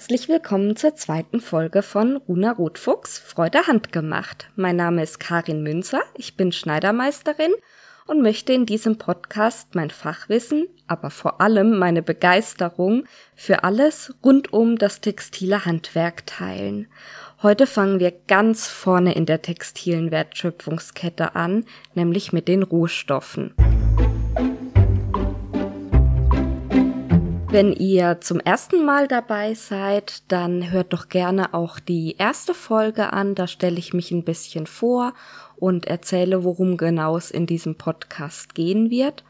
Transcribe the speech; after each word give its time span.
herzlich 0.00 0.30
willkommen 0.30 0.76
zur 0.76 0.94
zweiten 0.94 1.40
Folge 1.40 1.82
von 1.82 2.16
Runa 2.16 2.52
Rotfuchs 2.52 3.18
Freude 3.18 3.66
handgemacht. 3.66 4.48
Mein 4.56 4.76
Name 4.76 5.02
ist 5.02 5.20
Karin 5.20 5.62
Münzer, 5.62 6.00
ich 6.16 6.38
bin 6.38 6.52
Schneidermeisterin 6.52 7.52
und 8.06 8.22
möchte 8.22 8.54
in 8.54 8.64
diesem 8.64 8.96
Podcast 8.96 9.74
mein 9.74 9.90
Fachwissen, 9.90 10.68
aber 10.86 11.10
vor 11.10 11.42
allem 11.42 11.78
meine 11.78 12.00
Begeisterung 12.00 13.04
für 13.36 13.62
alles 13.62 14.14
rund 14.24 14.54
um 14.54 14.78
das 14.78 15.02
textile 15.02 15.66
Handwerk 15.66 16.24
teilen. 16.24 16.88
Heute 17.42 17.66
fangen 17.66 18.00
wir 18.00 18.10
ganz 18.26 18.68
vorne 18.68 19.14
in 19.14 19.26
der 19.26 19.42
textilen 19.42 20.10
Wertschöpfungskette 20.10 21.34
an, 21.34 21.66
nämlich 21.92 22.32
mit 22.32 22.48
den 22.48 22.62
Rohstoffen. 22.62 23.54
Wenn 27.52 27.72
ihr 27.72 28.20
zum 28.20 28.38
ersten 28.38 28.84
Mal 28.84 29.08
dabei 29.08 29.54
seid, 29.54 30.22
dann 30.28 30.70
hört 30.70 30.92
doch 30.92 31.08
gerne 31.08 31.52
auch 31.52 31.80
die 31.80 32.14
erste 32.16 32.54
Folge 32.54 33.12
an. 33.12 33.34
Da 33.34 33.48
stelle 33.48 33.76
ich 33.80 33.92
mich 33.92 34.12
ein 34.12 34.22
bisschen 34.22 34.68
vor 34.68 35.14
und 35.56 35.86
erzähle, 35.86 36.44
worum 36.44 36.76
genau 36.76 37.16
es 37.16 37.32
in 37.32 37.46
diesem 37.46 37.74
Podcast 37.74 38.54
gehen 38.54 38.88
wird. 38.88 39.24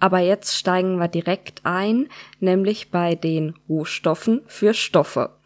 Aber 0.00 0.20
jetzt 0.20 0.56
steigen 0.56 0.96
wir 0.96 1.08
direkt 1.08 1.60
ein, 1.64 2.08
nämlich 2.40 2.90
bei 2.90 3.14
den 3.14 3.54
Rohstoffen 3.68 4.40
für 4.46 4.72
Stoffe. 4.72 5.36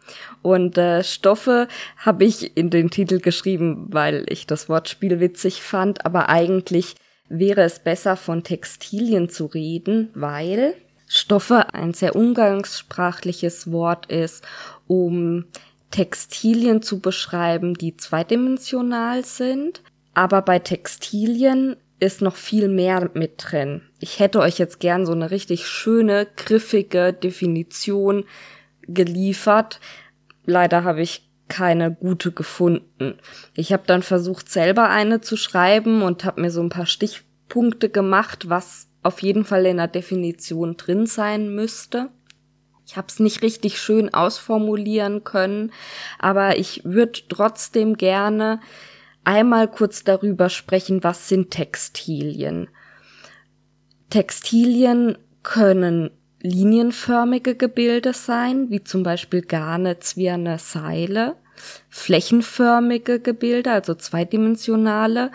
Und 0.41 0.77
äh, 0.77 1.03
Stoffe 1.03 1.67
habe 1.97 2.23
ich 2.23 2.55
in 2.55 2.69
den 2.69 2.89
Titel 2.89 3.19
geschrieben, 3.19 3.87
weil 3.89 4.23
ich 4.29 4.47
das 4.47 4.69
Wortspiel 4.69 5.19
witzig 5.19 5.61
fand, 5.61 6.05
aber 6.05 6.29
eigentlich 6.29 6.95
wäre 7.27 7.63
es 7.63 7.79
besser 7.79 8.15
von 8.15 8.45
Textilien 8.45 9.27
zu 9.27 9.47
reden, 9.47 10.11
weil 10.13 10.75
Stoffe 11.13 11.73
ein 11.73 11.93
sehr 11.93 12.15
umgangssprachliches 12.15 13.69
Wort 13.69 14.05
ist, 14.05 14.45
um 14.87 15.43
Textilien 15.91 16.81
zu 16.81 17.01
beschreiben, 17.01 17.73
die 17.73 17.97
zweidimensional 17.97 19.25
sind. 19.25 19.81
Aber 20.13 20.41
bei 20.41 20.59
Textilien 20.59 21.75
ist 21.99 22.21
noch 22.21 22.37
viel 22.37 22.69
mehr 22.69 23.11
mit 23.13 23.33
drin. 23.37 23.81
Ich 23.99 24.19
hätte 24.19 24.39
euch 24.39 24.57
jetzt 24.57 24.79
gern 24.79 25.05
so 25.05 25.11
eine 25.11 25.31
richtig 25.31 25.67
schöne, 25.67 26.27
griffige 26.37 27.11
Definition 27.11 28.23
geliefert. 28.83 29.81
Leider 30.45 30.85
habe 30.85 31.01
ich 31.01 31.29
keine 31.49 31.93
gute 31.93 32.31
gefunden. 32.31 33.15
Ich 33.53 33.73
habe 33.73 33.83
dann 33.85 34.01
versucht, 34.01 34.49
selber 34.49 34.89
eine 34.89 35.19
zu 35.19 35.35
schreiben 35.35 36.03
und 36.03 36.23
habe 36.23 36.39
mir 36.39 36.51
so 36.51 36.61
ein 36.61 36.69
paar 36.69 36.85
Stichpunkte 36.85 37.89
gemacht, 37.89 38.47
was 38.47 38.87
auf 39.03 39.21
jeden 39.21 39.45
Fall 39.45 39.65
in 39.65 39.77
der 39.77 39.87
Definition 39.87 40.77
drin 40.77 41.05
sein 41.05 41.53
müsste. 41.53 42.09
Ich 42.85 42.97
habe 42.97 43.07
es 43.07 43.19
nicht 43.19 43.41
richtig 43.41 43.79
schön 43.79 44.13
ausformulieren 44.13 45.23
können, 45.23 45.71
aber 46.19 46.57
ich 46.57 46.81
würde 46.83 47.21
trotzdem 47.29 47.95
gerne 47.95 48.59
einmal 49.23 49.69
kurz 49.69 50.03
darüber 50.03 50.49
sprechen, 50.49 51.03
was 51.03 51.29
sind 51.29 51.51
Textilien. 51.51 52.67
Textilien 54.09 55.17
können 55.43 56.11
linienförmige 56.41 57.55
Gebilde 57.55 58.13
sein, 58.13 58.69
wie 58.69 58.83
zum 58.83 59.03
Beispiel 59.03 59.41
Garne, 59.41 59.99
Zwirne, 59.99 60.59
Seile, 60.59 61.37
flächenförmige 61.89 63.19
Gebilde, 63.19 63.71
also 63.71 63.93
zweidimensionale, 63.93 65.31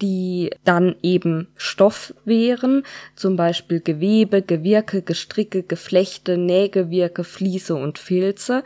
die 0.00 0.50
dann 0.64 0.96
eben 1.02 1.48
Stoff 1.56 2.14
wären, 2.24 2.84
zum 3.16 3.36
Beispiel 3.36 3.80
Gewebe, 3.80 4.42
Gewirke, 4.42 5.02
Gestricke, 5.02 5.62
Geflechte, 5.62 6.38
Nähgewirke, 6.38 7.24
Vliese 7.24 7.74
und 7.74 7.98
Filze. 7.98 8.64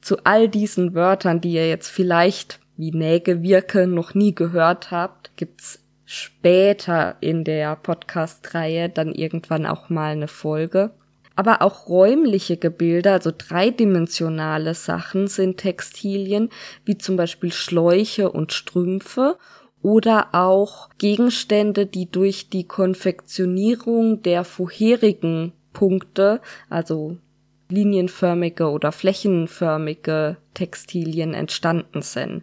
Zu 0.00 0.18
all 0.24 0.48
diesen 0.48 0.94
Wörtern, 0.94 1.40
die 1.40 1.52
ihr 1.52 1.68
jetzt 1.68 1.88
vielleicht 1.88 2.60
wie 2.76 2.92
Nähgewirke 2.92 3.86
noch 3.86 4.14
nie 4.14 4.34
gehört 4.34 4.90
habt, 4.90 5.36
gibt's 5.36 5.84
später 6.04 7.16
in 7.20 7.44
der 7.44 7.76
Podcast-Reihe 7.76 8.88
dann 8.88 9.12
irgendwann 9.12 9.66
auch 9.66 9.90
mal 9.90 10.12
eine 10.12 10.28
Folge. 10.28 10.92
Aber 11.34 11.62
auch 11.62 11.88
räumliche 11.88 12.56
Gebilde, 12.56 13.12
also 13.12 13.30
dreidimensionale 13.36 14.74
Sachen 14.74 15.28
sind 15.28 15.58
Textilien, 15.58 16.48
wie 16.84 16.98
zum 16.98 17.16
Beispiel 17.16 17.52
Schläuche 17.52 18.32
und 18.32 18.52
Strümpfe 18.52 19.36
oder 19.82 20.28
auch 20.32 20.88
Gegenstände, 20.98 21.86
die 21.86 22.10
durch 22.10 22.48
die 22.50 22.64
Konfektionierung 22.64 24.22
der 24.22 24.44
vorherigen 24.44 25.52
Punkte, 25.72 26.40
also 26.68 27.16
linienförmige 27.70 28.70
oder 28.70 28.92
flächenförmige 28.92 30.38
Textilien 30.54 31.34
entstanden 31.34 32.02
sind. 32.02 32.42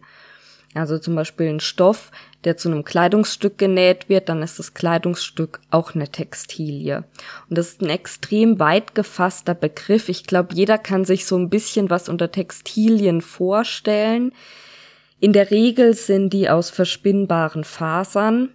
Also 0.75 1.00
zum 1.00 1.16
Beispiel 1.16 1.47
ein 1.47 1.62
Stoff, 1.62 2.12
der 2.44 2.57
zu 2.57 2.69
einem 2.69 2.84
Kleidungsstück 2.84 3.57
genäht 3.57 4.09
wird, 4.09 4.28
dann 4.28 4.44
ist 4.44 4.59
das 4.59 4.73
Kleidungsstück 4.73 5.62
auch 5.72 5.96
eine 5.96 6.09
Textilie. 6.09 7.06
Und 7.50 7.57
das 7.57 7.69
ist 7.69 7.81
ein 7.81 7.90
extrem 7.90 8.59
weit 8.59 8.94
gefasster 8.94 9.56
Begriff. 9.56 10.09
Ich 10.09 10.25
glaube, 10.25 10.53
jeder 10.53 10.78
kann 10.78 11.06
sich 11.06 11.25
so 11.25 11.38
ein 11.38 11.50
bisschen 11.50 11.90
was 11.90 12.09
unter 12.09 12.29
Textilien 12.29 13.22
vorstellen. 13.22 14.34
In 15.25 15.34
der 15.34 15.50
Regel 15.50 15.96
sind 15.96 16.34
die 16.34 16.52
aus 16.52 16.69
verspinnbaren 16.69 17.63
Fasern, 17.63 18.52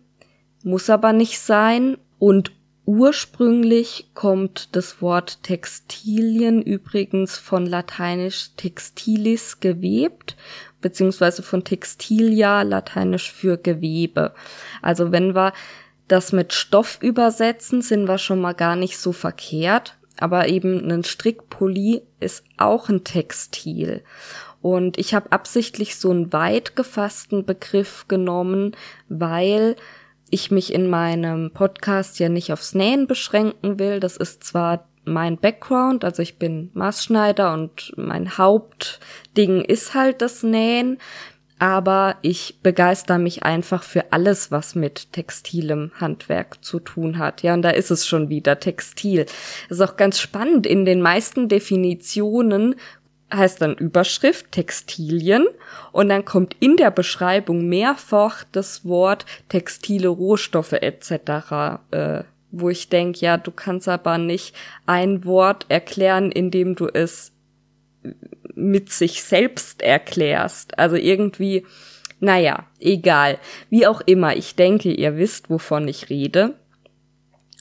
muss 0.62 0.88
aber 0.88 1.12
nicht 1.12 1.40
sein 1.40 1.98
und 2.20 2.52
ursprünglich 2.84 4.12
kommt 4.14 4.76
das 4.76 5.02
Wort 5.02 5.42
Textilien 5.42 6.62
übrigens 6.62 7.38
von 7.38 7.66
lateinisch 7.66 8.50
textilis 8.56 9.58
gewebt 9.58 10.36
beziehungsweise 10.80 11.42
von 11.42 11.64
textilia 11.64 12.62
lateinisch 12.62 13.32
für 13.32 13.58
Gewebe. 13.58 14.32
Also 14.80 15.10
wenn 15.10 15.34
wir 15.34 15.52
das 16.06 16.30
mit 16.30 16.52
Stoff 16.52 16.98
übersetzen, 17.02 17.82
sind 17.82 18.06
wir 18.06 18.18
schon 18.18 18.40
mal 18.40 18.54
gar 18.54 18.76
nicht 18.76 18.96
so 18.96 19.10
verkehrt. 19.10 19.96
Aber 20.20 20.48
eben 20.48 20.88
ein 20.88 21.02
Strickpulli 21.02 22.02
ist 22.20 22.44
auch 22.58 22.90
ein 22.90 23.02
Textil. 23.02 24.04
Und 24.62 24.98
ich 24.98 25.14
habe 25.14 25.32
absichtlich 25.32 25.96
so 25.96 26.10
einen 26.10 26.32
weit 26.32 26.76
gefassten 26.76 27.46
Begriff 27.46 28.06
genommen, 28.08 28.76
weil 29.08 29.76
ich 30.30 30.50
mich 30.50 30.72
in 30.72 30.88
meinem 30.88 31.50
Podcast 31.52 32.18
ja 32.18 32.28
nicht 32.28 32.52
aufs 32.52 32.74
Nähen 32.74 33.06
beschränken 33.06 33.78
will. 33.78 34.00
Das 34.00 34.16
ist 34.16 34.44
zwar 34.44 34.86
mein 35.04 35.38
Background, 35.38 36.04
also 36.04 36.22
ich 36.22 36.38
bin 36.38 36.70
Maßschneider 36.74 37.52
und 37.52 37.92
mein 37.96 38.36
Hauptding 38.38 39.62
ist 39.62 39.94
halt 39.94 40.20
das 40.22 40.42
Nähen, 40.42 40.98
aber 41.58 42.16
ich 42.22 42.60
begeister 42.62 43.18
mich 43.18 43.42
einfach 43.42 43.82
für 43.82 44.12
alles, 44.12 44.50
was 44.50 44.74
mit 44.74 45.12
textilem 45.12 45.90
Handwerk 46.00 46.64
zu 46.64 46.80
tun 46.80 47.18
hat. 47.18 47.42
Ja, 47.42 47.52
und 47.52 47.62
da 47.62 47.70
ist 47.70 47.90
es 47.90 48.06
schon 48.06 48.30
wieder 48.30 48.60
Textil. 48.60 49.26
Das 49.68 49.78
ist 49.78 49.82
auch 49.82 49.96
ganz 49.96 50.18
spannend. 50.18 50.66
In 50.66 50.86
den 50.86 51.02
meisten 51.02 51.48
Definitionen 51.48 52.76
heißt 53.32 53.62
dann 53.62 53.74
Überschrift 53.74 54.52
Textilien 54.52 55.46
und 55.92 56.08
dann 56.08 56.24
kommt 56.24 56.56
in 56.60 56.76
der 56.76 56.90
Beschreibung 56.90 57.68
mehrfach 57.68 58.44
das 58.52 58.84
Wort 58.84 59.26
textile 59.48 60.08
Rohstoffe 60.08 60.72
etc. 60.72 61.80
Äh, 61.90 62.24
wo 62.50 62.68
ich 62.68 62.88
denke, 62.88 63.20
ja, 63.20 63.36
du 63.36 63.50
kannst 63.50 63.88
aber 63.88 64.18
nicht 64.18 64.54
ein 64.86 65.24
Wort 65.24 65.66
erklären, 65.68 66.32
indem 66.32 66.74
du 66.74 66.88
es 66.88 67.32
mit 68.54 68.90
sich 68.90 69.22
selbst 69.22 69.82
erklärst. 69.82 70.78
Also 70.78 70.96
irgendwie, 70.96 71.64
naja, 72.18 72.66
egal. 72.80 73.38
Wie 73.68 73.86
auch 73.86 74.00
immer, 74.00 74.36
ich 74.36 74.56
denke, 74.56 74.92
ihr 74.92 75.16
wisst, 75.16 75.48
wovon 75.50 75.86
ich 75.86 76.10
rede. 76.10 76.54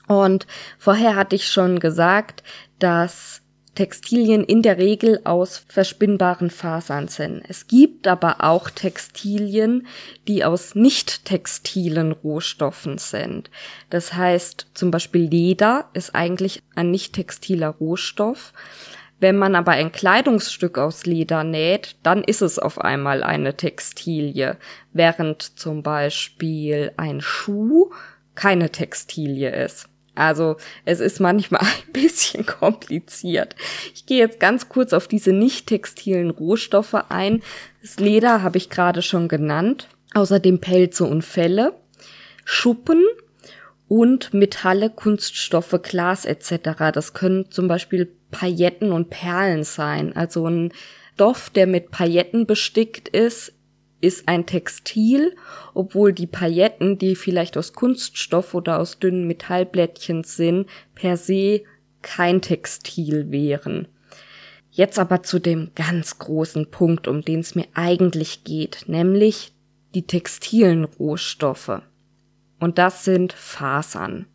Und 0.08 0.48
vorher 0.80 1.16
hatte 1.16 1.36
ich 1.36 1.48
schon 1.48 1.80
gesagt, 1.80 2.44
dass 2.80 3.44
Textilien 3.80 4.44
in 4.44 4.62
der 4.62 4.78
Regel 4.78 5.22
aus 5.24 5.64
verspinnbaren 5.70 6.50
Fasern 6.50 7.08
sind. 7.08 7.42
Es 7.48 7.66
gibt 7.66 8.10
aber 8.10 8.44
auch 8.44 8.70
Textilien, 8.70 9.88
die 10.28 10.44
aus 10.44 10.76
nicht 10.76 11.24
textilen 11.24 12.12
Rohstoffen 12.12 12.98
sind. 12.98 13.50
Das 13.90 14.16
heißt, 14.16 14.68
zum 14.74 14.92
Beispiel 14.92 15.22
Leder 15.22 15.90
ist 15.94 16.14
eigentlich 16.14 16.62
ein 16.76 16.92
nicht 16.92 17.14
textiler 17.14 17.70
Rohstoff. 17.70 18.52
Wenn 19.22 19.38
man 19.38 19.56
aber 19.56 19.72
ein 19.72 19.94
Kleidungsstück 19.94 20.78
aus 20.78 21.06
Leder 21.06 21.46
näht, 21.46 21.96
dann 22.04 22.26
ist 22.26 22.42
es 22.42 22.60
auf 22.60 22.82
einmal 22.82 23.24
eine 23.24 23.56
Textilie, 23.56 24.58
während 24.92 25.58
zum 25.58 25.84
Beispiel 25.84 26.92
ein 26.98 27.22
Schuh 27.22 27.92
keine 28.36 28.72
Textilie 28.72 29.52
ist. 29.64 29.88
Also 30.20 30.58
es 30.86 31.00
ist 31.00 31.20
manchmal 31.20 31.62
ein 31.88 31.94
bisschen 31.94 32.46
kompliziert. 32.46 33.56
Ich 33.94 34.06
gehe 34.06 34.20
jetzt 34.20 34.40
ganz 34.40 34.70
kurz 34.70 34.94
auf 34.94 35.08
diese 35.08 35.32
nicht 35.32 35.68
textilen 35.68 36.30
Rohstoffe 36.30 36.96
ein. 37.10 37.42
Das 37.82 38.00
Leder 38.00 38.44
habe 38.44 38.58
ich 38.58 38.70
gerade 38.70 39.02
schon 39.02 39.28
genannt. 39.28 39.88
Außerdem 40.14 40.60
Pelze 40.60 41.06
und 41.06 41.24
Felle, 41.24 41.74
Schuppen 42.44 43.04
und 43.88 44.34
Metalle, 44.34 44.90
Kunststoffe, 44.90 45.80
Glas 45.84 46.26
etc. 46.26 46.92
Das 46.94 47.14
können 47.14 47.52
zum 47.52 47.68
Beispiel 47.68 48.12
Pailletten 48.32 48.92
und 48.92 49.10
Perlen 49.10 49.64
sein. 49.64 50.16
Also 50.16 50.48
ein 50.48 50.74
Stoff, 51.20 51.50
der 51.50 51.68
mit 51.68 51.92
Pailletten 51.92 52.48
bestickt 52.48 53.10
ist, 53.10 53.52
ist 54.02 54.28
ein 54.28 54.46
Textil, 54.46 55.36
obwohl 55.74 56.14
die 56.14 56.28
Pailletten, 56.28 56.98
die 56.98 57.16
vielleicht 57.16 57.58
aus 57.58 57.74
Kunststoff 57.74 58.54
oder 58.54 58.80
aus 58.80 59.00
dünnen 59.00 59.28
Metallblättchen 59.28 60.24
sind, 60.24 60.68
per 60.96 61.18
se 61.18 61.64
kein 62.02 62.42
Textil 62.42 63.32
wären. 63.32 63.88
Jetzt 64.72 65.00
aber 65.00 65.24
zu 65.24 65.40
dem 65.40 65.72
ganz 65.76 66.20
großen 66.20 66.72
Punkt, 66.72 67.08
um 67.08 67.22
den 67.22 67.42
es 67.42 67.56
mir 67.56 67.68
eigentlich 67.74 68.44
geht, 68.44 68.86
nämlich 68.88 69.52
die 69.94 70.06
textilen 70.06 70.86
Rohstoffe. 70.86 71.82
Und 72.60 72.78
das 72.78 73.04
sind 73.04 73.34
Fasern. 73.34 74.28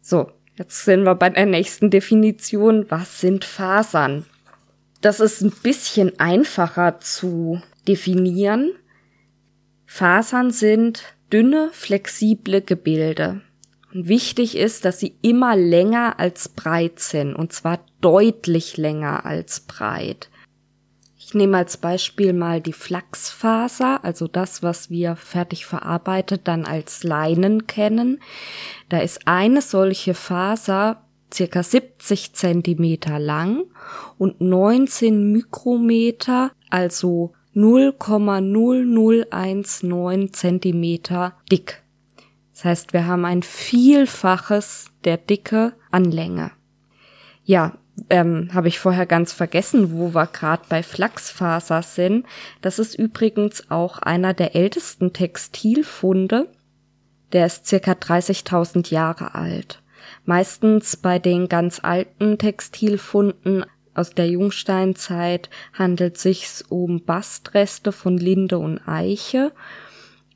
So, 0.00 0.30
jetzt 0.56 0.84
sind 0.84 1.04
wir 1.04 1.14
bei 1.14 1.30
der 1.30 1.46
nächsten 1.46 1.90
Definition. 1.90 2.86
Was 2.90 3.20
sind 3.20 3.44
Fasern? 3.44 4.24
Das 5.00 5.20
ist 5.20 5.42
ein 5.42 5.52
bisschen 5.62 6.18
einfacher 6.18 7.00
zu 7.00 7.60
definieren. 7.88 8.72
Fasern 9.86 10.50
sind 10.50 11.02
dünne, 11.32 11.70
flexible 11.72 12.62
Gebilde. 12.62 13.40
Und 13.92 14.08
wichtig 14.08 14.56
ist, 14.56 14.84
dass 14.84 14.98
sie 14.98 15.16
immer 15.22 15.56
länger 15.56 16.18
als 16.18 16.48
breit 16.48 16.98
sind, 16.98 17.34
und 17.34 17.52
zwar 17.52 17.80
deutlich 18.00 18.76
länger 18.76 19.24
als 19.24 19.60
breit. 19.60 20.30
Ich 21.16 21.32
nehme 21.32 21.56
als 21.56 21.78
Beispiel 21.78 22.32
mal 22.32 22.60
die 22.60 22.72
Flachsfaser, 22.72 24.04
also 24.04 24.28
das, 24.28 24.62
was 24.62 24.90
wir 24.90 25.16
fertig 25.16 25.64
verarbeitet 25.64 26.42
dann 26.44 26.66
als 26.66 27.02
Leinen 27.02 27.66
kennen. 27.66 28.20
Da 28.88 28.98
ist 28.98 29.26
eine 29.26 29.62
solche 29.62 30.12
Faser 30.12 31.02
circa 31.32 31.62
70 31.62 32.34
Zentimeter 32.34 33.18
lang 33.18 33.64
und 34.18 34.40
19 34.40 35.32
Mikrometer, 35.32 36.52
also 36.68 37.32
0,0019 37.54 40.32
Zentimeter 40.32 41.34
dick. 41.50 41.82
Das 42.52 42.64
heißt, 42.64 42.92
wir 42.92 43.06
haben 43.06 43.24
ein 43.24 43.42
Vielfaches 43.42 44.90
der 45.04 45.16
Dicke 45.16 45.72
an 45.90 46.04
Länge. 46.04 46.50
Ja, 47.44 47.78
ähm, 48.10 48.50
habe 48.52 48.68
ich 48.68 48.78
vorher 48.78 49.06
ganz 49.06 49.32
vergessen, 49.32 49.92
wo 49.92 50.14
wir 50.14 50.26
gerade 50.26 50.64
bei 50.68 50.82
Flachsfaser 50.82 51.82
sind. 51.82 52.26
Das 52.60 52.78
ist 52.78 52.94
übrigens 52.94 53.70
auch 53.70 53.98
einer 53.98 54.34
der 54.34 54.56
ältesten 54.56 55.12
Textilfunde. 55.12 56.48
Der 57.32 57.46
ist 57.46 57.66
circa 57.66 57.92
30.000 57.92 58.90
Jahre 58.90 59.34
alt. 59.34 59.82
Meistens 60.24 60.96
bei 60.96 61.18
den 61.18 61.48
ganz 61.48 61.80
alten 61.82 62.38
Textilfunden 62.38 63.64
aus 63.94 64.14
der 64.14 64.28
Jungsteinzeit 64.28 65.50
handelt 65.72 66.18
sich's 66.18 66.62
um 66.68 67.04
Bastreste 67.04 67.92
von 67.92 68.18
Linde 68.18 68.58
und 68.58 68.80
Eiche. 68.86 69.52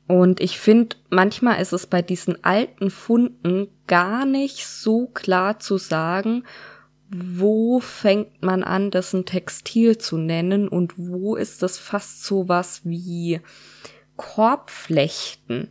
Und 0.07 0.39
ich 0.39 0.57
finde, 0.59 0.95
manchmal 1.09 1.61
ist 1.61 1.73
es 1.73 1.85
bei 1.85 2.01
diesen 2.01 2.43
alten 2.43 2.89
Funden 2.89 3.67
gar 3.85 4.25
nicht 4.25 4.65
so 4.65 5.07
klar 5.07 5.59
zu 5.59 5.77
sagen, 5.77 6.45
wo 7.11 7.79
fängt 7.79 8.41
man 8.41 8.63
an, 8.63 8.91
das 8.91 9.13
ein 9.13 9.25
Textil 9.25 9.97
zu 9.97 10.17
nennen 10.17 10.67
und 10.67 10.93
wo 10.97 11.35
ist 11.35 11.61
das 11.63 11.77
fast 11.77 12.23
so 12.23 12.47
was 12.47 12.85
wie 12.85 13.41
Korbflechten, 14.15 15.69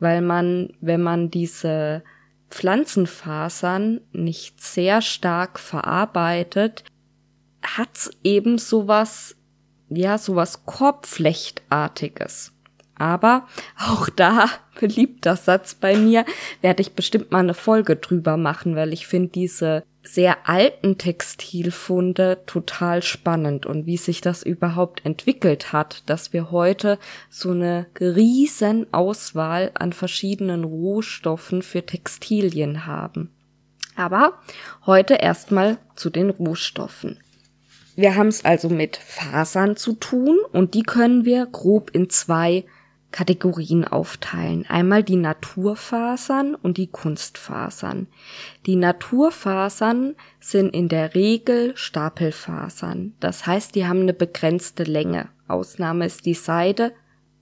weil 0.00 0.22
man, 0.22 0.74
wenn 0.80 1.02
man 1.02 1.30
diese 1.30 2.02
Pflanzenfasern 2.50 4.00
nicht 4.12 4.60
sehr 4.60 5.02
stark 5.02 5.58
verarbeitet, 5.58 6.84
hat's 7.62 8.10
eben 8.22 8.58
sowas, 8.58 9.36
ja, 9.88 10.18
sowas 10.18 10.64
Korbflechtartiges. 10.66 12.52
Aber 12.94 13.46
auch 13.78 14.08
da, 14.08 14.48
beliebter 14.80 15.36
Satz 15.36 15.74
bei 15.74 15.96
mir, 15.96 16.24
werde 16.60 16.82
ich 16.82 16.92
bestimmt 16.92 17.32
mal 17.32 17.40
eine 17.40 17.54
Folge 17.54 17.96
drüber 17.96 18.36
machen, 18.36 18.76
weil 18.76 18.92
ich 18.92 19.06
finde 19.06 19.30
diese 19.30 19.84
sehr 20.04 20.48
alten 20.48 20.98
Textilfunde 20.98 22.42
total 22.46 23.02
spannend 23.02 23.66
und 23.66 23.86
wie 23.86 23.96
sich 23.96 24.20
das 24.20 24.42
überhaupt 24.42 25.04
entwickelt 25.04 25.72
hat, 25.72 26.02
dass 26.06 26.32
wir 26.32 26.50
heute 26.50 26.98
so 27.30 27.50
eine 27.50 27.86
riesen 28.00 28.92
Auswahl 28.92 29.70
an 29.74 29.92
verschiedenen 29.92 30.64
Rohstoffen 30.64 31.62
für 31.62 31.86
Textilien 31.86 32.86
haben. 32.86 33.30
Aber 33.94 34.40
heute 34.86 35.14
erstmal 35.14 35.78
zu 35.94 36.10
den 36.10 36.30
Rohstoffen. 36.30 37.21
Wir 37.94 38.16
haben 38.16 38.28
es 38.28 38.44
also 38.44 38.68
mit 38.68 38.96
Fasern 38.96 39.76
zu 39.76 39.92
tun 39.92 40.38
und 40.52 40.74
die 40.74 40.82
können 40.82 41.24
wir 41.24 41.46
grob 41.46 41.90
in 41.92 42.08
zwei 42.08 42.64
Kategorien 43.10 43.84
aufteilen. 43.86 44.64
Einmal 44.68 45.04
die 45.04 45.16
Naturfasern 45.16 46.54
und 46.54 46.78
die 46.78 46.86
Kunstfasern. 46.86 48.06
Die 48.64 48.76
Naturfasern 48.76 50.16
sind 50.40 50.74
in 50.74 50.88
der 50.88 51.14
Regel 51.14 51.76
Stapelfasern. 51.76 53.14
Das 53.20 53.46
heißt, 53.46 53.74
die 53.74 53.86
haben 53.86 54.00
eine 54.00 54.14
begrenzte 54.14 54.84
Länge. 54.84 55.28
Ausnahme 55.46 56.06
ist 56.06 56.24
die 56.24 56.34
Seide 56.34 56.92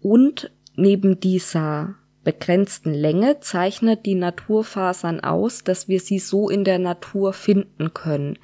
und 0.02 0.50
neben 0.74 1.20
dieser 1.20 1.94
begrenzten 2.24 2.92
Länge 2.92 3.40
zeichnet 3.40 4.04
die 4.04 4.16
Naturfasern 4.16 5.20
aus, 5.20 5.64
dass 5.64 5.88
wir 5.88 6.00
sie 6.00 6.18
so 6.18 6.50
in 6.50 6.64
der 6.64 6.78
Natur 6.78 7.32
finden 7.32 7.94
können. 7.94 8.38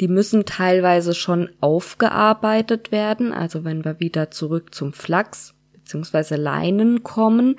Die 0.00 0.08
müssen 0.08 0.44
teilweise 0.44 1.14
schon 1.14 1.50
aufgearbeitet 1.60 2.92
werden, 2.92 3.32
also 3.32 3.64
wenn 3.64 3.84
wir 3.84 3.98
wieder 4.00 4.30
zurück 4.30 4.74
zum 4.74 4.92
Flachs 4.92 5.54
beziehungsweise 5.72 6.36
Leinen 6.36 7.02
kommen, 7.02 7.58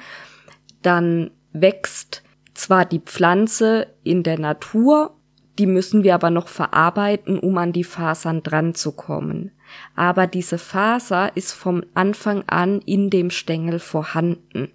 dann 0.82 1.32
wächst 1.54 2.24
zwar 2.54 2.86
die 2.86 3.00
Pflanze 3.00 3.88
in 4.04 4.24
der 4.24 4.40
Natur, 4.40 5.16
die 5.58 5.66
müssen 5.66 6.04
wir 6.04 6.14
aber 6.14 6.30
noch 6.30 6.48
verarbeiten, 6.48 7.40
um 7.40 7.58
an 7.58 7.72
die 7.72 7.84
Fasern 7.84 8.44
dran 8.44 8.76
zu 8.76 8.92
kommen. 8.92 9.52
Aber 9.96 10.28
diese 10.28 10.58
Faser 10.58 11.36
ist 11.36 11.54
vom 11.54 11.84
Anfang 11.94 12.44
an 12.48 12.82
in 12.82 13.10
dem 13.10 13.32
Stängel 13.32 13.80
vorhanden. 13.80 14.72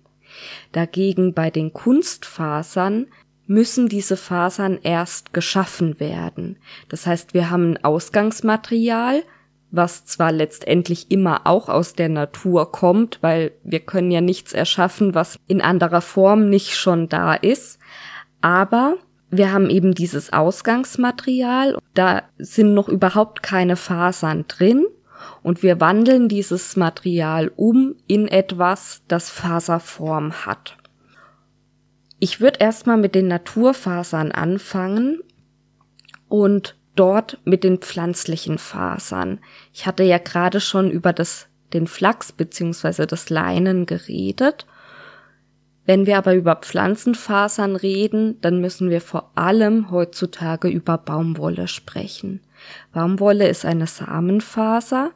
Dagegen 0.73 1.35
bei 1.35 1.51
den 1.51 1.73
Kunstfasern 1.73 3.07
müssen 3.53 3.89
diese 3.89 4.17
Fasern 4.17 4.79
erst 4.83 5.33
geschaffen 5.33 6.01
werden. 6.01 6.57
Das 6.89 7.07
heißt, 7.07 7.35
wir 7.35 7.51
haben 7.51 7.73
ein 7.73 7.85
Ausgangsmaterial, 7.85 9.23
was 9.71 10.05
zwar 10.05 10.33
letztendlich 10.33 11.11
immer 11.11 11.43
auch 11.47 11.69
aus 11.69 11.95
der 11.95 12.09
Natur 12.09 12.73
kommt, 12.73 13.19
weil 13.23 13.53
wir 13.63 13.81
können 13.81 14.11
ja 14.11 14.21
nichts 14.21 14.53
erschaffen, 14.53 15.15
was 15.15 15.37
in 15.47 15.61
anderer 15.63 16.03
Form 16.03 16.49
nicht 16.49 16.77
schon 16.77 17.09
da 17.09 17.35
ist, 17.35 17.79
aber 18.41 18.97
wir 19.31 19.51
haben 19.51 19.71
eben 19.71 19.95
dieses 19.95 20.33
Ausgangsmaterial, 20.33 21.79
da 21.95 22.23
sind 22.37 22.75
noch 22.75 22.89
überhaupt 22.89 23.43
keine 23.43 23.77
Fasern 23.77 24.45
drin 24.47 24.85
und 25.43 25.63
wir 25.63 25.81
wandeln 25.81 26.29
dieses 26.29 26.77
Material 26.77 27.51
um 27.57 27.95
in 28.07 28.29
etwas, 28.29 29.01
das 29.09 29.31
Faserform 29.31 30.45
hat. 30.45 30.77
Ich 32.25 32.41
würde 32.41 32.61
erstmal 32.61 32.99
mit 32.99 33.17
den 33.17 33.27
Naturfasern 33.27 34.31
anfangen 34.31 35.25
und 36.29 36.77
dort 36.95 37.41
mit 37.45 37.65
den 37.65 37.79
pflanzlichen 37.79 38.59
Fasern. 38.59 39.41
Ich 39.73 39.87
hatte 39.87 40.05
ja 40.05 40.19
gerade 40.19 40.61
schon 40.61 40.89
über 40.89 41.13
das, 41.13 41.49
den 41.73 41.89
Flachs 41.89 42.31
beziehungsweise 42.31 43.09
das 43.09 43.29
Leinen 43.29 43.87
geredet. 43.87 44.69
Wenn 45.85 46.07
wir 46.07 46.17
aber 46.17 46.37
über 46.37 46.55
Pflanzenfasern 46.55 47.75
reden, 47.75 48.41
dann 48.41 48.61
müssen 48.61 48.89
wir 48.89 49.01
vor 49.01 49.33
allem 49.35 49.91
heutzutage 49.91 50.69
über 50.69 50.99
Baumwolle 50.99 51.67
sprechen. 51.67 52.41
Baumwolle 52.93 53.49
ist 53.49 53.65
eine 53.65 53.89
Samenfaser. 53.89 55.11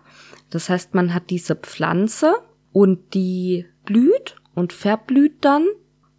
Das 0.51 0.69
heißt, 0.69 0.93
man 0.97 1.15
hat 1.15 1.31
diese 1.31 1.55
Pflanze 1.55 2.35
und 2.73 3.15
die 3.15 3.67
blüht 3.85 4.35
und 4.57 4.73
verblüht 4.73 5.45
dann. 5.45 5.69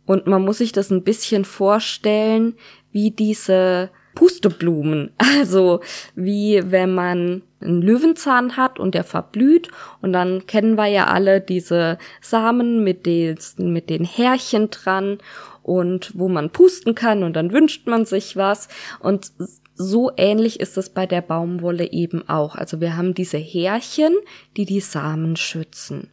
Und 0.08 0.26
man 0.26 0.44
muss 0.44 0.58
sich 0.58 0.72
das 0.72 0.90
ein 0.90 1.04
bisschen 1.04 1.46
vorstellen, 1.46 2.56
wie 2.92 3.12
diese 3.12 3.92
Pusteblumen. 4.16 5.12
Also 5.40 5.82
wie 6.16 6.64
wenn 6.66 6.96
man 6.96 7.44
einen 7.62 7.82
Löwenzahn 7.82 8.58
hat 8.58 8.80
und 8.80 8.96
der 8.96 9.04
verblüht 9.04 9.70
und 10.02 10.14
dann 10.14 10.48
kennen 10.48 10.76
wir 10.76 10.88
ja 10.88 11.06
alle 11.06 11.42
diese 11.42 12.00
Samen 12.22 12.84
mit 12.84 13.06
den, 13.06 13.38
mit 13.58 13.90
den 13.92 14.04
Härchen 14.04 14.72
dran 14.72 15.20
und 15.62 16.12
wo 16.16 16.28
man 16.28 16.50
pusten 16.50 16.96
kann 16.96 17.24
und 17.24 17.34
dann 17.34 17.52
wünscht 17.52 17.88
man 17.88 18.06
sich 18.06 18.36
was 18.36 18.68
und 19.00 19.32
so 19.76 20.12
ähnlich 20.18 20.60
ist 20.60 20.78
es 20.78 20.90
bei 20.90 21.06
der 21.06 21.22
Baumwolle 21.22 21.92
eben 21.92 22.28
auch. 22.28 22.56
Also 22.56 22.82
wir 22.82 22.98
haben 22.98 23.14
diese 23.14 23.38
Härchen, 23.38 24.16
die 24.56 24.66
die 24.66 24.80
Samen 24.80 25.36
schützen. 25.36 26.10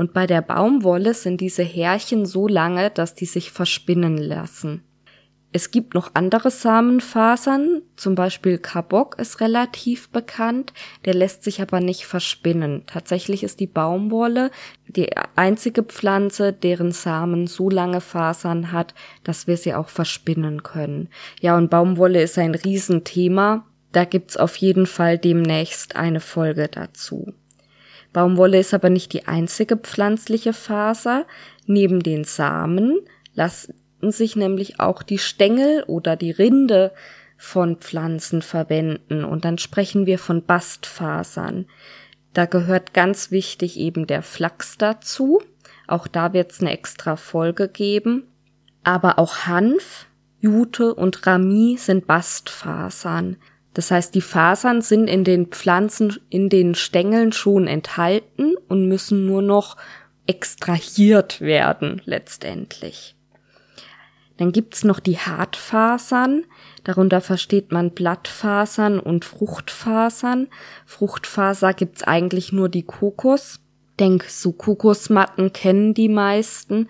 Und 0.00 0.14
bei 0.14 0.26
der 0.26 0.40
Baumwolle 0.40 1.12
sind 1.12 1.42
diese 1.42 1.62
Härchen 1.62 2.24
so 2.24 2.48
lange, 2.48 2.88
dass 2.88 3.14
die 3.14 3.26
sich 3.26 3.50
verspinnen 3.50 4.16
lassen. 4.16 4.82
Es 5.52 5.72
gibt 5.72 5.92
noch 5.92 6.12
andere 6.14 6.50
Samenfasern, 6.50 7.82
zum 7.96 8.14
Beispiel 8.14 8.56
Kabok 8.56 9.18
ist 9.18 9.42
relativ 9.42 10.08
bekannt, 10.08 10.72
der 11.04 11.12
lässt 11.12 11.44
sich 11.44 11.60
aber 11.60 11.80
nicht 11.80 12.06
verspinnen. 12.06 12.84
Tatsächlich 12.86 13.42
ist 13.42 13.60
die 13.60 13.66
Baumwolle 13.66 14.50
die 14.86 15.10
einzige 15.36 15.82
Pflanze, 15.82 16.54
deren 16.54 16.92
Samen 16.92 17.46
so 17.46 17.68
lange 17.68 18.00
Fasern 18.00 18.72
hat, 18.72 18.94
dass 19.22 19.48
wir 19.48 19.58
sie 19.58 19.74
auch 19.74 19.90
verspinnen 19.90 20.62
können. 20.62 21.10
Ja, 21.42 21.58
und 21.58 21.68
Baumwolle 21.68 22.22
ist 22.22 22.38
ein 22.38 22.54
Riesenthema. 22.54 23.66
Da 23.92 24.06
gibt's 24.06 24.38
auf 24.38 24.56
jeden 24.56 24.86
Fall 24.86 25.18
demnächst 25.18 25.94
eine 25.96 26.20
Folge 26.20 26.68
dazu. 26.68 27.34
Baumwolle 28.12 28.58
ist 28.58 28.74
aber 28.74 28.90
nicht 28.90 29.12
die 29.12 29.28
einzige 29.28 29.76
pflanzliche 29.76 30.52
Faser. 30.52 31.26
Neben 31.66 32.02
den 32.02 32.24
Samen 32.24 32.98
lassen 33.34 33.74
sich 34.00 34.36
nämlich 34.36 34.80
auch 34.80 35.02
die 35.02 35.18
Stängel 35.18 35.84
oder 35.86 36.16
die 36.16 36.30
Rinde 36.30 36.92
von 37.36 37.76
Pflanzen 37.76 38.42
verwenden 38.42 39.24
und 39.24 39.44
dann 39.44 39.58
sprechen 39.58 40.06
wir 40.06 40.18
von 40.18 40.44
Bastfasern. 40.44 41.66
Da 42.32 42.46
gehört 42.46 42.94
ganz 42.94 43.30
wichtig 43.30 43.78
eben 43.78 44.06
der 44.06 44.22
Flachs 44.22 44.76
dazu. 44.78 45.40
Auch 45.86 46.06
da 46.06 46.32
wird 46.32 46.52
es 46.52 46.60
eine 46.60 46.70
extra 46.70 47.16
Folge 47.16 47.68
geben. 47.68 48.28
Aber 48.84 49.18
auch 49.18 49.46
Hanf, 49.46 50.06
Jute 50.40 50.94
und 50.94 51.26
Rami 51.26 51.76
sind 51.78 52.06
Bastfasern. 52.06 53.36
Das 53.74 53.90
heißt, 53.90 54.14
die 54.14 54.20
Fasern 54.20 54.82
sind 54.82 55.08
in 55.08 55.24
den 55.24 55.46
Pflanzen, 55.46 56.18
in 56.28 56.48
den 56.48 56.74
Stängeln 56.74 57.32
schon 57.32 57.66
enthalten 57.66 58.54
und 58.68 58.88
müssen 58.88 59.26
nur 59.26 59.42
noch 59.42 59.76
extrahiert 60.26 61.40
werden 61.40 62.02
letztendlich. 62.04 63.14
Dann 64.40 64.52
gibt's 64.52 64.84
noch 64.84 65.00
die 65.00 65.18
Hartfasern. 65.18 66.44
Darunter 66.84 67.20
versteht 67.20 67.72
man 67.72 67.90
Blattfasern 67.90 68.98
und 68.98 69.26
Fruchtfasern. 69.26 70.48
Fruchtfaser 70.86 71.74
gibt's 71.74 72.02
eigentlich 72.02 72.50
nur 72.50 72.70
die 72.70 72.84
Kokos. 72.84 73.60
Denk, 73.98 74.24
so 74.24 74.52
Kokosmatten 74.52 75.52
kennen 75.52 75.92
die 75.92 76.08
meisten. 76.08 76.88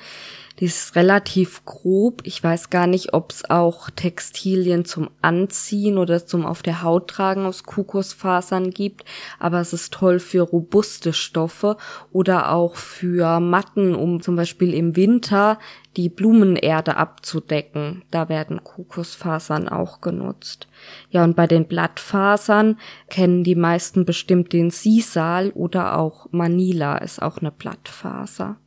Die 0.60 0.66
ist 0.66 0.94
relativ 0.94 1.64
grob. 1.64 2.20
Ich 2.24 2.44
weiß 2.44 2.68
gar 2.68 2.86
nicht, 2.86 3.14
ob 3.14 3.32
es 3.32 3.48
auch 3.48 3.88
Textilien 3.88 4.84
zum 4.84 5.08
Anziehen 5.22 5.96
oder 5.96 6.26
zum 6.26 6.44
auf 6.44 6.62
der 6.62 6.82
Haut 6.82 7.08
tragen 7.08 7.46
aus 7.46 7.64
Kokosfasern 7.64 8.70
gibt. 8.70 9.04
Aber 9.38 9.60
es 9.60 9.72
ist 9.72 9.94
toll 9.94 10.18
für 10.18 10.42
robuste 10.42 11.14
Stoffe 11.14 11.78
oder 12.12 12.52
auch 12.52 12.76
für 12.76 13.40
Matten, 13.40 13.94
um 13.94 14.20
zum 14.20 14.36
Beispiel 14.36 14.74
im 14.74 14.96
Winter 14.96 15.58
die 15.96 16.10
Blumenerde 16.10 16.96
abzudecken. 16.96 18.04
Da 18.10 18.28
werden 18.28 18.62
Kokosfasern 18.62 19.66
auch 19.66 20.02
genutzt. 20.02 20.68
Ja, 21.08 21.24
und 21.24 21.36
bei 21.36 21.46
den 21.46 21.68
Blattfasern 21.68 22.78
kennen 23.08 23.44
die 23.44 23.54
meisten 23.54 24.04
bestimmt 24.04 24.52
den 24.52 24.70
Sisal 24.70 25.50
oder 25.52 25.98
auch 25.98 26.28
Manila 26.32 26.98
ist 26.98 27.22
auch 27.22 27.38
eine 27.38 27.50
Blattfaser. 27.50 28.58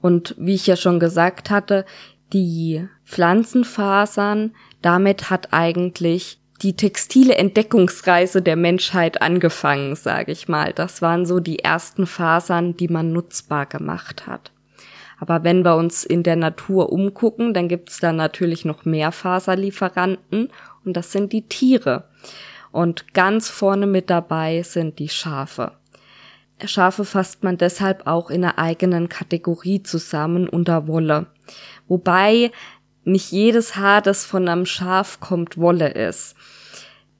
Und 0.00 0.34
wie 0.38 0.54
ich 0.54 0.66
ja 0.66 0.76
schon 0.76 1.00
gesagt 1.00 1.50
hatte, 1.50 1.84
die 2.32 2.86
Pflanzenfasern, 3.04 4.54
damit 4.82 5.30
hat 5.30 5.52
eigentlich 5.52 6.38
die 6.62 6.76
textile 6.76 7.34
Entdeckungsreise 7.36 8.42
der 8.42 8.56
Menschheit 8.56 9.22
angefangen, 9.22 9.96
sage 9.96 10.32
ich 10.32 10.48
mal. 10.48 10.72
Das 10.72 11.00
waren 11.00 11.24
so 11.24 11.40
die 11.40 11.60
ersten 11.60 12.06
Fasern, 12.06 12.76
die 12.76 12.88
man 12.88 13.12
nutzbar 13.12 13.66
gemacht 13.66 14.26
hat. 14.26 14.52
Aber 15.18 15.44
wenn 15.44 15.64
wir 15.64 15.76
uns 15.76 16.04
in 16.04 16.22
der 16.22 16.36
Natur 16.36 16.92
umgucken, 16.92 17.52
dann 17.52 17.68
gibt's 17.68 18.00
da 18.00 18.12
natürlich 18.12 18.64
noch 18.64 18.84
mehr 18.84 19.12
Faserlieferanten 19.12 20.48
und 20.84 20.96
das 20.96 21.12
sind 21.12 21.32
die 21.32 21.46
Tiere. 21.46 22.08
Und 22.72 23.12
ganz 23.12 23.50
vorne 23.50 23.86
mit 23.86 24.08
dabei 24.08 24.62
sind 24.62 24.98
die 24.98 25.08
Schafe. 25.08 25.72
Schafe 26.66 27.04
fasst 27.04 27.42
man 27.42 27.58
deshalb 27.58 28.06
auch 28.06 28.30
in 28.30 28.44
einer 28.44 28.58
eigenen 28.58 29.08
Kategorie 29.08 29.82
zusammen 29.82 30.48
unter 30.48 30.86
Wolle. 30.86 31.26
Wobei 31.88 32.50
nicht 33.04 33.32
jedes 33.32 33.76
Haar, 33.76 34.02
das 34.02 34.24
von 34.24 34.48
einem 34.48 34.66
Schaf 34.66 35.20
kommt, 35.20 35.56
Wolle 35.56 35.88
ist. 35.88 36.34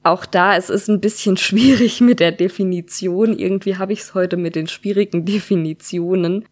Auch 0.03 0.25
da, 0.25 0.55
es 0.55 0.69
ist 0.69 0.89
ein 0.89 1.01
bisschen 1.01 1.37
schwierig 1.37 2.01
mit 2.01 2.19
der 2.19 2.31
Definition. 2.31 3.37
Irgendwie 3.37 3.77
habe 3.77 3.93
ich 3.93 4.01
es 4.01 4.13
heute 4.13 4.37
mit 4.37 4.55
den 4.55 4.67
schwierigen 4.67 5.25
Definitionen. 5.25 6.45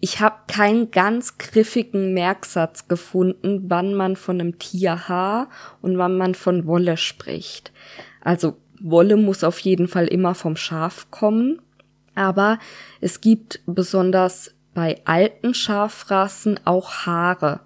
Ich 0.00 0.20
habe 0.20 0.36
keinen 0.46 0.90
ganz 0.90 1.38
griffigen 1.38 2.12
Merksatz 2.12 2.86
gefunden, 2.86 3.64
wann 3.68 3.94
man 3.94 4.14
von 4.16 4.40
einem 4.40 4.58
Tierhaar 4.58 5.48
und 5.80 5.96
wann 5.96 6.18
man 6.18 6.34
von 6.34 6.66
Wolle 6.66 6.96
spricht. 6.96 7.72
Also 8.20 8.58
Wolle 8.78 9.16
muss 9.16 9.42
auf 9.42 9.58
jeden 9.60 9.88
Fall 9.88 10.06
immer 10.06 10.34
vom 10.34 10.56
Schaf 10.56 11.10
kommen 11.10 11.62
aber 12.16 12.58
es 13.00 13.20
gibt 13.20 13.60
besonders 13.66 14.54
bei 14.74 15.00
alten 15.04 15.54
Schafrassen 15.54 16.60
auch 16.64 17.06
Haare. 17.06 17.60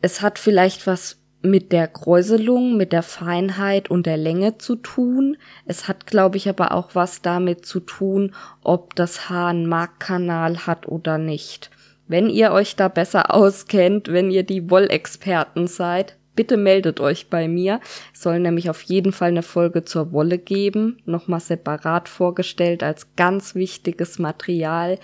Es 0.00 0.22
hat 0.22 0.38
vielleicht 0.38 0.86
was 0.86 1.18
mit 1.42 1.72
der 1.72 1.86
Kräuselung, 1.86 2.76
mit 2.76 2.92
der 2.92 3.02
Feinheit 3.02 3.90
und 3.90 4.06
der 4.06 4.16
Länge 4.16 4.58
zu 4.58 4.76
tun. 4.76 5.36
Es 5.64 5.88
hat, 5.88 6.06
glaube 6.06 6.36
ich, 6.36 6.48
aber 6.48 6.72
auch 6.72 6.94
was 6.94 7.22
damit 7.22 7.64
zu 7.64 7.80
tun, 7.80 8.34
ob 8.62 8.94
das 8.96 9.28
Haar 9.28 9.48
einen 9.48 9.66
Markkanal 9.66 10.66
hat 10.66 10.88
oder 10.88 11.18
nicht. 11.18 11.70
Wenn 12.08 12.28
ihr 12.28 12.52
euch 12.52 12.76
da 12.76 12.88
besser 12.88 13.34
auskennt, 13.34 14.08
wenn 14.08 14.30
ihr 14.30 14.42
die 14.42 14.70
Wollexperten 14.70 15.66
seid, 15.66 16.16
bitte 16.36 16.56
meldet 16.56 17.00
euch 17.00 17.28
bei 17.28 17.48
mir. 17.48 17.80
Es 18.14 18.22
soll 18.22 18.38
nämlich 18.38 18.70
auf 18.70 18.82
jeden 18.82 19.12
Fall 19.12 19.30
eine 19.30 19.42
Folge 19.42 19.84
zur 19.84 20.12
Wolle 20.12 20.38
geben, 20.38 20.98
nochmal 21.04 21.40
separat 21.40 22.08
vorgestellt 22.08 22.82
als 22.82 23.16
ganz 23.16 23.54
wichtiges 23.54 24.18
Material. 24.18 24.98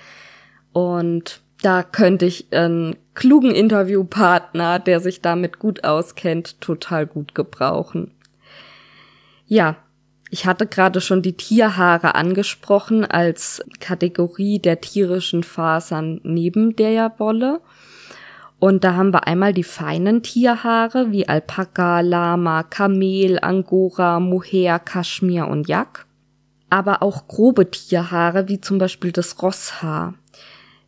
Und 0.72 1.40
da 1.62 1.82
könnte 1.82 2.26
ich 2.26 2.52
einen 2.52 2.96
klugen 3.14 3.52
Interviewpartner, 3.52 4.78
der 4.78 5.00
sich 5.00 5.20
damit 5.20 5.58
gut 5.58 5.84
auskennt, 5.84 6.60
total 6.60 7.06
gut 7.06 7.34
gebrauchen. 7.34 8.12
Ja, 9.46 9.76
ich 10.30 10.46
hatte 10.46 10.66
gerade 10.66 11.00
schon 11.02 11.20
die 11.20 11.36
Tierhaare 11.36 12.14
angesprochen 12.14 13.04
als 13.04 13.62
Kategorie 13.80 14.58
der 14.58 14.80
tierischen 14.80 15.42
Fasern 15.42 16.20
neben 16.24 16.74
der 16.74 17.12
Wolle. 17.18 17.60
Und 18.62 18.84
da 18.84 18.94
haben 18.94 19.12
wir 19.12 19.26
einmal 19.26 19.52
die 19.52 19.64
feinen 19.64 20.22
Tierhaare 20.22 21.10
wie 21.10 21.28
Alpaka, 21.28 21.98
Lama, 21.98 22.62
Kamel, 22.62 23.40
Angora, 23.42 24.20
Mohair, 24.20 24.78
Kaschmir 24.78 25.48
und 25.48 25.66
Yak. 25.66 26.06
Aber 26.70 27.02
auch 27.02 27.26
grobe 27.26 27.72
Tierhaare 27.72 28.46
wie 28.46 28.60
zum 28.60 28.78
Beispiel 28.78 29.10
das 29.10 29.42
Rosshaar. 29.42 30.14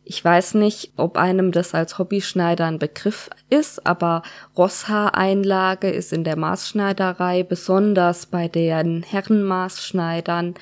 Ich 0.05 0.23
weiß 0.23 0.53
nicht, 0.53 0.93
ob 0.95 1.17
einem 1.17 1.51
das 1.51 1.75
als 1.75 1.99
Hobbyschneider 1.99 2.65
ein 2.65 2.79
Begriff 2.79 3.29
ist, 3.49 3.85
aber 3.85 4.23
Rosshaareinlage 4.57 5.89
ist 5.89 6.13
in 6.13 6.23
der 6.23 6.37
Maßschneiderei, 6.37 7.43
besonders 7.43 8.27
bei 8.27 8.47
den 8.47 9.03
Herrenmaßschneidern, 9.03 10.53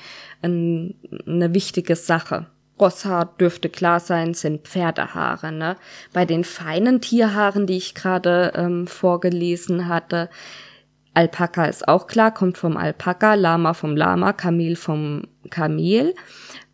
eine 0.42 1.54
wichtige 1.54 1.94
Sache. 1.94 2.46
Rosshaar 2.80 3.34
dürfte 3.38 3.68
klar 3.68 4.00
sein, 4.00 4.34
sind 4.34 4.66
Pferdehaare. 4.66 5.52
Ne? 5.52 5.76
Bei 6.12 6.24
den 6.24 6.44
feinen 6.44 7.00
Tierhaaren, 7.00 7.66
die 7.66 7.76
ich 7.76 7.94
gerade 7.94 8.52
ähm, 8.56 8.86
vorgelesen 8.86 9.88
hatte, 9.88 10.28
Alpaka 11.14 11.66
ist 11.66 11.86
auch 11.86 12.08
klar, 12.08 12.34
kommt 12.34 12.58
vom 12.58 12.76
Alpaka, 12.76 13.34
Lama 13.34 13.72
vom 13.72 13.96
Lama, 13.96 14.32
Kamel 14.32 14.74
vom 14.74 15.22
Kamel. 15.48 16.14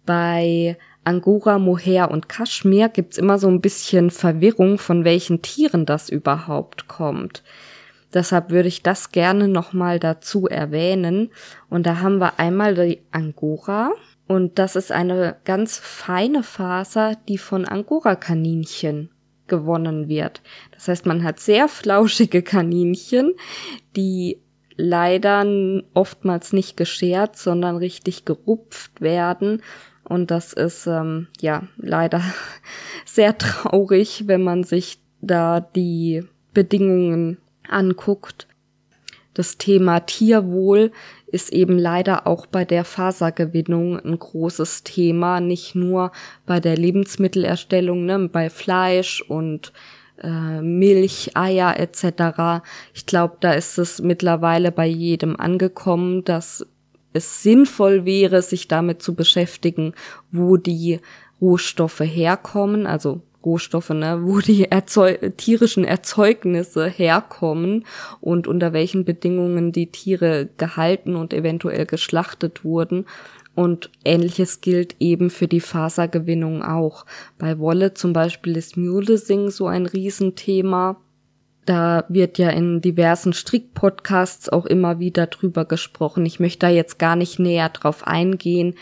Bei 0.07 0.79
Angora, 1.05 1.59
Mohair 1.59 2.11
und 2.11 2.31
Kaschmir 2.31 2.89
gibt's 2.89 3.19
immer 3.19 3.39
so 3.39 3.49
ein 3.49 3.61
bisschen 3.61 4.11
Verwirrung, 4.11 4.79
von 4.79 5.05
welchen 5.05 5.43
Tieren 5.43 5.85
das 5.85 6.09
überhaupt 6.09 6.89
kommt. 6.89 7.43
Deshalb 8.13 8.51
würde 8.51 8.69
ich 8.69 8.83
das 8.83 9.13
gerne 9.13 9.47
nochmal 9.47 10.01
dazu 10.01 10.47
erwähnen. 10.47 11.31
Und 11.69 11.87
da 11.87 12.01
haben 12.01 12.19
wir 12.19 12.39
einmal 12.39 12.75
die 12.75 13.03
Angora, 13.13 13.93
und 14.31 14.61
das 14.61 14.77
ist 14.77 14.93
eine 14.93 15.39
ganz 15.45 15.77
feine 15.77 16.45
Faser, 16.45 17.17
die 17.29 17.37
von 17.37 17.65
Angora-Kaninchen 17.65 19.11
gewonnen 19.49 20.07
wird. 20.07 20.41
Das 20.71 20.87
heißt, 20.87 21.05
man 21.05 21.25
hat 21.25 21.41
sehr 21.41 21.67
flauschige 21.67 22.45
Kaninchen, 22.45 23.35
die 23.97 24.41
leider 24.77 25.45
oftmals 25.95 26.53
nicht 26.53 26.77
geschert, 26.77 27.35
sondern 27.35 27.77
richtig 27.77 28.25
gerupft 28.25 29.01
werden. 29.01 29.63
Und 30.05 30.31
das 30.31 30.53
ist 30.53 30.87
ähm, 30.87 31.27
ja 31.41 31.65
leider 31.77 32.23
sehr 33.05 33.37
traurig, 33.37 34.29
wenn 34.29 34.45
man 34.45 34.63
sich 34.63 35.01
da 35.21 35.59
die 35.59 36.23
Bedingungen 36.55 37.39
anguckt. 37.69 38.47
Das 39.35 39.59
Thema 39.59 40.01
Tierwohl 40.01 40.91
ist 41.27 41.53
eben 41.53 41.79
leider 41.79 42.27
auch 42.27 42.47
bei 42.47 42.65
der 42.65 42.85
Fasergewinnung 42.85 43.99
ein 44.01 44.19
großes 44.19 44.83
Thema, 44.83 45.41
nicht 45.41 45.75
nur 45.75 46.11
bei 46.47 46.59
der 46.59 46.77
Lebensmittelerstellung, 46.77 48.05
ne, 48.05 48.29
bei 48.29 48.51
Fleisch 48.51 49.23
und 49.23 49.73
äh, 50.23 50.61
Milch, 50.61 51.37
Eier 51.37 51.79
etc. 51.79 52.65
Ich 52.93 53.07
glaube, 53.07 53.37
da 53.41 53.53
ist 53.53 53.79
es 53.79 54.01
mittlerweile 54.01 54.73
bei 54.73 54.87
jedem 54.87 55.37
angekommen, 55.37 56.25
dass 56.25 56.67
es 57.13 57.43
sinnvoll 57.43 58.05
wäre, 58.05 58.43
sich 58.43 58.69
damit 58.69 59.03
zu 59.03 59.15
beschäftigen, 59.15 59.95
wo 60.31 60.57
die 60.57 61.01
Rohstoffe 61.41 62.01
herkommen, 62.01 62.87
also 62.87 63.23
Rohstoffe, 63.45 63.91
ne, 63.91 64.21
wo 64.23 64.41
die 64.41 64.71
Erzeug 64.71 65.37
tierischen 65.37 65.85
Erzeugnisse 65.85 66.87
herkommen 66.87 67.87
und 68.21 68.47
unter 68.47 68.73
welchen 68.73 69.05
Bedingungen 69.05 69.73
die 69.73 69.91
Tiere 69.91 70.49
gehalten 70.57 71.17
und 71.17 71.33
eventuell 71.33 71.87
geschlachtet 71.87 72.65
wurden. 72.65 73.07
Und 73.55 73.91
ähnliches 74.05 74.61
gilt 74.61 74.97
eben 75.01 75.29
für 75.29 75.49
die 75.49 75.61
Fasergewinnung 75.61 76.63
auch. 76.63 77.05
Bei 77.39 77.59
Wolle 77.59 77.95
zum 77.95 78.13
Beispiel 78.13 78.57
ist 78.57 78.77
Mulesing 78.77 79.51
so 79.51 79.67
ein 79.67 79.87
Riesenthema. 79.87 81.01
Da 81.67 82.05
wird 82.09 82.39
ja 82.39 82.51
in 82.51 82.81
diversen 82.81 83.33
Strickpodcasts 83.33 84.49
auch 84.49 84.67
immer 84.67 84.99
wieder 84.99 85.27
drüber 85.27 85.65
gesprochen. 85.65 86.25
Ich 86.27 86.41
möchte 86.41 86.61
da 86.61 86.69
jetzt 86.69 86.99
gar 86.99 87.17
nicht 87.17 87.39
näher 87.39 87.69
drauf 87.69 88.07
eingehen, 88.07 88.77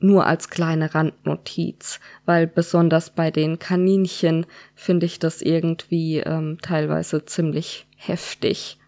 nur 0.00 0.26
als 0.26 0.48
kleine 0.50 0.94
Randnotiz, 0.94 2.00
weil 2.24 2.46
besonders 2.46 3.10
bei 3.10 3.30
den 3.30 3.58
Kaninchen 3.58 4.46
finde 4.74 5.06
ich 5.06 5.18
das 5.18 5.42
irgendwie 5.42 6.18
ähm, 6.18 6.58
teilweise 6.62 7.24
ziemlich 7.24 7.86
heftig. 7.96 8.78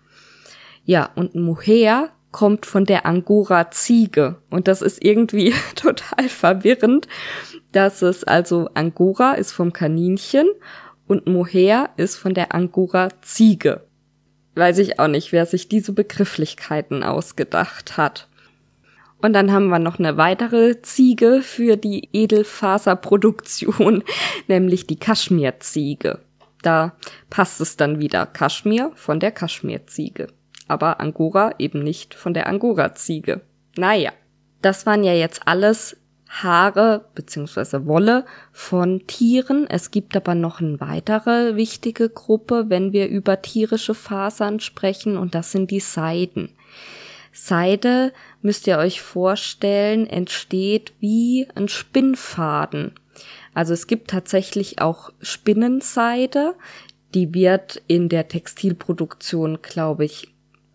Ja, 0.85 1.11
und 1.15 1.35
Mohair 1.35 2.11
kommt 2.33 2.65
von 2.65 2.85
der 2.85 3.07
Angora-Ziege 3.07 4.37
und 4.51 4.69
das 4.69 4.83
ist 4.83 5.05
irgendwie 5.05 5.53
total 5.75 6.29
verwirrend, 6.29 7.09
dass 7.73 8.03
es 8.03 8.25
also 8.25 8.71
Angora 8.75 9.35
ist 9.35 9.53
vom 9.53 9.73
Kaninchen 9.73 10.49
und 11.07 11.27
Mohair 11.27 11.91
ist 11.97 12.17
von 12.17 12.35
der 12.35 12.55
Angora-Ziege. 12.55 13.87
Weiß 14.55 14.79
ich 14.79 14.99
auch 14.99 15.09
nicht, 15.09 15.33
wer 15.33 15.47
sich 15.47 15.69
diese 15.69 15.93
Begrifflichkeiten 15.93 17.03
ausgedacht 17.03 17.97
hat. 17.97 18.29
Und 19.23 19.33
dann 19.35 19.53
haben 19.53 19.69
wir 19.69 19.79
noch 19.79 19.99
eine 19.99 20.17
weitere 20.17 20.81
Ziege 20.83 21.43
für 21.43 21.77
die 21.77 22.09
Edelfaserproduktion, 22.13 24.03
nämlich 24.49 24.87
die 24.87 24.99
Kaschmirziege. 24.99 26.21
Da 26.63 26.95
passt 27.29 27.61
es 27.61 27.77
dann 27.77 28.01
wieder 28.01 28.27
Kaschmir 28.27 28.93
von 28.95 29.21
der 29.21 29.33
Kaschmirziege. 29.33 30.29
Aber 30.69 31.01
Angora 31.01 31.55
eben 31.59 31.83
nicht 31.83 32.15
von 32.15 32.35
der 32.35 32.47
Angora-Ziege. 32.47 33.41
Naja, 33.77 34.13
das 34.63 34.87
waren 34.87 35.05
ja 35.05 35.15
jetzt 35.15 35.43
alles 35.47 35.97
Haare 36.29 37.07
bzw. 37.15 37.87
Wolle 37.87 38.25
von 38.53 39.07
Tieren. 39.07 39.67
Es 39.69 39.91
gibt 39.91 40.17
aber 40.17 40.35
noch 40.35 40.61
eine 40.61 40.81
weitere 40.81 41.57
wichtige 41.57 42.09
Gruppe, 42.09 42.67
wenn 42.69 42.93
wir 42.93 43.09
über 43.09 43.43
tierische 43.43 43.95
Fasern 43.95 44.61
sprechen, 44.61 45.17
und 45.17 45.35
das 45.35 45.51
sind 45.51 45.71
die 45.71 45.81
Seiden. 45.81 46.51
Seide, 47.33 48.13
müsst 48.43 48.67
ihr 48.67 48.79
euch 48.79 49.01
vorstellen, 49.01 50.07
entsteht 50.07 50.93
wie 51.01 51.49
ein 51.55 51.69
Spinnfaden. 51.69 52.93
Also 53.55 53.73
es 53.73 53.87
gibt 53.87 54.11
tatsächlich 54.11 54.81
auch 54.81 55.11
Spinnenseide, 55.21 56.55
die 57.15 57.35
wird 57.35 57.83
in 57.87 58.09
der 58.09 58.29
Textilproduktion, 58.29 59.59
glaube 59.63 60.05
ich, 60.05 60.29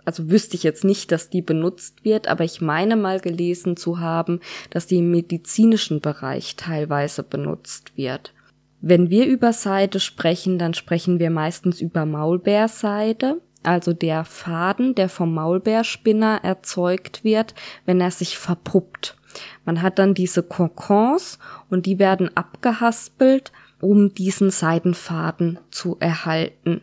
also 0.04 0.30
wüsste 0.30 0.56
ich 0.56 0.64
jetzt 0.64 0.84
nicht, 0.84 1.12
dass 1.12 1.30
die 1.30 1.42
benutzt 1.42 2.06
wird, 2.06 2.28
aber 2.28 2.44
ich 2.44 2.62
meine 2.62 2.96
mal 2.96 3.20
gelesen 3.20 3.76
zu 3.76 4.00
haben, 4.00 4.40
dass 4.70 4.86
die 4.86 4.98
im 4.98 5.10
medizinischen 5.10 6.00
Bereich 6.00 6.56
teilweise 6.56 7.24
benutzt 7.24 7.98
wird. 7.98 8.34
Wenn 8.82 9.10
wir 9.10 9.25
über 9.25 9.51
Seide 9.51 10.00
sprechen, 10.00 10.60
dann 10.60 10.75
sprechen 10.75 11.18
wir 11.18 11.32
meistens 11.32 11.82
über 11.82 12.06
Maulbeerseide 12.06 13.42
also 13.66 13.94
der 13.94 14.25
Faden, 14.25 14.96
der 14.96 15.10
vom 15.10 15.34
Maulbeerspinner 15.34 16.42
erzeugt 16.44 17.24
wird, 17.24 17.56
wenn 17.86 18.01
er 18.01 18.12
sich 18.12 18.38
verpuppt. 18.38 19.18
Man 19.66 19.82
hat 19.82 20.00
dann 20.00 20.14
diese 20.14 20.44
Kokons 20.44 21.40
und 21.70 21.86
die 21.86 22.00
werden 22.00 22.36
abgehaspelt, 22.36 23.51
um 23.82 24.14
diesen 24.14 24.50
Seidenfaden 24.50 25.60
zu 25.72 25.98
erhalten. 26.00 26.82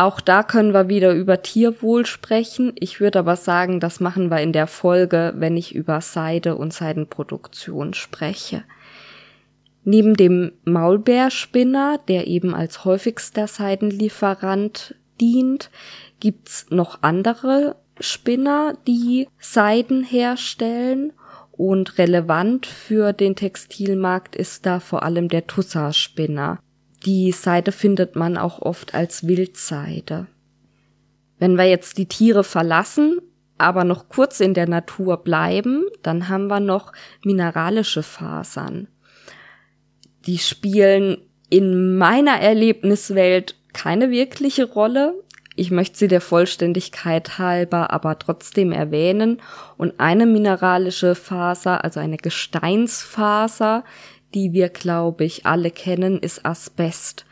Auch 0.00 0.20
da 0.20 0.42
können 0.42 0.72
wir 0.72 0.88
wieder 0.88 1.12
über 1.12 1.42
Tierwohl 1.42 2.06
sprechen. 2.06 2.72
Ich 2.76 3.00
würde 3.00 3.18
aber 3.18 3.36
sagen, 3.36 3.80
das 3.80 4.00
machen 4.00 4.30
wir 4.30 4.40
in 4.40 4.54
der 4.54 4.66
Folge, 4.66 5.34
wenn 5.36 5.58
ich 5.58 5.74
über 5.74 6.00
Seide 6.00 6.56
und 6.56 6.72
Seidenproduktion 6.72 7.92
spreche. 7.92 8.64
Neben 9.84 10.14
dem 10.14 10.52
Maulbeerspinner, 10.64 12.00
der 12.08 12.28
eben 12.28 12.54
als 12.54 12.86
häufigster 12.86 13.46
Seidenlieferant 13.46 14.94
dient, 15.20 15.70
gibt's 16.20 16.66
noch 16.70 17.02
andere 17.02 17.76
Spinner, 18.00 18.78
die 18.86 19.28
Seiden 19.38 20.02
herstellen 20.02 21.12
und 21.52 21.98
relevant 21.98 22.64
für 22.66 23.12
den 23.12 23.36
Textilmarkt 23.36 24.34
ist 24.34 24.64
da 24.64 24.80
vor 24.80 25.02
allem 25.02 25.28
der 25.28 25.46
Tussa-Spinner. 25.46 26.58
Die 27.04 27.32
Seide 27.32 27.72
findet 27.72 28.16
man 28.16 28.38
auch 28.38 28.60
oft 28.62 28.94
als 28.94 29.26
Wildseide. 29.26 30.26
Wenn 31.38 31.56
wir 31.56 31.64
jetzt 31.64 31.98
die 31.98 32.06
Tiere 32.06 32.44
verlassen, 32.44 33.20
aber 33.58 33.84
noch 33.84 34.08
kurz 34.08 34.40
in 34.40 34.54
der 34.54 34.66
Natur 34.66 35.18
bleiben, 35.18 35.84
dann 36.02 36.28
haben 36.28 36.46
wir 36.46 36.60
noch 36.60 36.92
mineralische 37.24 38.02
Fasern. 38.02 38.88
Die 40.26 40.38
spielen 40.38 41.18
in 41.50 41.98
meiner 41.98 42.40
Erlebniswelt 42.40 43.59
keine 43.72 44.10
wirkliche 44.10 44.64
Rolle. 44.64 45.14
Ich 45.56 45.70
möchte 45.70 45.98
sie 45.98 46.08
der 46.08 46.20
Vollständigkeit 46.20 47.38
halber 47.38 47.90
aber 47.90 48.18
trotzdem 48.18 48.72
erwähnen. 48.72 49.42
Und 49.76 49.98
eine 49.98 50.26
mineralische 50.26 51.14
Faser, 51.14 51.84
also 51.84 52.00
eine 52.00 52.16
Gesteinsfaser, 52.16 53.84
die 54.34 54.52
wir, 54.52 54.68
glaube 54.68 55.24
ich, 55.24 55.46
alle 55.46 55.70
kennen, 55.70 56.18
ist 56.18 56.46
Asbest. 56.46 57.26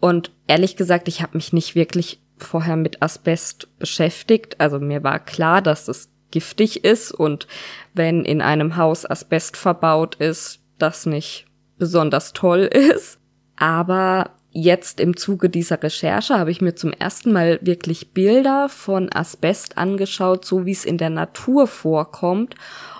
Und 0.00 0.32
ehrlich 0.46 0.76
gesagt, 0.76 1.08
ich 1.08 1.22
habe 1.22 1.36
mich 1.36 1.52
nicht 1.52 1.74
wirklich 1.74 2.20
vorher 2.38 2.76
mit 2.76 3.02
Asbest 3.02 3.68
beschäftigt. 3.78 4.58
Also 4.58 4.78
mir 4.78 5.04
war 5.04 5.18
klar, 5.18 5.62
dass 5.62 5.88
es 5.88 6.10
giftig 6.30 6.84
ist 6.84 7.12
und 7.12 7.46
wenn 7.94 8.24
in 8.24 8.40
einem 8.40 8.76
Haus 8.76 9.08
Asbest 9.08 9.56
verbaut 9.56 10.16
ist, 10.16 10.60
das 10.78 11.06
nicht 11.06 11.46
besonders 11.78 12.32
toll 12.32 12.60
ist. 12.72 13.18
Aber 13.56 14.30
jetzt 14.52 15.00
im 15.00 15.16
Zuge 15.16 15.48
dieser 15.48 15.82
Recherche 15.82 16.38
habe 16.38 16.50
ich 16.50 16.60
mir 16.60 16.74
zum 16.74 16.92
ersten 16.92 17.32
Mal 17.32 17.58
wirklich 17.62 18.12
Bilder 18.12 18.68
von 18.68 19.08
Asbest 19.12 19.78
angeschaut, 19.78 20.44
so 20.44 20.66
wie 20.66 20.72
es 20.72 20.84
in 20.84 20.98
der 20.98 21.10
Natur 21.10 21.66
vorkommt. 21.66 22.54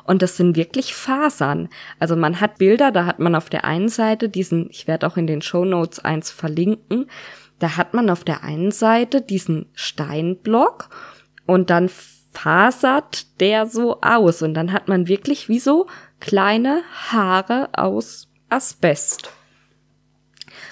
Und 0.04 0.22
das 0.22 0.36
sind 0.36 0.56
wirklich 0.56 0.94
Fasern. 0.94 1.68
Also 1.98 2.16
man 2.16 2.40
hat 2.40 2.58
Bilder, 2.58 2.90
da 2.92 3.06
hat 3.06 3.18
man 3.18 3.34
auf 3.34 3.50
der 3.50 3.64
einen 3.64 3.88
Seite 3.88 4.28
diesen, 4.28 4.68
ich 4.70 4.86
werde 4.86 5.06
auch 5.06 5.16
in 5.16 5.26
den 5.26 5.42
Show 5.42 5.64
Notes 5.64 5.98
eins 6.00 6.30
verlinken, 6.30 7.06
da 7.58 7.76
hat 7.76 7.94
man 7.94 8.08
auf 8.10 8.24
der 8.24 8.42
einen 8.42 8.70
Seite 8.70 9.20
diesen 9.20 9.66
Steinblock 9.74 10.88
und 11.46 11.68
dann 11.68 11.90
fasert 12.32 13.40
der 13.40 13.66
so 13.66 14.00
aus 14.00 14.42
und 14.42 14.54
dann 14.54 14.72
hat 14.72 14.88
man 14.88 15.08
wirklich 15.08 15.48
wie 15.48 15.58
so 15.58 15.86
kleine 16.20 16.82
Haare 17.10 17.68
aus 17.72 18.28
Asbest. 18.48 19.30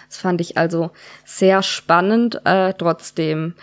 Das 0.08 0.18
fand 0.18 0.40
ich 0.40 0.56
also 0.56 0.90
sehr 1.24 1.62
spannend. 1.62 2.40
Äh, 2.44 2.74
trotzdem 2.74 3.54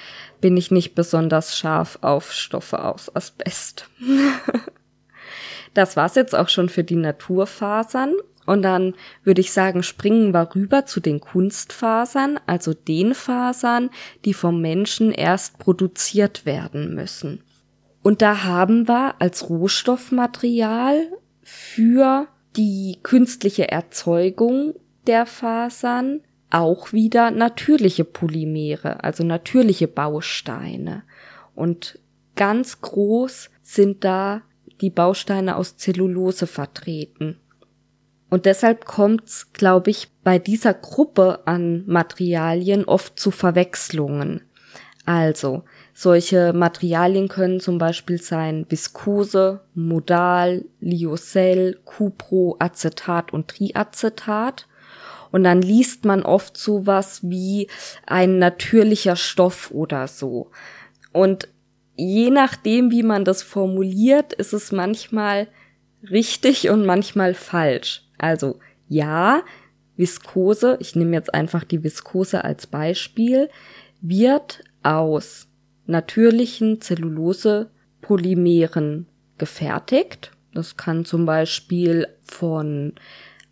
bin 0.41 0.58
ich 0.58 0.71
nicht 0.71 0.95
besonders 0.95 1.58
scharf 1.58 1.97
auf 2.01 2.31
Stoffe 2.31 2.84
aus 2.84 3.13
Asbest. 3.15 3.89
das 5.73 5.97
war's 5.97 6.15
jetzt 6.15 6.36
auch 6.36 6.49
schon 6.49 6.69
für 6.69 6.84
die 6.84 6.95
Naturfasern. 6.95 8.13
Und 8.45 8.62
dann 8.62 8.93
würde 9.23 9.41
ich 9.41 9.51
sagen, 9.51 9.81
springen 9.81 10.34
wir 10.34 10.49
rüber 10.53 10.86
zu 10.86 10.99
den 10.99 11.19
Kunstfasern, 11.19 12.39
also 12.45 12.75
den 12.75 13.15
Fasern, 13.15 13.89
die 14.23 14.36
vom 14.36 14.62
Menschen 14.62 15.12
erst 15.12 15.58
produziert 15.58 16.45
werden 16.45 16.93
müssen. 16.93 17.41
Und 18.03 18.21
da 18.21 18.43
haben 18.43 18.88
wir 18.88 19.19
als 19.19 19.49
Rohstoffmaterial 19.49 21.08
für 21.41 22.27
die 22.55 22.99
künstliche 23.01 23.71
Erzeugung 23.71 24.75
der 25.08 25.25
Fasern 25.25 26.21
auch 26.55 26.93
wieder 26.93 27.31
natürliche 27.31 28.05
Polymere, 28.05 29.03
also 29.03 29.23
natürliche 29.23 29.87
Bausteine. 29.87 31.03
Und 31.53 31.99
ganz 32.35 32.79
groß 32.81 33.49
sind 33.61 34.03
da 34.05 34.41
die 34.81 34.89
Bausteine 34.89 35.57
aus 35.57 35.75
Zellulose 35.77 36.47
vertreten. 36.47 37.39
Und 38.29 38.45
deshalb 38.45 38.85
kommt's, 38.85 39.51
glaube 39.53 39.91
ich, 39.91 40.09
bei 40.23 40.39
dieser 40.39 40.73
Gruppe 40.73 41.45
an 41.45 41.83
Materialien 41.87 42.85
oft 42.85 43.19
zu 43.19 43.31
Verwechslungen. 43.31 44.41
Also, 45.05 45.63
solche 45.93 46.51
Materialien 46.53 47.27
können 47.27 47.59
zum 47.59 47.77
Beispiel 47.77 48.19
sein 48.19 48.65
Viskose, 48.69 49.61
Modal, 49.73 50.65
Lyocell, 50.79 51.79
Cupro, 51.85 52.55
Acetat 52.59 53.31
und 53.31 53.49
Triacetat. 53.49 54.67
Und 55.35 55.43
dann 55.43 55.61
liest 55.61 56.05
man 56.05 56.23
oft 56.23 56.55
sowas 56.55 57.19
wie 57.21 57.67
ein 58.07 58.39
natürlicher 58.39 59.17
Stoff 59.17 59.69
oder 59.71 60.07
so. 60.07 60.49
Und 61.11 61.49
je 61.97 62.29
nachdem, 62.29 62.89
wie 62.89 63.03
man 63.03 63.25
das 63.25 63.43
formuliert, 63.43 64.31
ist 64.31 64.53
es 64.53 64.71
manchmal 64.71 65.49
richtig 66.09 66.69
und 66.69 66.85
manchmal 66.85 67.33
falsch. 67.33 68.07
Also 68.17 68.61
ja, 68.87 69.43
Viskose, 69.97 70.77
ich 70.79 70.95
nehme 70.95 71.17
jetzt 71.17 71.33
einfach 71.33 71.65
die 71.65 71.83
Viskose 71.83 72.45
als 72.45 72.65
Beispiel, 72.65 73.49
wird 73.99 74.63
aus 74.83 75.49
natürlichen 75.85 76.79
Zellulose-Polymeren 76.79 79.07
gefertigt. 79.37 80.31
Das 80.53 80.77
kann 80.77 81.03
zum 81.03 81.25
Beispiel 81.25 82.07
von 82.23 82.93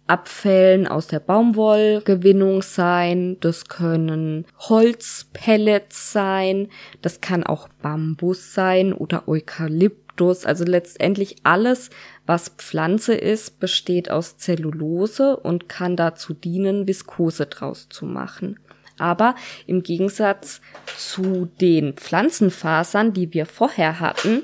Abfällen 0.07 0.87
aus 0.87 1.07
der 1.07 1.19
Baumwollgewinnung 1.19 2.61
sein, 2.61 3.37
das 3.39 3.65
können 3.65 4.45
Holzpellets 4.59 6.11
sein, 6.11 6.67
das 7.01 7.21
kann 7.21 7.43
auch 7.43 7.69
Bambus 7.81 8.53
sein 8.53 8.91
oder 8.91 9.27
Eukalyptus, 9.27 10.45
also 10.45 10.65
letztendlich 10.65 11.37
alles, 11.43 11.89
was 12.25 12.49
Pflanze 12.49 13.13
ist, 13.13 13.59
besteht 13.59 14.11
aus 14.11 14.37
Zellulose 14.37 15.37
und 15.37 15.69
kann 15.69 15.95
dazu 15.95 16.33
dienen, 16.33 16.87
Viskose 16.87 17.45
draus 17.45 17.87
zu 17.89 18.05
machen. 18.05 18.59
Aber 18.99 19.35
im 19.65 19.83
Gegensatz 19.83 20.61
zu 20.97 21.49
den 21.59 21.93
Pflanzenfasern, 21.93 23.13
die 23.13 23.33
wir 23.33 23.45
vorher 23.45 23.99
hatten, 23.99 24.43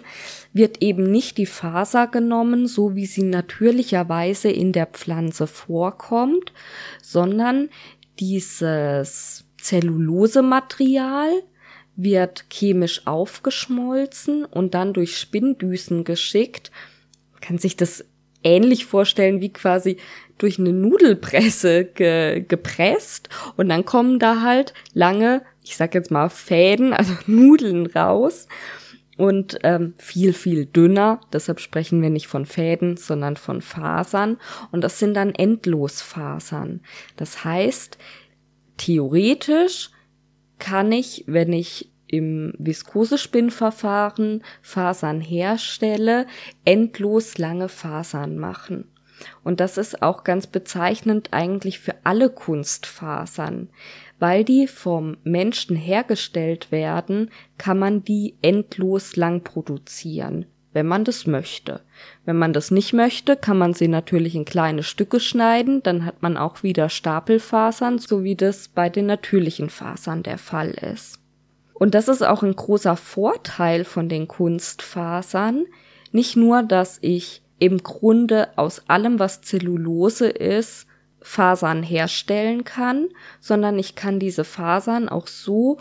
wird 0.54 0.82
eben 0.82 1.04
nicht 1.12 1.38
die 1.38 1.46
Faser 1.46 2.08
genommen, 2.08 2.68
so 2.68 2.96
wie 2.96 3.06
sie 3.06 3.24
natürlicherweise 3.24 4.50
in 4.50 4.72
der 4.72 4.88
Pflanze 4.88 5.48
vorkommt, 5.48 6.54
sondern 7.02 7.70
dieses 8.20 9.46
Zellulosematerial 9.62 11.32
wird 11.96 12.46
chemisch 12.50 13.06
aufgeschmolzen 13.06 14.46
und 14.46 14.74
dann 14.74 14.94
durch 14.94 15.18
Spinndüsen 15.18 16.04
geschickt. 16.04 16.72
Man 17.34 17.42
kann 17.42 17.58
sich 17.58 17.76
das 17.76 18.06
ähnlich 18.44 18.86
vorstellen 18.86 19.42
wie 19.42 19.52
quasi 19.52 19.98
durch 20.38 20.60
eine 20.60 20.72
Nudelpresse 20.72 21.84
ge 21.84 22.46
gepresst 22.48 23.28
und 23.58 23.68
dann 23.68 23.84
kommen 23.84 24.18
da 24.18 24.42
halt 24.42 24.74
lange, 24.94 25.42
ich 25.62 25.76
sag 25.76 25.94
jetzt 25.94 26.10
mal 26.10 26.30
Fäden, 26.30 26.94
also 26.94 27.14
Nudeln 27.28 27.86
raus 27.86 28.48
und 29.20 29.60
ähm, 29.64 29.96
viel, 29.98 30.32
viel 30.32 30.66
dünner. 30.66 31.20
Deshalb 31.34 31.60
sprechen 31.60 32.02
wir 32.02 32.10
nicht 32.10 32.28
von 32.28 32.46
Fäden, 32.46 32.96
sondern 32.96 33.36
von 33.36 33.62
Fasern. 33.62 34.38
Und 34.72 34.82
das 34.82 34.98
sind 34.98 35.14
dann 35.14 35.36
Endlosfasern. 35.36 36.80
Das 37.18 37.44
heißt, 37.44 37.98
theoretisch 38.78 39.92
kann 40.58 40.94
ich, 40.94 41.26
wenn 41.28 41.52
ich 41.52 41.92
im 42.08 42.54
Viskosespinnverfahren 42.60 44.42
Fasern 44.62 45.20
herstelle, 45.20 46.26
endlos 46.64 47.38
lange 47.38 47.68
Fasern 47.68 48.38
machen. 48.38 48.86
Und 49.44 49.60
das 49.60 49.78
ist 49.78 50.02
auch 50.02 50.24
ganz 50.24 50.48
bezeichnend 50.48 51.34
eigentlich 51.34 51.80
für 51.80 51.96
alle 52.06 52.30
Kunstfasern. 52.30 53.68
Weil 54.20 54.44
die 54.44 54.68
vom 54.68 55.18
Menschen 55.24 55.76
hergestellt 55.76 56.72
werden, 56.72 57.32
kann 57.58 57.80
man 57.80 58.04
die 58.04 58.36
endlos 58.42 59.16
lang 59.16 59.44
produzieren, 59.44 60.46
wenn 60.74 60.86
man 60.86 61.06
das 61.06 61.26
möchte. 61.26 61.82
Wenn 62.26 62.38
man 62.38 62.52
das 62.52 62.70
nicht 62.70 62.92
möchte, 62.92 63.38
kann 63.38 63.58
man 63.58 63.74
sie 63.74 63.88
natürlich 63.88 64.36
in 64.36 64.46
kleine 64.46 64.84
Stücke 64.84 65.22
schneiden, 65.22 65.82
dann 65.84 66.06
hat 66.06 66.22
man 66.22 66.36
auch 66.36 66.64
wieder 66.64 66.90
Stapelfasern, 66.90 67.98
so 67.98 68.24
wie 68.24 68.36
das 68.36 68.68
bei 68.68 68.90
den 68.90 69.06
natürlichen 69.06 69.70
Fasern 69.70 70.22
der 70.22 70.38
Fall 70.38 70.72
ist. 70.72 71.20
Und 71.74 71.96
das 71.96 72.10
ist 72.10 72.22
auch 72.22 72.44
ein 72.44 72.56
großer 72.56 72.98
Vorteil 72.98 73.86
von 73.86 74.10
den 74.10 74.28
Kunstfasern. 74.28 75.66
Nicht 76.12 76.36
nur, 76.36 76.62
dass 76.62 76.98
ich 77.02 77.42
im 77.58 77.78
Grunde 77.84 78.50
aus 78.58 78.90
allem, 78.90 79.18
was 79.18 79.42
Zellulose 79.42 80.28
ist, 80.28 80.88
Fasern 81.30 81.84
herstellen 81.84 82.63
kann, 82.63 83.10
sondern 83.39 83.78
ich 83.78 83.94
kann 83.94 84.20
diese 84.20 84.44
Fasern 84.44 85.08
auch 85.08 85.28
so 85.28 85.78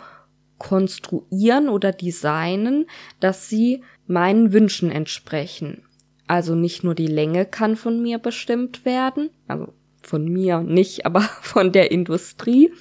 konstruieren 0.59 1.69
oder 1.69 1.91
designen, 1.91 2.85
dass 3.19 3.49
sie 3.49 3.83
meinen 4.05 4.53
Wünschen 4.53 4.91
entsprechen. 4.91 5.81
Also 6.27 6.53
nicht 6.53 6.83
nur 6.83 6.93
die 6.93 7.07
Länge 7.07 7.47
kann 7.47 7.75
von 7.75 7.99
mir 7.99 8.19
bestimmt 8.19 8.85
werden, 8.85 9.31
also 9.47 9.73
von 10.03 10.25
mir 10.25 10.59
nicht, 10.59 11.05
aber 11.07 11.21
von 11.21 11.71
der 11.71 11.89
Industrie, 11.89 12.71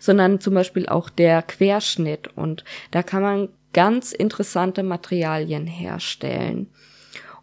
sondern 0.00 0.40
zum 0.40 0.54
Beispiel 0.54 0.88
auch 0.88 1.10
der 1.10 1.42
Querschnitt. 1.42 2.36
Und 2.36 2.64
da 2.90 3.04
kann 3.04 3.22
man 3.22 3.48
ganz 3.72 4.10
interessante 4.10 4.82
Materialien 4.82 5.68
herstellen. 5.68 6.68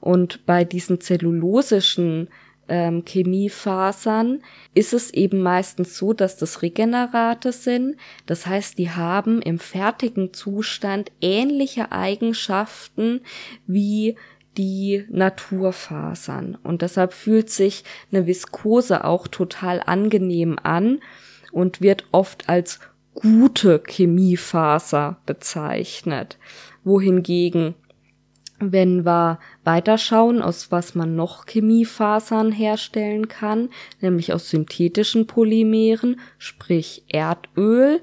Und 0.02 0.46
bei 0.46 0.66
diesen 0.66 1.00
zellulosischen 1.00 2.28
ähm, 2.68 3.04
Chemiefasern 3.06 4.42
ist 4.74 4.94
es 4.94 5.14
eben 5.14 5.42
meistens 5.42 5.98
so, 5.98 6.14
dass 6.14 6.38
das 6.38 6.62
Regenerate 6.62 7.52
sind. 7.52 7.98
Das 8.26 8.46
heißt, 8.46 8.78
die 8.78 8.92
haben 8.92 9.42
im 9.42 9.60
fertigen 9.60 10.34
Zustand 10.34 11.12
ähnliche 11.22 11.92
Eigenschaften 11.92 13.22
wie 13.68 14.16
die 14.58 15.06
Naturfasern. 15.10 16.58
Und 16.64 16.82
deshalb 16.82 17.14
fühlt 17.14 17.50
sich 17.50 17.84
eine 18.12 18.26
Viskose 18.26 19.04
auch 19.04 19.28
total 19.28 19.82
angenehm 19.86 20.58
an 20.62 21.02
und 21.52 21.82
wird 21.82 22.06
oft 22.12 22.50
als 22.50 22.80
gute 23.14 23.82
Chemiefaser 23.86 25.18
bezeichnet. 25.26 26.38
Wohingegen 26.84 27.76
wenn 28.60 29.06
wir 29.06 29.40
weiterschauen, 29.64 30.42
aus 30.42 30.72
was 30.72 30.96
man 30.96 31.16
noch 31.16 31.46
Chemiefasern 31.46 32.52
herstellen 32.52 33.28
kann, 33.28 33.70
nämlich 34.02 34.34
aus 34.34 34.50
synthetischen 34.50 35.28
Polymeren, 35.28 36.20
sprich 36.38 37.04
Erdöl, 37.10 38.02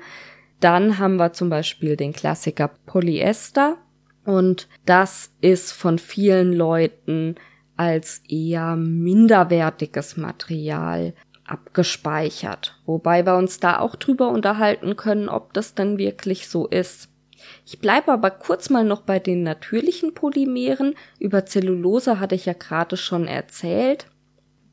dann 0.60 0.98
haben 0.98 1.16
wir 1.16 1.32
zum 1.32 1.50
Beispiel 1.50 1.96
den 1.96 2.12
Klassiker 2.12 2.68
Polyester 2.86 3.78
und 4.24 4.68
das 4.84 5.34
ist 5.40 5.72
von 5.72 5.98
vielen 5.98 6.52
Leuten 6.52 7.34
als 7.76 8.22
eher 8.28 8.76
minderwertiges 8.76 10.16
Material 10.16 11.14
abgespeichert, 11.44 12.80
wobei 12.86 13.26
wir 13.26 13.36
uns 13.36 13.58
da 13.58 13.78
auch 13.80 13.96
drüber 13.96 14.28
unterhalten 14.28 14.96
können, 14.96 15.28
ob 15.28 15.52
das 15.52 15.74
denn 15.74 15.98
wirklich 15.98 16.48
so 16.48 16.66
ist. 16.66 17.11
Ich 17.64 17.78
bleibe 17.78 18.12
aber 18.12 18.30
kurz 18.30 18.70
mal 18.70 18.84
noch 18.84 19.02
bei 19.02 19.18
den 19.18 19.42
natürlichen 19.42 20.14
Polymeren. 20.14 20.94
Über 21.18 21.46
Zellulose 21.46 22.18
hatte 22.18 22.34
ich 22.34 22.46
ja 22.46 22.54
gerade 22.54 22.96
schon 22.96 23.26
erzählt. 23.26 24.06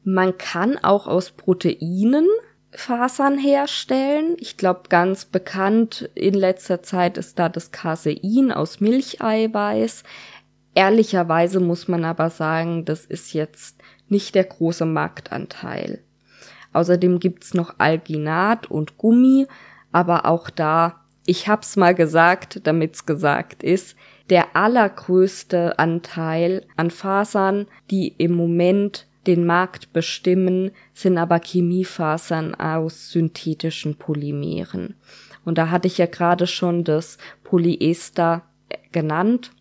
Man 0.04 0.38
kann 0.38 0.78
auch 0.78 1.08
aus 1.08 1.32
Proteinen 1.32 2.28
Fasern 2.72 3.38
herstellen. 3.38 4.36
Ich 4.40 4.58
glaube, 4.58 4.84
ganz 4.90 5.26
bekannt 5.26 6.10
in 6.16 6.34
letzter 6.34 6.84
Zeit 6.84 7.18
ist 7.18 7.40
da 7.40 7.50
das 7.50 7.72
Casein 7.72 8.52
aus 8.52 8.80
Milcheiweiß. 8.80 10.04
Ehrlicherweise 10.76 11.60
muss 11.60 11.88
man 11.88 12.06
aber 12.06 12.30
sagen, 12.30 12.86
das 12.86 13.06
ist 13.06 13.34
jetzt 13.34 13.82
nicht 14.08 14.36
der 14.36 14.44
große 14.44 14.86
Marktanteil. 14.86 16.04
Außerdem 16.74 17.20
gibt's 17.20 17.54
noch 17.54 17.76
Alginat 17.80 18.70
und 18.70 18.98
Gummi, 18.98 19.48
aber 19.92 20.26
auch 20.26 20.52
da 20.52 21.06
ich 21.30 21.48
hab's 21.48 21.76
mal 21.76 21.94
gesagt, 21.94 22.66
damit's 22.66 23.06
gesagt 23.06 23.62
ist, 23.62 23.96
der 24.32 24.56
allergrößte 24.56 25.78
Anteil 25.78 26.66
an 26.76 26.90
Fasern, 26.90 27.68
die 27.92 28.16
im 28.18 28.34
Moment 28.34 29.06
den 29.28 29.46
Markt 29.46 29.94
bestimmen, 29.94 30.72
sind 30.96 31.20
aber 31.20 31.40
Chemiefasern 31.40 32.56
aus 32.56 33.12
synthetischen 33.12 33.96
Polymeren. 33.96 34.96
Und 35.46 35.60
da 35.60 35.70
hatte 35.70 35.88
ich 35.88 36.00
ja 36.00 36.08
gerade 36.08 36.48
schon 36.48 36.84
das 36.84 37.20
Polyester 37.44 38.42
genannt. 38.92 39.52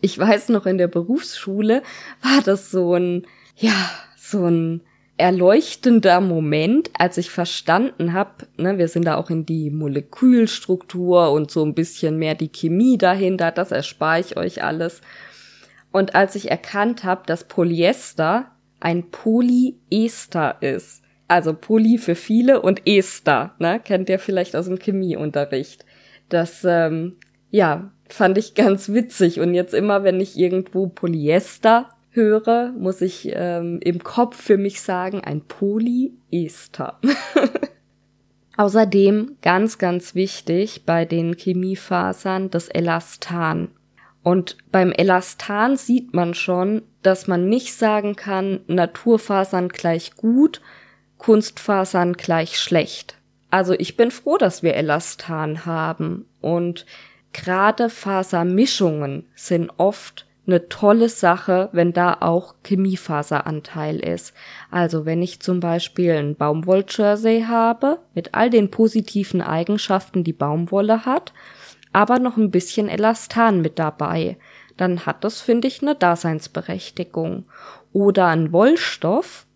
Ich 0.00 0.18
weiß 0.18 0.48
noch, 0.48 0.64
in 0.64 0.78
der 0.78 0.88
Berufsschule 0.88 1.82
war 2.22 2.40
das 2.42 2.70
so 2.70 2.94
ein, 2.94 3.26
ja, 3.56 3.74
so 4.16 4.46
ein 4.46 4.80
erleuchtender 5.22 6.20
Moment, 6.20 6.90
als 6.98 7.16
ich 7.16 7.30
verstanden 7.30 8.12
habe, 8.12 8.48
ne, 8.56 8.76
wir 8.76 8.88
sind 8.88 9.06
da 9.06 9.16
auch 9.16 9.30
in 9.30 9.46
die 9.46 9.70
Molekülstruktur 9.70 11.30
und 11.30 11.48
so 11.48 11.64
ein 11.64 11.74
bisschen 11.74 12.18
mehr 12.18 12.34
die 12.34 12.50
Chemie 12.50 12.98
dahinter, 12.98 13.52
das 13.52 13.70
erspare 13.70 14.18
ich 14.18 14.36
euch 14.36 14.64
alles. 14.64 15.00
Und 15.92 16.16
als 16.16 16.34
ich 16.34 16.50
erkannt 16.50 17.04
habe, 17.04 17.22
dass 17.24 17.44
Polyester 17.44 18.50
ein 18.80 19.10
Polyester 19.10 20.56
ist, 20.60 21.02
also 21.28 21.54
Poly 21.54 21.98
für 21.98 22.16
viele 22.16 22.60
und 22.60 22.84
Ester, 22.84 23.54
ne, 23.60 23.78
kennt 23.78 24.08
ihr 24.08 24.18
vielleicht 24.18 24.56
aus 24.56 24.66
dem 24.66 24.80
Chemieunterricht. 24.80 25.86
Das, 26.30 26.64
ähm, 26.64 27.14
ja, 27.50 27.92
fand 28.08 28.38
ich 28.38 28.54
ganz 28.56 28.88
witzig. 28.88 29.38
Und 29.38 29.54
jetzt 29.54 29.72
immer, 29.72 30.02
wenn 30.02 30.20
ich 30.20 30.36
irgendwo 30.36 30.88
Polyester 30.88 31.90
höre, 32.12 32.72
muss 32.78 33.00
ich 33.00 33.30
ähm, 33.32 33.80
im 33.82 34.02
Kopf 34.02 34.40
für 34.40 34.56
mich 34.56 34.80
sagen, 34.80 35.22
ein 35.22 35.42
Polyester. 35.42 37.00
Außerdem 38.56 39.38
ganz, 39.40 39.78
ganz 39.78 40.14
wichtig 40.14 40.84
bei 40.84 41.04
den 41.04 41.34
Chemiefasern 41.34 42.50
das 42.50 42.68
Elastan. 42.68 43.68
Und 44.22 44.56
beim 44.70 44.92
Elastan 44.92 45.76
sieht 45.76 46.14
man 46.14 46.34
schon, 46.34 46.82
dass 47.02 47.26
man 47.26 47.48
nicht 47.48 47.74
sagen 47.74 48.14
kann, 48.14 48.60
Naturfasern 48.68 49.68
gleich 49.68 50.14
gut, 50.14 50.60
Kunstfasern 51.18 52.12
gleich 52.12 52.58
schlecht. 52.58 53.16
Also 53.50 53.74
ich 53.74 53.96
bin 53.96 54.10
froh, 54.10 54.38
dass 54.38 54.62
wir 54.62 54.74
Elastan 54.74 55.66
haben 55.66 56.26
und 56.40 56.86
gerade 57.32 57.90
Fasermischungen 57.90 59.26
sind 59.34 59.70
oft 59.76 60.26
eine 60.46 60.68
tolle 60.68 61.08
Sache, 61.08 61.68
wenn 61.72 61.92
da 61.92 62.16
auch 62.20 62.54
Chemiefaseranteil 62.64 64.00
ist. 64.00 64.34
Also 64.70 65.04
wenn 65.04 65.22
ich 65.22 65.40
zum 65.40 65.60
Beispiel 65.60 66.12
ein 66.12 66.34
Baumwolljersey 66.34 67.44
habe, 67.48 67.98
mit 68.14 68.34
all 68.34 68.50
den 68.50 68.70
positiven 68.70 69.40
Eigenschaften, 69.40 70.24
die 70.24 70.32
Baumwolle 70.32 71.06
hat, 71.06 71.32
aber 71.92 72.18
noch 72.18 72.36
ein 72.36 72.50
bisschen 72.50 72.88
Elastan 72.88 73.60
mit 73.60 73.78
dabei, 73.78 74.36
dann 74.76 75.06
hat 75.06 75.22
das, 75.22 75.40
finde 75.40 75.68
ich, 75.68 75.82
eine 75.82 75.94
Daseinsberechtigung. 75.94 77.44
Oder 77.92 78.28
ein 78.28 78.52
Wollstoff 78.52 79.46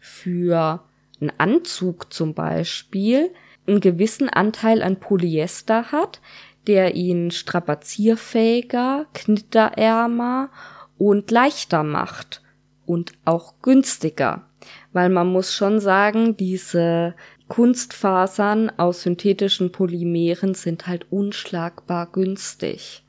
für 0.00 0.82
einen 1.20 1.32
Anzug 1.38 2.12
zum 2.12 2.34
Beispiel 2.34 3.30
einen 3.66 3.80
gewissen 3.80 4.28
Anteil 4.28 4.82
an 4.82 5.00
Polyester 5.00 5.92
hat, 5.92 6.20
der 6.66 6.94
ihn 6.94 7.30
strapazierfähiger, 7.30 9.06
knitterärmer 9.12 10.50
und 10.98 11.30
leichter 11.30 11.82
macht 11.82 12.42
und 12.86 13.12
auch 13.24 13.54
günstiger. 13.62 14.46
Weil 14.92 15.10
man 15.10 15.26
muss 15.28 15.54
schon 15.54 15.80
sagen, 15.80 16.36
diese 16.36 17.14
Kunstfasern 17.48 18.70
aus 18.78 19.02
synthetischen 19.02 19.72
Polymeren 19.72 20.54
sind 20.54 20.86
halt 20.86 21.06
unschlagbar 21.10 22.10
günstig 22.10 23.03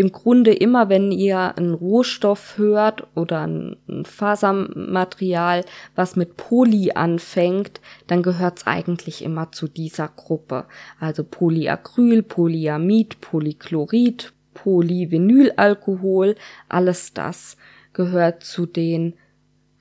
im 0.00 0.12
Grunde 0.12 0.54
immer, 0.54 0.88
wenn 0.88 1.12
ihr 1.12 1.58
einen 1.58 1.74
Rohstoff 1.74 2.56
hört 2.56 3.06
oder 3.14 3.46
ein, 3.46 3.76
Fasermaterial, 4.04 5.64
was 5.94 6.16
mit 6.16 6.38
Poly 6.38 6.92
anfängt, 6.92 7.82
dann 8.06 8.22
gehört's 8.22 8.66
eigentlich 8.66 9.22
immer 9.22 9.52
zu 9.52 9.68
dieser 9.68 10.08
Gruppe. 10.08 10.64
Also 10.98 11.22
Polyacryl, 11.22 12.22
Polyamid, 12.22 13.20
Polychlorid, 13.20 14.32
Polyvinylalkohol, 14.54 16.34
alles 16.70 17.12
das 17.12 17.58
gehört 17.92 18.42
zu 18.42 18.64
den 18.64 19.14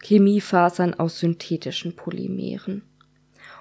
Chemiefasern 0.04 0.96
aus 0.96 1.20
synthetischen 1.20 1.96
Polymeren. 1.96 2.82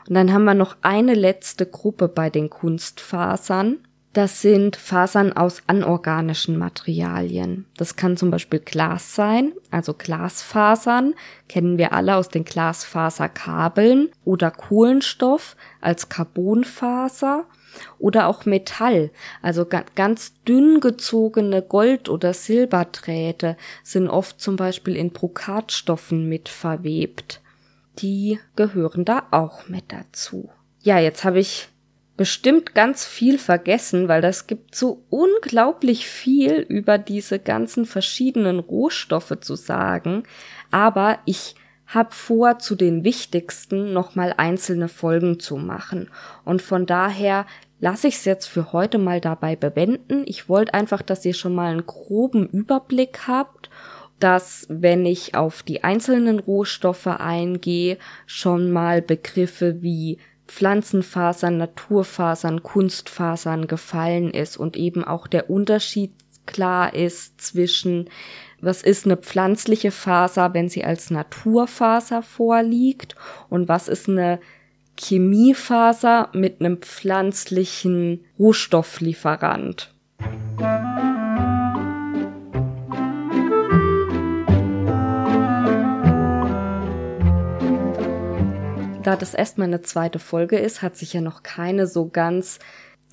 Und 0.08 0.14
dann 0.14 0.32
haben 0.32 0.44
wir 0.44 0.54
noch 0.54 0.76
eine 0.82 1.14
letzte 1.14 1.66
Gruppe 1.66 2.08
bei 2.08 2.30
den 2.30 2.50
Kunstfasern. 2.50 3.78
Das 4.14 4.40
sind 4.40 4.76
Fasern 4.76 5.34
aus 5.34 5.62
anorganischen 5.66 6.56
Materialien. 6.56 7.66
Das 7.76 7.94
kann 7.94 8.16
zum 8.16 8.30
Beispiel 8.30 8.58
Glas 8.58 9.14
sein, 9.14 9.52
also 9.70 9.92
Glasfasern 9.92 11.14
kennen 11.48 11.76
wir 11.76 11.92
alle 11.92 12.16
aus 12.16 12.28
den 12.28 12.44
Glasfaserkabeln 12.44 14.08
oder 14.24 14.50
Kohlenstoff 14.50 15.56
als 15.80 16.08
Carbonfaser 16.08 17.44
oder 17.98 18.28
auch 18.28 18.46
Metall, 18.46 19.10
also 19.42 19.66
ganz 19.66 20.32
dünn 20.44 20.80
gezogene 20.80 21.62
Gold- 21.62 22.08
oder 22.08 22.32
Silberdrähte 22.32 23.56
sind 23.82 24.08
oft 24.08 24.40
zum 24.40 24.56
Beispiel 24.56 24.96
in 24.96 25.10
Brokatstoffen 25.10 26.28
mit 26.28 26.48
verwebt. 26.48 27.40
Die 27.98 28.38
gehören 28.56 29.04
da 29.04 29.24
auch 29.30 29.68
mit 29.68 29.92
dazu. 29.92 30.50
Ja, 30.82 30.98
jetzt 30.98 31.24
habe 31.24 31.40
ich 31.40 31.68
bestimmt 32.18 32.74
ganz 32.74 33.06
viel 33.06 33.38
vergessen, 33.38 34.08
weil 34.08 34.20
das 34.20 34.46
gibt 34.46 34.74
so 34.74 35.04
unglaublich 35.08 36.06
viel 36.06 36.56
über 36.68 36.98
diese 36.98 37.38
ganzen 37.38 37.86
verschiedenen 37.86 38.58
Rohstoffe 38.58 39.38
zu 39.40 39.54
sagen. 39.54 40.24
Aber 40.70 41.20
ich 41.24 41.54
habe 41.86 42.12
vor, 42.12 42.58
zu 42.58 42.74
den 42.74 43.04
wichtigsten 43.04 43.94
nochmal 43.94 44.34
einzelne 44.36 44.88
Folgen 44.88 45.40
zu 45.40 45.56
machen. 45.56 46.10
Und 46.44 46.60
von 46.60 46.84
daher 46.84 47.46
lasse 47.80 48.08
ich 48.08 48.16
es 48.16 48.24
jetzt 48.26 48.46
für 48.46 48.72
heute 48.72 48.98
mal 48.98 49.20
dabei 49.20 49.56
bewenden. 49.56 50.24
Ich 50.26 50.50
wollte 50.50 50.74
einfach, 50.74 51.00
dass 51.00 51.24
ihr 51.24 51.34
schon 51.34 51.54
mal 51.54 51.70
einen 51.70 51.86
groben 51.86 52.46
Überblick 52.48 53.26
habt 53.26 53.70
dass 54.20 54.66
wenn 54.68 55.06
ich 55.06 55.36
auf 55.36 55.62
die 55.62 55.84
einzelnen 55.84 56.40
Rohstoffe 56.40 57.06
eingehe, 57.06 57.98
schon 58.26 58.72
mal 58.72 59.00
Begriffe 59.00 59.80
wie 59.80 60.18
Pflanzenfasern, 60.48 61.58
Naturfasern, 61.58 62.62
Kunstfasern 62.62 63.66
gefallen 63.66 64.30
ist 64.30 64.56
und 64.56 64.76
eben 64.76 65.04
auch 65.04 65.26
der 65.26 65.48
Unterschied 65.50 66.12
klar 66.46 66.94
ist 66.94 67.40
zwischen 67.40 68.08
was 68.60 68.82
ist 68.82 69.04
eine 69.04 69.16
pflanzliche 69.16 69.92
Faser, 69.92 70.52
wenn 70.52 70.68
sie 70.68 70.84
als 70.84 71.10
Naturfaser 71.10 72.22
vorliegt 72.22 73.14
und 73.48 73.68
was 73.68 73.86
ist 73.86 74.08
eine 74.08 74.40
Chemiefaser 74.98 76.30
mit 76.32 76.60
einem 76.60 76.78
pflanzlichen 76.78 78.24
Rohstofflieferant. 78.36 79.94
Da 89.08 89.16
das 89.16 89.32
erstmal 89.32 89.68
eine 89.68 89.80
zweite 89.80 90.18
Folge 90.18 90.58
ist, 90.58 90.82
hat 90.82 90.98
sich 90.98 91.14
ja 91.14 91.22
noch 91.22 91.42
keine 91.42 91.86
so 91.86 92.10
ganz 92.10 92.58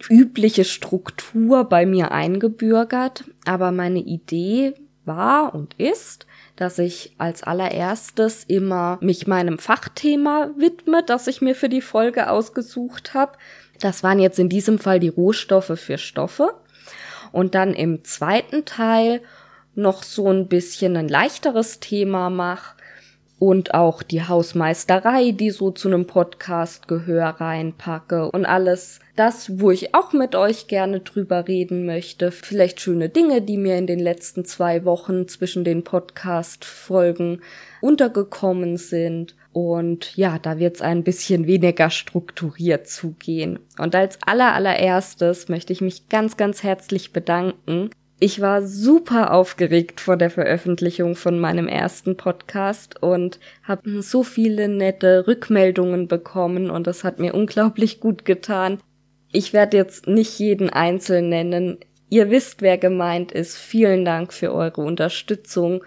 übliche 0.10 0.66
Struktur 0.66 1.64
bei 1.64 1.86
mir 1.86 2.12
eingebürgert. 2.12 3.24
Aber 3.46 3.72
meine 3.72 4.00
Idee 4.00 4.74
war 5.06 5.56
und 5.56 5.74
ist, 5.76 6.28
dass 6.58 6.80
ich 6.80 7.16
als 7.18 7.44
allererstes 7.44 8.44
immer 8.44 8.98
mich 9.00 9.26
meinem 9.26 9.58
Fachthema 9.58 10.50
widme, 10.58 11.02
das 11.02 11.28
ich 11.28 11.42
mir 11.42 11.56
für 11.56 11.70
die 11.70 11.80
Folge 11.80 12.30
ausgesucht 12.30 13.14
habe. 13.14 13.38
Das 13.80 14.04
waren 14.04 14.20
jetzt 14.20 14.38
in 14.38 14.50
diesem 14.50 14.80
Fall 14.80 15.00
die 15.00 15.08
Rohstoffe 15.08 15.80
für 15.80 15.98
Stoffe. 15.98 16.56
Und 17.32 17.56
dann 17.56 17.74
im 17.74 18.04
zweiten 18.04 18.66
Teil 18.66 19.22
noch 19.76 20.04
so 20.04 20.30
ein 20.30 20.50
bisschen 20.50 20.98
ein 20.98 21.08
leichteres 21.08 21.80
Thema 21.80 22.30
mache 22.30 22.75
und 23.46 23.76
auch 23.76 24.02
die 24.02 24.24
Hausmeisterei, 24.24 25.30
die 25.30 25.52
so 25.52 25.70
zu 25.70 25.88
einem 25.88 26.08
Podcast 26.08 26.88
Gehör 26.88 27.28
reinpacke 27.28 28.32
und 28.32 28.44
alles 28.44 29.02
das, 29.16 29.60
wo 29.60 29.70
ich 29.70 29.94
auch 29.94 30.14
mit 30.14 30.34
euch 30.34 30.66
gerne 30.66 31.02
drüber 31.02 31.48
reden 31.48 31.86
möchte. 31.86 32.32
Vielleicht 32.32 32.82
schöne 32.82 33.08
Dinge, 33.08 33.44
die 33.44 33.58
mir 33.58 33.78
in 33.78 33.86
den 33.86 34.00
letzten 34.00 34.46
zwei 34.46 34.84
Wochen 34.84 35.28
zwischen 35.28 35.64
den 35.64 35.84
Podcast-Folgen 35.84 37.42
untergekommen 37.82 38.78
sind. 38.78 39.36
Und 39.54 40.18
ja, 40.18 40.40
da 40.40 40.58
wird's 40.58 40.82
ein 40.82 41.04
bisschen 41.04 41.46
weniger 41.46 41.92
strukturiert 41.92 42.88
zugehen. 42.88 43.60
Und 43.78 43.94
als 43.94 44.18
aller 44.26 44.56
allererstes 44.56 45.50
möchte 45.50 45.72
ich 45.72 45.82
mich 45.82 46.10
ganz, 46.10 46.36
ganz 46.36 46.64
herzlich 46.64 47.14
bedanken 47.14 47.92
ich 48.20 48.40
war 48.40 48.66
super 48.66 49.34
aufgeregt 49.34 50.00
vor 50.00 50.16
der 50.16 50.30
Veröffentlichung 50.30 51.16
von 51.16 51.38
meinem 51.38 51.68
ersten 51.68 52.16
Podcast 52.16 53.02
und 53.04 53.40
habe 53.64 54.02
so 54.02 54.24
viele 54.24 54.70
nette 54.70 55.28
Rückmeldungen 55.28 56.08
bekommen 56.08 56.70
und 56.70 56.88
das 56.88 57.04
hat 57.04 57.20
mir 57.20 57.34
unglaublich 57.34 58.00
gut 58.00 58.24
getan. 58.24 58.80
Ich 59.34 59.52
werde 59.52 59.76
jetzt 59.76 60.08
nicht 60.08 60.40
jeden 60.40 60.70
einzeln 60.70 61.28
nennen. 61.28 61.78
Ihr 62.10 62.30
wisst, 62.30 62.62
wer 62.62 62.78
gemeint 62.78 63.34
ist. 63.34 63.58
Vielen 63.58 64.06
Dank 64.06 64.32
für 64.32 64.54
eure 64.54 64.82
Unterstützung 64.82 65.84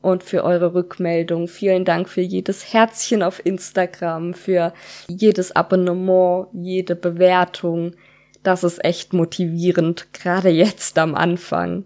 und 0.00 0.22
für 0.22 0.44
eure 0.44 0.72
Rückmeldung. 0.72 1.48
Vielen 1.48 1.84
Dank 1.84 2.08
für 2.08 2.22
jedes 2.22 2.72
Herzchen 2.72 3.22
auf 3.22 3.44
Instagram, 3.44 4.32
für 4.32 4.72
jedes 5.08 5.54
Abonnement, 5.54 6.46
jede 6.54 6.96
Bewertung 6.96 7.92
das 8.42 8.64
ist 8.64 8.84
echt 8.84 9.12
motivierend, 9.12 10.12
gerade 10.12 10.48
jetzt 10.48 10.98
am 10.98 11.14
Anfang. 11.14 11.84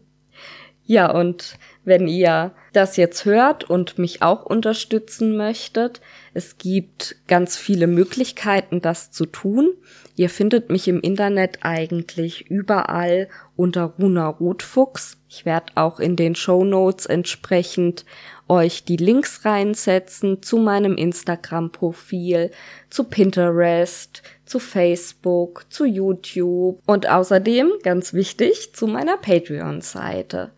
Ja, 0.85 1.11
und 1.11 1.59
wenn 1.85 2.07
ihr 2.07 2.53
das 2.73 2.97
jetzt 2.97 3.25
hört 3.25 3.65
und 3.65 3.99
mich 3.99 4.23
auch 4.23 4.45
unterstützen 4.45 5.37
möchtet, 5.37 6.01
es 6.35 6.59
gibt 6.59 7.17
ganz 7.29 7.57
viele 7.57 7.87
Möglichkeiten, 7.87 8.81
das 8.81 9.11
zu 9.11 9.27
tun. 9.27 9.73
Ihr 10.17 10.29
findet 10.29 10.71
mich 10.71 10.89
im 10.89 11.01
Internet 11.01 11.61
eigentlich 11.63 12.51
überall 12.51 13.29
unter 13.57 13.85
Runa 13.99 14.29
Rotfuchs. 14.29 15.19
Ich 15.29 15.45
werde 15.45 15.73
auch 15.77 15.99
in 15.99 16.17
den 16.17 16.35
Show 16.35 16.65
Notes 16.65 17.07
entsprechend 17.07 18.05
euch 18.53 18.85
die 18.85 18.99
Links 18.99 19.47
reinsetzen 19.47 20.43
zu 20.43 20.59
meinem 20.59 20.97
Instagram-Profil, 20.97 22.51
zu 22.91 23.05
Pinterest, 23.05 24.23
zu 24.45 24.59
Facebook, 24.59 25.65
zu 25.71 25.87
YouTube 25.87 26.81
und 26.87 27.09
außerdem, 27.09 27.71
ganz 27.83 28.13
wichtig, 28.13 28.75
zu 28.75 28.87
meiner 28.87 29.17
Patreon-Seite. 29.17 30.51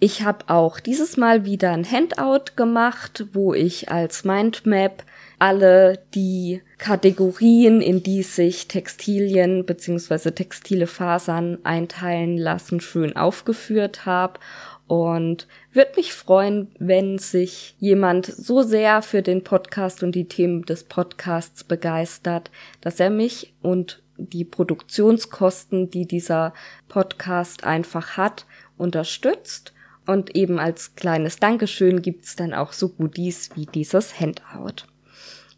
Ich 0.00 0.22
habe 0.22 0.46
auch 0.48 0.80
dieses 0.80 1.18
Mal 1.18 1.44
wieder 1.44 1.70
ein 1.70 1.88
Handout 1.88 2.56
gemacht, 2.56 3.26
wo 3.32 3.52
ich 3.54 3.90
als 3.92 4.24
Mindmap 4.24 5.04
alle 5.38 6.02
die 6.14 6.62
Kategorien, 6.78 7.80
in 7.80 8.02
die 8.02 8.22
sich 8.22 8.66
Textilien 8.66 9.66
bzw. 9.66 10.30
textile 10.32 10.86
Fasern 10.86 11.58
einteilen 11.64 12.38
lassen, 12.38 12.80
schön 12.80 13.14
aufgeführt 13.14 14.06
habe. 14.06 14.40
Und 14.86 15.46
würde 15.72 15.92
mich 15.96 16.12
freuen, 16.12 16.68
wenn 16.78 17.18
sich 17.18 17.76
jemand 17.78 18.26
so 18.26 18.62
sehr 18.62 19.02
für 19.02 19.22
den 19.22 19.44
Podcast 19.44 20.02
und 20.02 20.12
die 20.12 20.26
Themen 20.26 20.62
des 20.64 20.84
Podcasts 20.84 21.64
begeistert, 21.64 22.50
dass 22.80 22.98
er 22.98 23.10
mich 23.10 23.54
und 23.62 24.02
die 24.16 24.44
Produktionskosten, 24.44 25.90
die 25.90 26.06
dieser 26.06 26.52
Podcast 26.88 27.64
einfach 27.64 28.16
hat, 28.16 28.46
unterstützt. 28.76 29.72
Und 30.06 30.34
eben 30.34 30.58
als 30.58 30.96
kleines 30.96 31.38
Dankeschön 31.38 32.02
gibt's 32.02 32.34
dann 32.34 32.52
auch 32.52 32.72
so 32.72 32.88
Goodies 32.88 33.50
wie 33.54 33.66
dieses 33.66 34.18
Handout. 34.18 34.86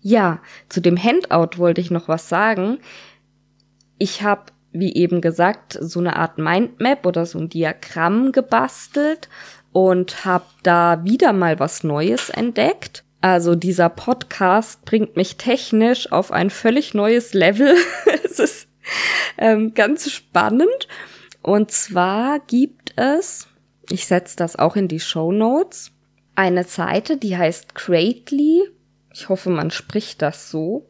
Ja, 0.03 0.41
zu 0.69 0.81
dem 0.81 1.03
Handout 1.03 1.59
wollte 1.59 1.81
ich 1.81 1.91
noch 1.91 2.09
was 2.09 2.29
sagen. 2.29 2.79
Ich 3.99 4.23
habe, 4.23 4.53
wie 4.73 4.95
eben 4.95 5.21
gesagt, 5.21 5.79
so 5.81 6.01
eine 6.01 6.17
Art 6.17 6.39
Mindmap 6.39 7.07
oder 7.07 7.25
so 7.25 7.39
ein 7.39 7.49
Diagramm 7.49 8.33
gebastelt 8.33 9.29
und 9.73 10.25
habe 10.25 10.45
da 10.63 11.05
wieder 11.05 11.33
mal 11.33 11.59
was 11.59 11.85
Neues 11.85 12.31
entdeckt. 12.31 13.05
Also 13.21 13.55
dieser 13.55 13.89
Podcast 13.89 14.85
bringt 14.85 15.17
mich 15.17 15.37
technisch 15.37 16.11
auf 16.11 16.33
ein 16.33 16.51
völlig 16.51 16.95
neues 16.95 17.35
Level. 17.35 17.75
es 18.25 18.39
ist 18.39 18.69
ähm, 19.39 19.75
ganz 19.75 20.11
spannend. 20.11 20.89
Und 21.43 21.71
zwar 21.71 22.41
gibt 22.41 22.95
es, 22.97 23.49
ich 23.91 24.07
setze 24.07 24.37
das 24.37 24.57
auch 24.57 24.77
in 24.77 24.89
die 24.89 25.01
Show 25.01 25.33
Notes, 25.33 25.93
eine 26.35 26.65
Seite, 26.65 27.17
die 27.17 27.37
heißt 27.37 27.75
Greatly 27.75 28.63
ich 29.15 29.29
hoffe, 29.29 29.51
man 29.51 29.71
spricht 29.71 30.23
das 30.23 30.51
so. 30.51 30.87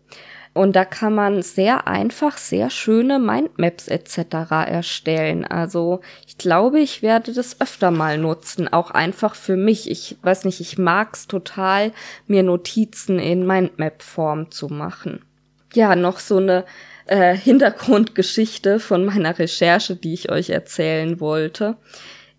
Und 0.55 0.77
da 0.77 0.85
kann 0.85 1.15
man 1.15 1.43
sehr 1.43 1.87
einfach 1.87 2.37
sehr 2.37 2.69
schöne 2.69 3.19
Mindmaps 3.19 3.89
etc. 3.89 4.19
erstellen. 4.67 5.47
Also 5.47 6.01
ich 6.27 6.37
glaube, 6.37 6.79
ich 6.81 7.01
werde 7.01 7.33
das 7.33 7.61
öfter 7.61 7.91
mal 7.91 8.19
nutzen, 8.19 8.69
auch 8.69 8.91
einfach 8.91 9.35
für 9.35 9.57
mich. 9.57 9.91
Ich 9.91 10.19
weiß 10.23 10.45
nicht, 10.45 10.61
ich 10.61 10.77
mag's 10.77 11.27
total, 11.27 11.93
mir 12.27 12.43
Notizen 12.43 13.19
in 13.19 13.47
Mindmap-Form 13.47 14.51
zu 14.51 14.69
machen. 14.69 15.25
Ja, 15.73 15.97
noch 15.97 16.19
so 16.19 16.37
eine 16.37 16.67
äh, 17.07 17.35
Hintergrundgeschichte 17.35 18.79
von 18.79 19.07
meiner 19.07 19.39
Recherche, 19.39 19.97
die 19.97 20.13
ich 20.13 20.31
euch 20.31 20.51
erzählen 20.51 21.19
wollte. 21.19 21.77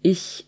Ich 0.03 0.45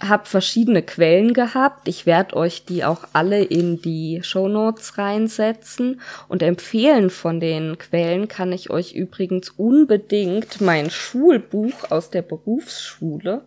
habe 0.00 0.26
verschiedene 0.26 0.82
Quellen 0.82 1.32
gehabt. 1.34 1.88
Ich 1.88 2.04
werde 2.06 2.36
euch 2.36 2.64
die 2.64 2.84
auch 2.84 3.04
alle 3.12 3.42
in 3.42 3.80
die 3.80 4.20
Show 4.22 4.48
Notes 4.48 4.98
reinsetzen 4.98 6.00
und 6.28 6.42
empfehlen 6.42 7.10
von 7.10 7.40
den 7.40 7.78
Quellen 7.78 8.28
kann 8.28 8.52
ich 8.52 8.70
euch 8.70 8.94
übrigens 8.94 9.50
unbedingt 9.50 10.60
mein 10.60 10.90
Schulbuch 10.90 11.90
aus 11.90 12.10
der 12.10 12.22
Berufsschule. 12.22 13.42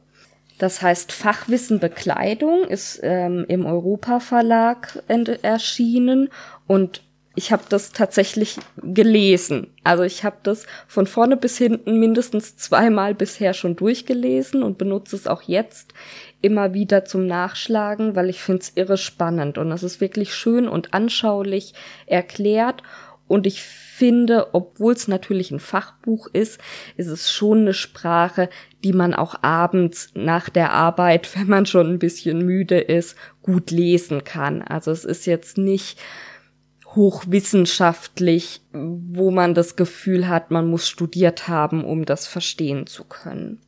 Das 0.58 0.82
heißt 0.82 1.12
Fachwissen 1.12 1.80
Bekleidung 1.80 2.64
ist 2.64 3.00
ähm, 3.04 3.46
im 3.48 3.66
Europa 3.66 4.20
Verlag 4.20 5.04
erschienen 5.44 6.30
und 6.66 7.04
ich 7.38 7.52
habe 7.52 7.64
das 7.70 7.92
tatsächlich 7.92 8.58
gelesen. 8.82 9.68
Also 9.84 10.02
ich 10.02 10.24
habe 10.24 10.38
das 10.42 10.66
von 10.88 11.06
vorne 11.06 11.38
bis 11.38 11.56
hinten 11.56 12.00
mindestens 12.00 12.58
zweimal 12.58 13.14
bisher 13.14 13.54
schon 13.54 13.76
durchgelesen 13.76 14.64
und 14.64 14.80
benutze 14.80 15.16
es 15.16 15.28
auch 15.28 15.44
jetzt 15.44 15.94
immer 16.42 16.74
wieder 16.74 17.06
zum 17.06 17.28
Nachschlagen, 17.28 18.16
weil 18.16 18.32
ich 18.32 18.42
finde 18.42 18.64
es 18.64 18.72
irre 18.74 18.98
spannend 18.98 19.60
und 19.60 19.72
es 19.72 19.84
ist 19.84 20.02
wirklich 20.02 20.34
schön 20.34 20.68
und 20.68 20.96
anschaulich 20.96 21.76
erklärt 22.08 22.82
und 23.28 23.46
ich 23.46 23.62
finde, 23.62 24.48
obwohl 24.54 24.94
es 24.94 25.08
natürlich 25.08 25.52
ein 25.52 25.60
Fachbuch 25.60 26.28
ist, 26.34 26.60
ist 26.96 27.08
es 27.08 27.32
schon 27.32 27.60
eine 27.62 27.74
Sprache, 27.76 28.50
die 28.84 28.94
man 28.94 29.14
auch 29.14 29.44
abends 29.44 30.10
nach 30.16 30.50
der 30.50 30.72
Arbeit, 30.74 31.36
wenn 31.38 31.48
man 31.48 31.68
schon 31.68 31.88
ein 31.88 32.00
bisschen 32.00 32.44
müde 32.44 32.80
ist, 32.80 33.16
gut 33.44 33.70
lesen 33.70 34.24
kann. 34.24 34.64
Also 34.64 34.90
es 34.90 35.06
ist 35.06 35.28
jetzt 35.28 35.60
nicht 35.60 36.00
hochwissenschaftlich, 36.98 38.62
wo 38.74 39.32
man 39.32 39.54
das 39.54 39.78
Gefühl 39.78 40.28
hat, 40.28 40.52
man 40.52 40.70
muss 40.70 40.90
studiert 40.90 41.48
haben, 41.48 41.86
um 41.86 42.04
das 42.04 42.28
verstehen 42.28 42.88
zu 42.88 43.06
können. 43.06 43.62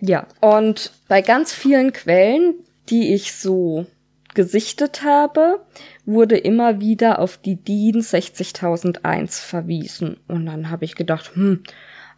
Ja, 0.00 0.26
und 0.42 0.92
bei 1.08 1.22
ganz 1.22 1.54
vielen 1.54 1.94
Quellen, 1.94 2.54
die 2.90 3.14
ich 3.14 3.32
so 3.32 3.86
gesichtet 4.34 5.02
habe, 5.02 5.64
wurde 6.04 6.36
immer 6.36 6.80
wieder 6.80 7.20
auf 7.20 7.38
die 7.38 7.56
DIN 7.56 8.02
60001 8.02 9.40
verwiesen. 9.40 10.18
Und 10.28 10.44
dann 10.44 10.68
habe 10.68 10.84
ich 10.84 10.94
gedacht, 10.94 11.34
hm, 11.34 11.62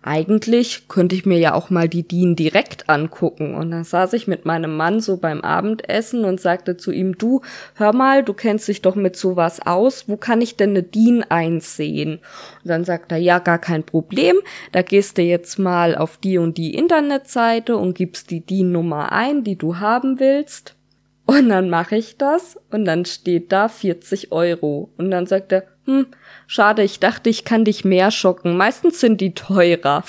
eigentlich 0.09 0.89
könnte 0.89 1.15
ich 1.15 1.27
mir 1.27 1.39
ja 1.39 1.53
auch 1.53 1.69
mal 1.69 1.87
die 1.87 2.03
DIN 2.03 2.35
direkt 2.35 2.89
angucken. 2.89 3.55
Und 3.55 3.71
dann 3.71 3.85
saß 3.85 4.15
ich 4.15 4.27
mit 4.27 4.47
meinem 4.47 4.75
Mann 4.75 5.01
so 5.01 5.19
beim 5.19 5.43
Abendessen 5.43 6.25
und 6.25 6.41
sagte 6.41 6.79
zu 6.79 6.93
ihm, 6.93 7.19
du, 7.19 7.43
hör 7.75 7.93
mal, 7.93 8.25
du 8.25 8.33
kennst 8.33 8.69
dich 8.69 8.81
doch 8.81 8.95
mit 8.95 9.17
sowas 9.17 9.61
aus, 9.65 10.09
wo 10.09 10.17
kann 10.17 10.41
ich 10.41 10.57
denn 10.57 10.71
eine 10.71 10.83
DIN 10.83 11.25
einsehen? 11.29 12.21
Und 12.63 12.69
dann 12.69 12.85
sagt 12.85 13.13
er, 13.13 13.19
ja, 13.19 13.39
gar 13.39 13.59
kein 13.59 13.85
Problem, 13.85 14.37
da 14.73 14.81
gehst 14.81 15.19
du 15.19 15.23
jetzt 15.23 15.59
mal 15.59 15.95
auf 15.95 16.17
die 16.17 16.39
und 16.39 16.57
die 16.57 16.75
Internetseite 16.75 17.77
und 17.77 17.95
gibst 17.95 18.31
die 18.31 18.41
DIN-Nummer 18.41 19.13
ein, 19.13 19.45
die 19.45 19.57
du 19.57 19.77
haben 19.77 20.19
willst. 20.19 20.75
Und 21.27 21.51
dann 21.51 21.69
mache 21.69 21.97
ich 21.97 22.17
das 22.17 22.59
und 22.71 22.87
dann 22.87 23.05
steht 23.05 23.53
da 23.53 23.69
40 23.69 24.33
Euro. 24.33 24.91
Und 24.97 25.11
dann 25.11 25.27
sagt 25.27 25.53
er, 25.53 25.65
hm, 25.89 26.07
schade, 26.47 26.83
ich 26.83 27.01
dachte, 27.01 27.31
ich 27.31 27.47
kann 27.47 27.65
dich 27.65 27.83
mehr 27.83 28.11
schocken. 28.11 28.59
Meistens 28.59 29.01
sind 29.01 29.23
die 29.23 29.33
teurer. 29.33 30.05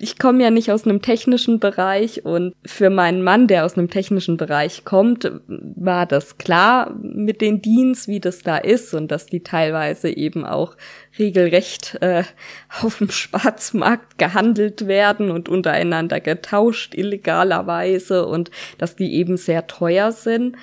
ich 0.00 0.18
komme 0.18 0.42
ja 0.42 0.50
nicht 0.50 0.72
aus 0.72 0.84
einem 0.84 1.02
technischen 1.02 1.60
Bereich 1.60 2.24
und 2.24 2.52
für 2.66 2.90
meinen 2.90 3.22
Mann, 3.22 3.46
der 3.46 3.64
aus 3.64 3.78
einem 3.78 3.88
technischen 3.88 4.36
Bereich 4.36 4.84
kommt, 4.84 5.30
war 5.46 6.04
das 6.04 6.36
klar 6.36 6.96
mit 7.00 7.40
den 7.40 7.62
Dienst, 7.62 8.08
wie 8.08 8.18
das 8.18 8.42
da 8.42 8.56
ist 8.56 8.92
und 8.92 9.12
dass 9.12 9.26
die 9.26 9.44
teilweise 9.44 10.10
eben 10.10 10.44
auch 10.44 10.76
regelrecht 11.16 11.96
äh, 12.00 12.24
auf 12.82 12.98
dem 12.98 13.10
Schwarzmarkt 13.12 14.18
gehandelt 14.18 14.88
werden 14.88 15.30
und 15.30 15.48
untereinander 15.48 16.18
getauscht 16.18 16.96
illegalerweise 16.96 18.26
und 18.26 18.50
dass 18.78 18.96
die 18.96 19.14
eben 19.14 19.36
sehr 19.36 19.68
teuer 19.68 20.10
sind. 20.10 20.56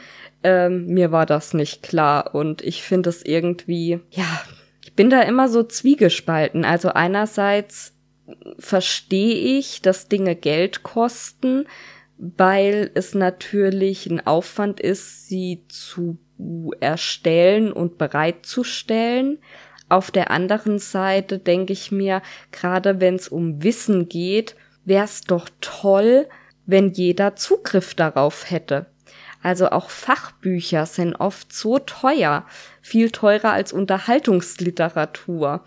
Ähm, 0.43 0.87
mir 0.87 1.11
war 1.11 1.25
das 1.25 1.53
nicht 1.53 1.83
klar 1.83 2.35
und 2.35 2.61
ich 2.61 2.83
finde 2.83 3.09
es 3.09 3.23
irgendwie, 3.23 3.99
ja, 4.09 4.41
ich 4.83 4.93
bin 4.93 5.09
da 5.09 5.21
immer 5.21 5.47
so 5.47 5.63
zwiegespalten. 5.63 6.65
Also 6.65 6.89
einerseits 6.89 7.93
verstehe 8.59 9.57
ich, 9.57 9.81
dass 9.81 10.07
Dinge 10.07 10.35
Geld 10.35 10.83
kosten, 10.83 11.65
weil 12.17 12.91
es 12.93 13.15
natürlich 13.15 14.05
ein 14.05 14.25
Aufwand 14.25 14.79
ist, 14.79 15.27
sie 15.27 15.63
zu 15.67 16.17
erstellen 16.79 17.71
und 17.71 17.97
bereitzustellen. 17.97 19.39
Auf 19.89 20.11
der 20.11 20.31
anderen 20.31 20.79
Seite 20.79 21.39
denke 21.39 21.73
ich 21.73 21.91
mir, 21.91 22.21
gerade 22.51 22.99
wenn 22.99 23.15
es 23.15 23.27
um 23.27 23.63
Wissen 23.63 24.09
geht, 24.09 24.55
wäre 24.85 25.05
es 25.05 25.21
doch 25.21 25.49
toll, 25.61 26.27
wenn 26.65 26.91
jeder 26.91 27.35
Zugriff 27.35 27.93
darauf 27.93 28.49
hätte. 28.49 28.87
Also 29.43 29.69
auch 29.69 29.89
Fachbücher 29.89 30.85
sind 30.85 31.15
oft 31.15 31.51
so 31.51 31.77
teuer, 31.77 32.45
viel 32.81 33.11
teurer 33.11 33.51
als 33.51 33.73
Unterhaltungsliteratur. 33.73 35.65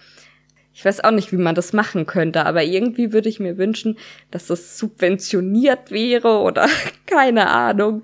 Ich 0.73 0.85
weiß 0.85 1.05
auch 1.05 1.11
nicht, 1.11 1.31
wie 1.31 1.37
man 1.37 1.55
das 1.55 1.75
machen 1.75 2.07
könnte, 2.07 2.47
aber 2.47 2.65
irgendwie 2.65 3.13
würde 3.13 3.29
ich 3.29 3.39
mir 3.39 3.59
wünschen, 3.59 3.99
dass 4.31 4.47
das 4.47 4.79
subventioniert 4.79 5.91
wäre 5.91 6.41
oder 6.41 6.69
keine 7.07 7.51
Ahnung. 7.51 8.03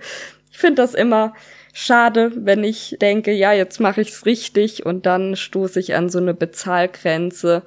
Ich 0.51 0.59
finde 0.59 0.83
das 0.83 0.93
immer 0.93 1.33
schade, 1.73 2.33
wenn 2.35 2.65
ich 2.65 2.99
denke, 3.01 3.33
ja, 3.33 3.55
jetzt 3.55 3.81
mache 3.81 4.03
ich's 4.03 4.27
richtig 4.27 4.85
und 4.85 5.07
dann 5.07 5.37
stoße 5.37 5.81
ich 5.81 5.95
an 5.95 6.11
so 6.11 6.19
eine 6.19 6.35
Bezahlgrenze, 6.35 7.63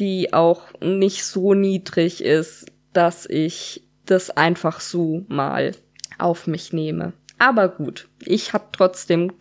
die 0.00 0.32
auch 0.32 0.62
nicht 0.80 1.24
so 1.24 1.52
niedrig 1.52 2.24
ist, 2.24 2.66
dass 2.94 3.26
ich 3.28 3.82
das 4.06 4.30
einfach 4.30 4.80
so 4.80 5.26
mal 5.28 5.72
auf 6.18 6.46
mich 6.46 6.72
nehme. 6.72 7.12
Aber 7.38 7.68
gut, 7.68 8.08
ich 8.24 8.52
habe 8.52 8.66
trotzdem 8.72 9.32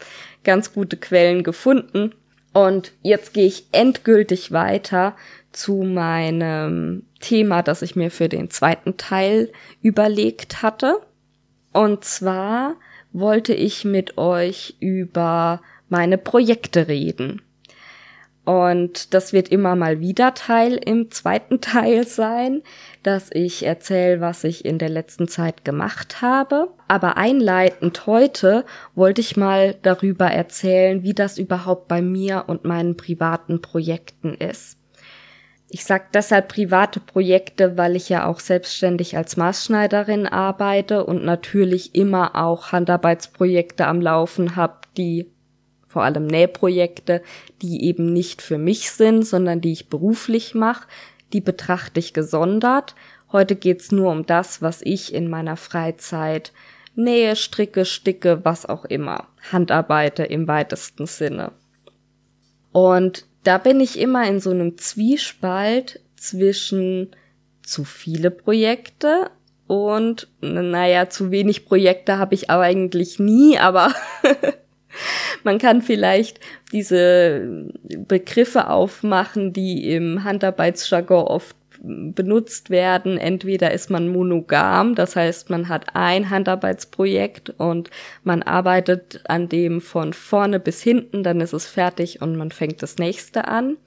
ganz 0.44 0.74
gute 0.74 0.98
Quellen 0.98 1.44
gefunden. 1.44 2.14
Und 2.54 2.94
jetzt 3.02 3.34
gehe 3.34 3.46
ich 3.46 3.66
endgültig 3.72 4.52
weiter 4.52 5.16
zu 5.52 5.84
meinem 5.84 7.04
Thema, 7.20 7.64
das 7.64 7.82
ich 7.82 7.96
mir 7.96 8.12
für 8.12 8.30
den 8.30 8.50
zweiten 8.50 8.98
Teil 8.98 9.52
überlegt 9.82 10.62
hatte. 10.62 11.02
Und 11.74 12.04
zwar 12.04 12.76
wollte 13.12 13.54
ich 13.54 13.86
mit 13.86 14.18
euch 14.18 14.76
über 14.80 15.62
meine 15.90 16.18
Projekte 16.18 16.88
reden. 16.88 17.42
Und 18.48 19.14
das 19.14 19.34
wird 19.34 19.50
immer 19.50 19.76
mal 19.76 20.00
wieder 20.00 20.34
Teil 20.34 20.76
im 20.76 21.12
zweiten 21.12 21.60
Teil 21.62 22.08
sein, 22.08 22.62
dass 23.04 23.30
ich 23.34 23.66
erzähle, 23.66 24.22
was 24.22 24.46
ich 24.46 24.64
in 24.64 24.78
der 24.78 24.88
letzten 24.88 25.28
Zeit 25.28 25.66
gemacht 25.66 26.22
habe. 26.22 26.70
Aber 26.88 27.18
einleitend 27.18 28.08
heute 28.08 28.64
wollte 28.96 29.20
ich 29.20 29.36
mal 29.36 29.76
darüber 29.82 30.28
erzählen, 30.28 31.04
wie 31.04 31.14
das 31.14 31.38
überhaupt 31.38 31.90
bei 31.90 32.02
mir 32.02 32.46
und 32.48 32.64
meinen 32.64 32.96
privaten 32.96 33.62
Projekten 33.62 34.36
ist. 34.36 34.78
Ich 35.70 35.84
sag 35.84 36.14
deshalb 36.14 36.48
private 36.48 37.02
Projekte, 37.02 37.78
weil 37.78 37.98
ich 37.98 38.08
ja 38.08 38.28
auch 38.28 38.40
selbstständig 38.40 39.18
als 39.18 39.36
Maßschneiderin 39.36 40.26
arbeite 40.26 41.04
und 41.04 41.26
natürlich 41.26 41.96
immer 41.96 42.38
auch 42.38 42.72
Handarbeitsprojekte 42.72 43.86
am 43.88 44.00
Laufen 44.00 44.56
habe, 44.56 44.78
die 44.96 45.34
vor 45.88 46.04
allem 46.04 46.28
Nähprojekte, 46.28 47.22
die 47.62 47.86
eben 47.86 48.12
nicht 48.14 48.42
für 48.42 48.58
mich 48.58 48.92
sind, 48.92 49.26
sondern 49.26 49.62
die 49.62 49.72
ich 49.72 49.90
beruflich 49.90 50.54
mache, 50.54 50.88
die 51.34 51.42
betrachte 51.42 52.00
ich 52.00 52.14
gesondert. 52.14 52.96
Heute 53.32 53.56
geht's 53.56 53.92
nur 53.92 54.12
um 54.12 54.26
das, 54.26 54.62
was 54.62 54.82
ich 54.82 55.14
in 55.14 55.30
meiner 55.30 55.58
Freizeit 55.58 56.54
nähe, 56.96 57.36
stricke, 57.36 57.86
sticke, 57.86 58.44
was 58.44 58.66
auch 58.66 58.86
immer, 58.86 59.28
Handarbeite 59.52 60.24
im 60.24 60.48
weitesten 60.48 61.06
Sinne. 61.06 61.52
Und 62.72 63.26
da 63.44 63.58
bin 63.58 63.80
ich 63.80 64.00
immer 64.00 64.28
in 64.28 64.40
so 64.40 64.50
einem 64.50 64.78
Zwiespalt 64.78 66.02
zwischen 66.16 67.12
zu 67.64 67.84
viele 67.84 68.32
Projekte 68.32 69.30
und 69.68 70.30
naja, 70.42 71.10
zu 71.10 71.30
wenig 71.32 71.66
Projekte 71.66 72.18
habe 72.18 72.34
ich 72.34 72.50
aber 72.50 72.64
eigentlich 72.64 73.20
nie, 73.20 73.58
aber 73.60 73.94
Man 75.44 75.58
kann 75.58 75.82
vielleicht 75.82 76.40
diese 76.72 77.70
Begriffe 78.08 78.70
aufmachen, 78.70 79.54
die 79.54 79.92
im 79.92 80.24
Handarbeitsjargon 80.24 81.26
oft 81.26 81.56
benutzt 81.82 82.70
werden. 82.70 83.18
Entweder 83.18 83.72
ist 83.72 83.90
man 83.90 84.08
monogam, 84.08 84.96
das 84.96 85.16
heißt, 85.16 85.50
man 85.50 85.70
hat 85.70 85.96
ein 85.96 86.30
Handarbeitsprojekt 86.30 87.52
und 87.52 87.90
man 88.24 88.44
arbeitet 88.44 89.22
an 89.28 89.50
dem 89.50 89.82
von 89.82 90.14
vorne 90.14 90.60
bis 90.60 90.82
hinten, 90.82 91.24
dann 91.24 91.42
ist 91.42 91.54
es 91.54 91.68
fertig 91.68 92.22
und 92.22 92.36
man 92.36 92.52
fängt 92.52 92.82
das 92.82 92.98
nächste 92.98 93.48
an. 93.48 93.78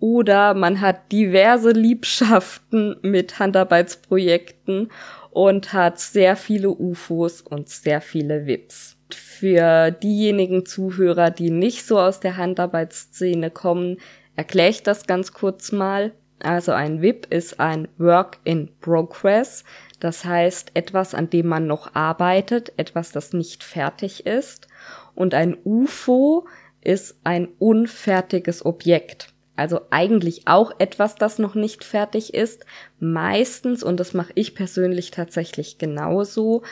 Oder 0.00 0.54
man 0.54 0.80
hat 0.80 1.10
diverse 1.10 1.72
Liebschaften 1.72 2.96
mit 3.02 3.40
Handarbeitsprojekten 3.40 4.90
und 5.30 5.72
hat 5.72 5.98
sehr 5.98 6.36
viele 6.36 6.70
UFOs 6.70 7.40
und 7.40 7.68
sehr 7.68 8.00
viele 8.00 8.46
VIPs 8.46 8.97
für 9.38 9.90
diejenigen 9.90 10.66
Zuhörer, 10.66 11.30
die 11.30 11.50
nicht 11.50 11.86
so 11.86 11.98
aus 11.98 12.20
der 12.20 12.36
Handarbeitsszene 12.36 13.50
kommen, 13.50 13.98
erkläre 14.36 14.70
ich 14.70 14.82
das 14.82 15.06
ganz 15.06 15.32
kurz 15.32 15.72
mal. 15.72 16.12
Also 16.40 16.72
ein 16.72 17.02
WIP 17.02 17.26
ist 17.32 17.58
ein 17.58 17.88
Work 17.98 18.38
in 18.44 18.70
Progress. 18.80 19.64
Das 20.00 20.24
heißt 20.24 20.72
etwas, 20.74 21.14
an 21.14 21.30
dem 21.30 21.46
man 21.46 21.66
noch 21.66 21.94
arbeitet, 21.94 22.72
etwas, 22.76 23.12
das 23.12 23.32
nicht 23.32 23.64
fertig 23.64 24.26
ist. 24.26 24.68
Und 25.14 25.34
ein 25.34 25.56
UFO 25.64 26.46
ist 26.82 27.18
ein 27.24 27.48
unfertiges 27.58 28.64
Objekt. 28.64 29.32
Also 29.56 29.80
eigentlich 29.90 30.46
auch 30.46 30.72
etwas, 30.78 31.16
das 31.16 31.40
noch 31.40 31.56
nicht 31.56 31.82
fertig 31.82 32.32
ist. 32.34 32.64
Meistens, 33.00 33.82
und 33.82 33.98
das 33.98 34.14
mache 34.14 34.32
ich 34.36 34.54
persönlich 34.54 35.10
tatsächlich 35.10 35.78
genauso, 35.78 36.62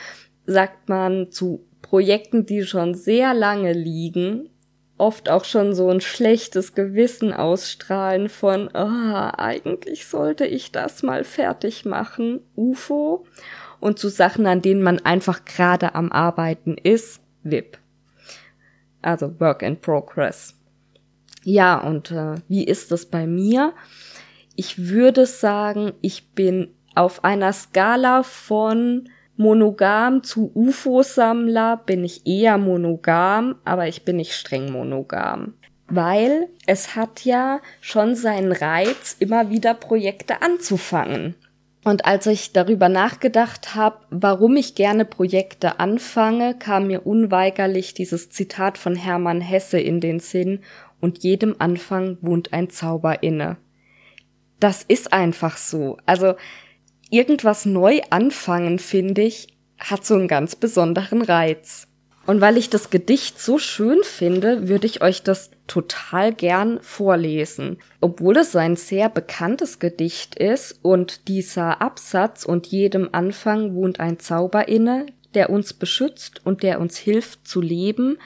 sagt 0.45 0.87
man 0.87 1.29
zu 1.31 1.65
Projekten, 1.89 2.45
die 2.45 2.63
schon 2.63 2.95
sehr 2.95 3.33
lange 3.33 3.71
liegen, 3.71 4.49
oft 4.97 5.29
auch 5.29 5.45
schon 5.45 5.73
so 5.73 5.89
ein 5.89 6.01
schlechtes 6.01 6.75
Gewissen 6.75 7.31
ausstrahlen 7.31 8.27
von, 8.27 8.69
oh, 8.73 9.31
eigentlich 9.37 10.05
sollte 10.05 10.45
ich 10.45 10.71
das 10.71 11.01
mal 11.01 11.23
fertig 11.23 11.85
machen, 11.85 12.41
UFO, 12.55 13.25
und 13.79 13.99
zu 13.99 14.09
Sachen, 14.09 14.47
an 14.47 14.61
denen 14.61 14.81
man 14.81 14.99
einfach 14.99 15.45
gerade 15.45 15.95
am 15.95 16.11
Arbeiten 16.11 16.75
ist, 16.77 17.21
WIP. 17.43 17.77
Also 19.01 19.39
Work 19.39 19.61
in 19.61 19.79
Progress. 19.79 20.55
Ja, 21.43 21.77
und 21.77 22.11
äh, 22.11 22.35
wie 22.49 22.65
ist 22.65 22.91
es 22.91 23.05
bei 23.05 23.27
mir? 23.27 23.73
Ich 24.55 24.89
würde 24.89 25.25
sagen, 25.25 25.93
ich 26.01 26.33
bin 26.33 26.73
auf 26.95 27.23
einer 27.23 27.53
Skala 27.53 28.23
von 28.23 29.07
monogam 29.37 30.23
zu 30.23 30.51
UFO-Sammler 30.53 31.77
bin 31.85 32.03
ich 32.03 32.25
eher 32.25 32.57
monogam, 32.57 33.55
aber 33.63 33.87
ich 33.87 34.03
bin 34.03 34.17
nicht 34.17 34.33
streng 34.33 34.71
monogam. 34.71 35.53
Weil 35.87 36.49
es 36.65 36.95
hat 36.95 37.23
ja 37.23 37.61
schon 37.79 38.15
seinen 38.15 38.51
Reiz, 38.51 39.15
immer 39.19 39.49
wieder 39.49 39.73
Projekte 39.73 40.41
anzufangen. 40.41 41.35
Und 41.85 42.05
als 42.05 42.25
ich 42.25 42.51
darüber 42.51 42.89
nachgedacht 42.89 43.73
habe, 43.73 43.99
warum 44.09 44.57
ich 44.57 44.75
gerne 44.75 45.05
Projekte 45.05 45.79
anfange, 45.79 46.53
kam 46.53 46.87
mir 46.87 47.07
unweigerlich 47.07 47.93
dieses 47.93 48.29
Zitat 48.29 48.77
von 48.77 48.95
Hermann 48.95 49.39
Hesse 49.39 49.79
in 49.79 50.01
den 50.01 50.19
Sinn, 50.19 50.59
und 50.99 51.19
jedem 51.19 51.55
Anfang 51.59 52.17
wohnt 52.21 52.53
ein 52.53 52.69
Zauber 52.69 53.23
inne. 53.23 53.57
Das 54.59 54.83
ist 54.83 55.13
einfach 55.13 55.57
so. 55.57 55.97
Also 56.05 56.33
irgendwas 57.09 57.65
neu 57.65 58.01
anfangen, 58.09 58.79
finde 58.79 59.23
ich, 59.23 59.47
hat 59.79 60.05
so 60.05 60.15
einen 60.15 60.27
ganz 60.27 60.55
besonderen 60.55 61.21
Reiz. 61.21 61.87
Und 62.25 62.41
weil 62.41 62.57
ich 62.57 62.69
das 62.69 62.89
Gedicht 62.89 63.39
so 63.39 63.57
schön 63.57 64.03
finde, 64.03 64.67
würde 64.67 64.85
ich 64.85 65.01
euch 65.01 65.23
das 65.23 65.49
total 65.65 66.33
gern 66.33 66.79
vorlesen. 66.81 67.77
Obwohl 68.01 68.35
es 68.37 68.53
ein 68.53 68.75
sehr 68.75 69.07
bekanntes 69.07 69.79
Gedicht 69.79 70.35
ist 70.35 70.79
und 70.81 71.29
dieser 71.29 71.81
Absatz 71.81 72.43
und 72.43 72.67
jedem 72.67 73.09
Anfang 73.13 73.75
wohnt 73.75 74.01
ein 74.01 74.19
Zauber 74.19 74.67
inne, 74.67 75.05
der 75.35 75.49
uns 75.49 75.73
beschützt 75.73 76.45
und 76.45 76.63
der 76.63 76.81
uns 76.81 76.97
hilft 76.97 77.47
zu 77.47 77.61
leben, 77.61 78.17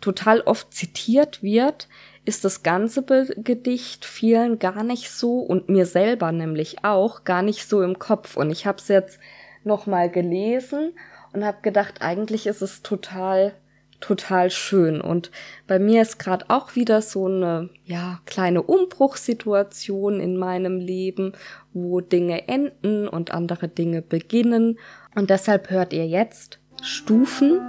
total 0.00 0.40
oft 0.42 0.72
zitiert 0.72 1.42
wird, 1.42 1.88
ist 2.24 2.44
das 2.44 2.62
ganze 2.62 3.02
Be 3.02 3.34
Gedicht 3.36 4.04
vielen 4.04 4.58
gar 4.58 4.84
nicht 4.84 5.10
so 5.10 5.38
und 5.40 5.68
mir 5.68 5.86
selber 5.86 6.32
nämlich 6.32 6.84
auch 6.84 7.24
gar 7.24 7.42
nicht 7.42 7.68
so 7.68 7.82
im 7.82 7.98
Kopf. 7.98 8.36
Und 8.36 8.50
ich 8.50 8.66
habe 8.66 8.78
es 8.78 8.88
jetzt 8.88 9.18
noch 9.64 9.86
mal 9.86 10.10
gelesen 10.10 10.92
und 11.32 11.44
habe 11.44 11.58
gedacht, 11.62 12.00
eigentlich 12.00 12.46
ist 12.46 12.62
es 12.62 12.82
total 12.82 13.54
total 14.00 14.50
schön 14.50 15.00
und 15.00 15.30
bei 15.68 15.78
mir 15.78 16.02
ist 16.02 16.18
gerade 16.18 16.46
auch 16.48 16.74
wieder 16.74 17.00
so 17.02 17.26
eine 17.26 17.70
ja 17.84 18.18
kleine 18.26 18.60
Umbruchssituation 18.60 20.18
in 20.18 20.36
meinem 20.36 20.78
Leben, 20.78 21.34
wo 21.72 22.00
Dinge 22.00 22.48
enden 22.48 23.06
und 23.06 23.32
andere 23.32 23.68
Dinge 23.68 24.02
beginnen 24.02 24.78
und 25.14 25.30
deshalb 25.30 25.70
hört 25.70 25.92
ihr 25.92 26.06
jetzt 26.06 26.58
Stufen 26.82 27.60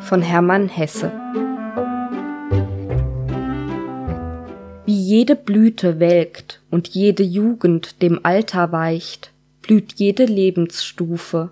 von 0.00 0.22
Hermann 0.22 0.68
Hesse. 0.68 1.12
Jede 5.12 5.36
Blüte 5.36 6.00
welkt 6.00 6.62
und 6.70 6.88
jede 6.88 7.22
Jugend 7.22 8.00
dem 8.00 8.24
Alter 8.24 8.72
weicht, 8.72 9.30
blüht 9.60 9.92
jede 9.96 10.24
Lebensstufe, 10.24 11.50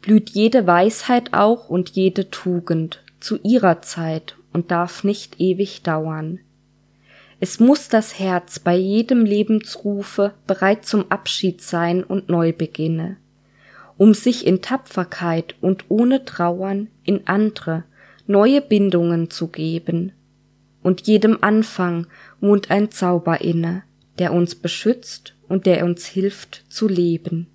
blüht 0.00 0.30
jede 0.30 0.66
Weisheit 0.66 1.34
auch 1.34 1.68
und 1.68 1.90
jede 1.90 2.30
Tugend 2.30 3.02
zu 3.20 3.38
ihrer 3.42 3.82
Zeit 3.82 4.36
und 4.54 4.70
darf 4.70 5.04
nicht 5.04 5.38
ewig 5.42 5.82
dauern. 5.82 6.38
Es 7.38 7.60
muss 7.60 7.90
das 7.90 8.18
Herz 8.18 8.60
bei 8.60 8.74
jedem 8.74 9.26
Lebensrufe 9.26 10.32
bereit 10.46 10.86
zum 10.86 11.10
Abschied 11.10 11.60
sein 11.60 12.02
und 12.02 12.30
Neubeginne, 12.30 13.18
um 13.98 14.14
sich 14.14 14.46
in 14.46 14.62
Tapferkeit 14.62 15.54
und 15.60 15.84
ohne 15.90 16.24
Trauern 16.24 16.88
in 17.04 17.26
andre, 17.26 17.84
neue 18.26 18.62
Bindungen 18.62 19.28
zu 19.28 19.48
geben, 19.48 20.12
und 20.86 21.08
jedem 21.08 21.38
Anfang 21.40 22.06
wohnt 22.40 22.70
ein 22.70 22.92
Zauber 22.92 23.40
inne, 23.40 23.82
der 24.20 24.32
uns 24.32 24.54
beschützt 24.54 25.34
und 25.48 25.66
der 25.66 25.84
uns 25.84 26.06
hilft 26.06 26.64
zu 26.68 26.86
leben. 26.86 27.48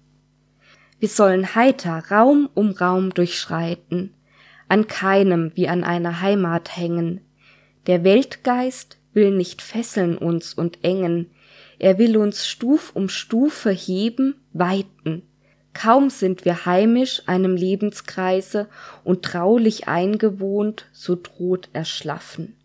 Wir 1.00 1.08
sollen 1.08 1.56
heiter 1.56 2.04
Raum 2.12 2.50
um 2.56 2.72
Raum 2.72 3.14
durchschreiten, 3.14 4.14
an 4.68 4.88
keinem 4.88 5.54
wie 5.56 5.70
an 5.70 5.86
einer 5.86 6.20
Heimat 6.20 6.76
hängen. 6.76 7.22
Der 7.88 8.04
Weltgeist 8.04 8.98
will 9.14 9.32
nicht 9.32 9.62
fesseln 9.62 10.18
uns 10.18 10.54
und 10.54 10.84
engen, 10.84 11.32
er 11.80 11.98
will 11.98 12.18
uns 12.18 12.46
Stuf 12.46 12.92
um 12.94 13.08
Stufe 13.08 13.72
heben, 13.72 14.36
weiten. 14.52 15.22
Kaum 15.72 16.10
sind 16.10 16.44
wir 16.44 16.66
heimisch 16.66 17.22
einem 17.28 17.56
Lebenskreise 17.56 18.68
und 19.06 19.24
traulich 19.24 19.88
eingewohnt, 19.88 20.88
so 20.92 21.16
droht 21.16 21.70
erschlaffen. 21.72 22.58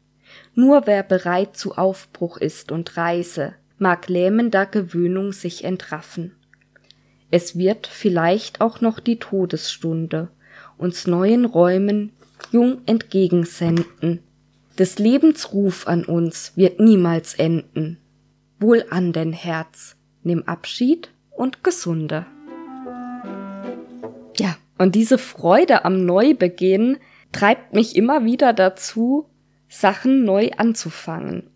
Nur 0.58 0.86
wer 0.86 1.02
bereit 1.02 1.54
zu 1.54 1.76
Aufbruch 1.76 2.38
ist 2.38 2.72
und 2.72 2.96
Reise, 2.96 3.54
mag 3.78 4.08
lähmender 4.08 4.64
Gewöhnung 4.64 5.32
sich 5.32 5.64
entraffen. 5.64 6.34
Es 7.30 7.58
wird 7.58 7.86
vielleicht 7.86 8.62
auch 8.62 8.80
noch 8.80 8.98
die 8.98 9.18
Todesstunde 9.18 10.30
uns 10.78 11.06
neuen 11.06 11.44
Räumen 11.44 12.12
jung 12.52 12.80
entgegensenden. 12.86 14.22
Des 14.78 14.98
Lebens 14.98 15.52
Ruf 15.52 15.86
an 15.86 16.04
uns 16.04 16.52
wird 16.56 16.80
niemals 16.80 17.34
enden. 17.34 17.98
Wohl 18.58 18.86
an 18.88 19.12
den 19.12 19.34
Herz, 19.34 19.96
nimm 20.22 20.42
Abschied 20.44 21.10
und 21.30 21.64
Gesunde. 21.64 22.24
Ja, 24.38 24.56
und 24.78 24.94
diese 24.94 25.18
Freude 25.18 25.84
am 25.84 26.06
Neubeginn 26.06 26.96
treibt 27.32 27.74
mich 27.74 27.94
immer 27.94 28.24
wieder 28.24 28.54
dazu, 28.54 29.26
Sachen 29.68 30.24
neu 30.24 30.50
anzufangen. 30.56 31.50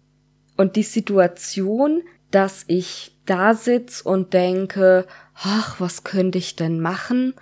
Und 0.57 0.77
die 0.77 0.83
Situation, 0.83 2.03
dass 2.31 2.65
ich 2.67 3.17
da 3.27 3.55
sitz 3.55 4.01
und 4.01 4.35
denke, 4.35 5.07
ach, 5.35 5.81
was 5.81 6.05
könnte 6.05 6.39
ich 6.39 6.57
denn 6.57 6.81
machen? 6.81 7.35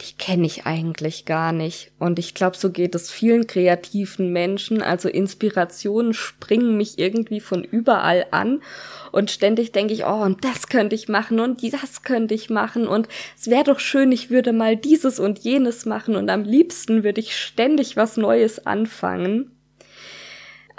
Die 0.00 0.16
kenne 0.16 0.46
ich 0.46 0.64
eigentlich 0.64 1.24
gar 1.24 1.52
nicht. 1.52 1.90
Und 1.98 2.20
ich 2.20 2.34
glaube, 2.34 2.56
so 2.56 2.70
geht 2.70 2.94
es 2.94 3.10
vielen 3.10 3.48
kreativen 3.48 4.32
Menschen. 4.32 4.80
Also 4.80 5.08
Inspirationen 5.08 6.14
springen 6.14 6.76
mich 6.76 7.00
irgendwie 7.00 7.40
von 7.40 7.64
überall 7.64 8.26
an. 8.30 8.62
Und 9.10 9.32
ständig 9.32 9.72
denke 9.72 9.94
ich, 9.94 10.04
oh, 10.04 10.22
und 10.22 10.44
das 10.44 10.68
könnte 10.68 10.94
ich 10.94 11.08
machen 11.08 11.40
und 11.40 11.62
das 11.72 12.04
könnte 12.04 12.34
ich 12.34 12.48
machen. 12.48 12.86
Und 12.86 13.08
es 13.36 13.48
wäre 13.48 13.64
doch 13.64 13.80
schön, 13.80 14.12
ich 14.12 14.30
würde 14.30 14.52
mal 14.52 14.76
dieses 14.76 15.18
und 15.18 15.40
jenes 15.40 15.84
machen. 15.84 16.14
Und 16.14 16.30
am 16.30 16.44
liebsten 16.44 17.02
würde 17.02 17.20
ich 17.20 17.36
ständig 17.36 17.96
was 17.96 18.16
Neues 18.16 18.66
anfangen. 18.66 19.57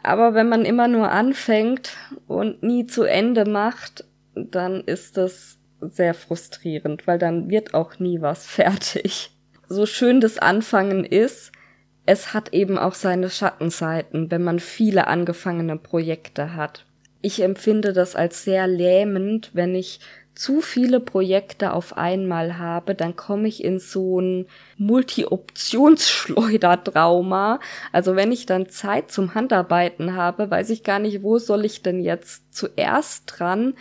Aber 0.03 0.33
wenn 0.33 0.49
man 0.49 0.65
immer 0.65 0.87
nur 0.87 1.11
anfängt 1.11 1.95
und 2.27 2.63
nie 2.63 2.85
zu 2.85 3.03
Ende 3.03 3.45
macht, 3.45 4.05
dann 4.35 4.81
ist 4.81 5.17
das 5.17 5.57
sehr 5.81 6.13
frustrierend, 6.13 7.07
weil 7.07 7.19
dann 7.19 7.49
wird 7.49 7.73
auch 7.73 7.99
nie 7.99 8.21
was 8.21 8.45
fertig. 8.47 9.31
So 9.67 9.85
schön 9.85 10.19
das 10.19 10.37
Anfangen 10.37 11.03
ist, 11.03 11.51
es 12.05 12.33
hat 12.33 12.53
eben 12.53 12.79
auch 12.79 12.95
seine 12.95 13.29
Schattenseiten, 13.29 14.31
wenn 14.31 14.43
man 14.43 14.59
viele 14.59 15.07
angefangene 15.07 15.77
Projekte 15.77 16.55
hat. 16.55 16.85
Ich 17.21 17.43
empfinde 17.43 17.93
das 17.93 18.15
als 18.15 18.43
sehr 18.43 18.65
lähmend, 18.65 19.51
wenn 19.53 19.75
ich 19.75 19.99
zu 20.39 20.61
viele 20.61 21.01
Projekte 21.01 21.73
auf 21.73 21.97
einmal 21.97 22.57
habe, 22.57 22.95
dann 22.95 23.17
komme 23.17 23.49
ich 23.49 23.61
in 23.61 23.77
so 23.77 24.21
ein 24.21 24.45
Multi-Optionsschleudertrauma. 24.77 27.59
Also 27.91 28.15
wenn 28.15 28.31
ich 28.31 28.45
dann 28.45 28.69
Zeit 28.69 29.11
zum 29.11 29.35
Handarbeiten 29.35 30.15
habe, 30.15 30.49
weiß 30.49 30.69
ich 30.69 30.83
gar 30.83 30.99
nicht, 30.99 31.23
wo 31.23 31.39
soll 31.39 31.65
ich 31.65 31.81
denn 31.81 31.99
jetzt 31.99 32.55
zuerst 32.55 33.25
dran? 33.27 33.73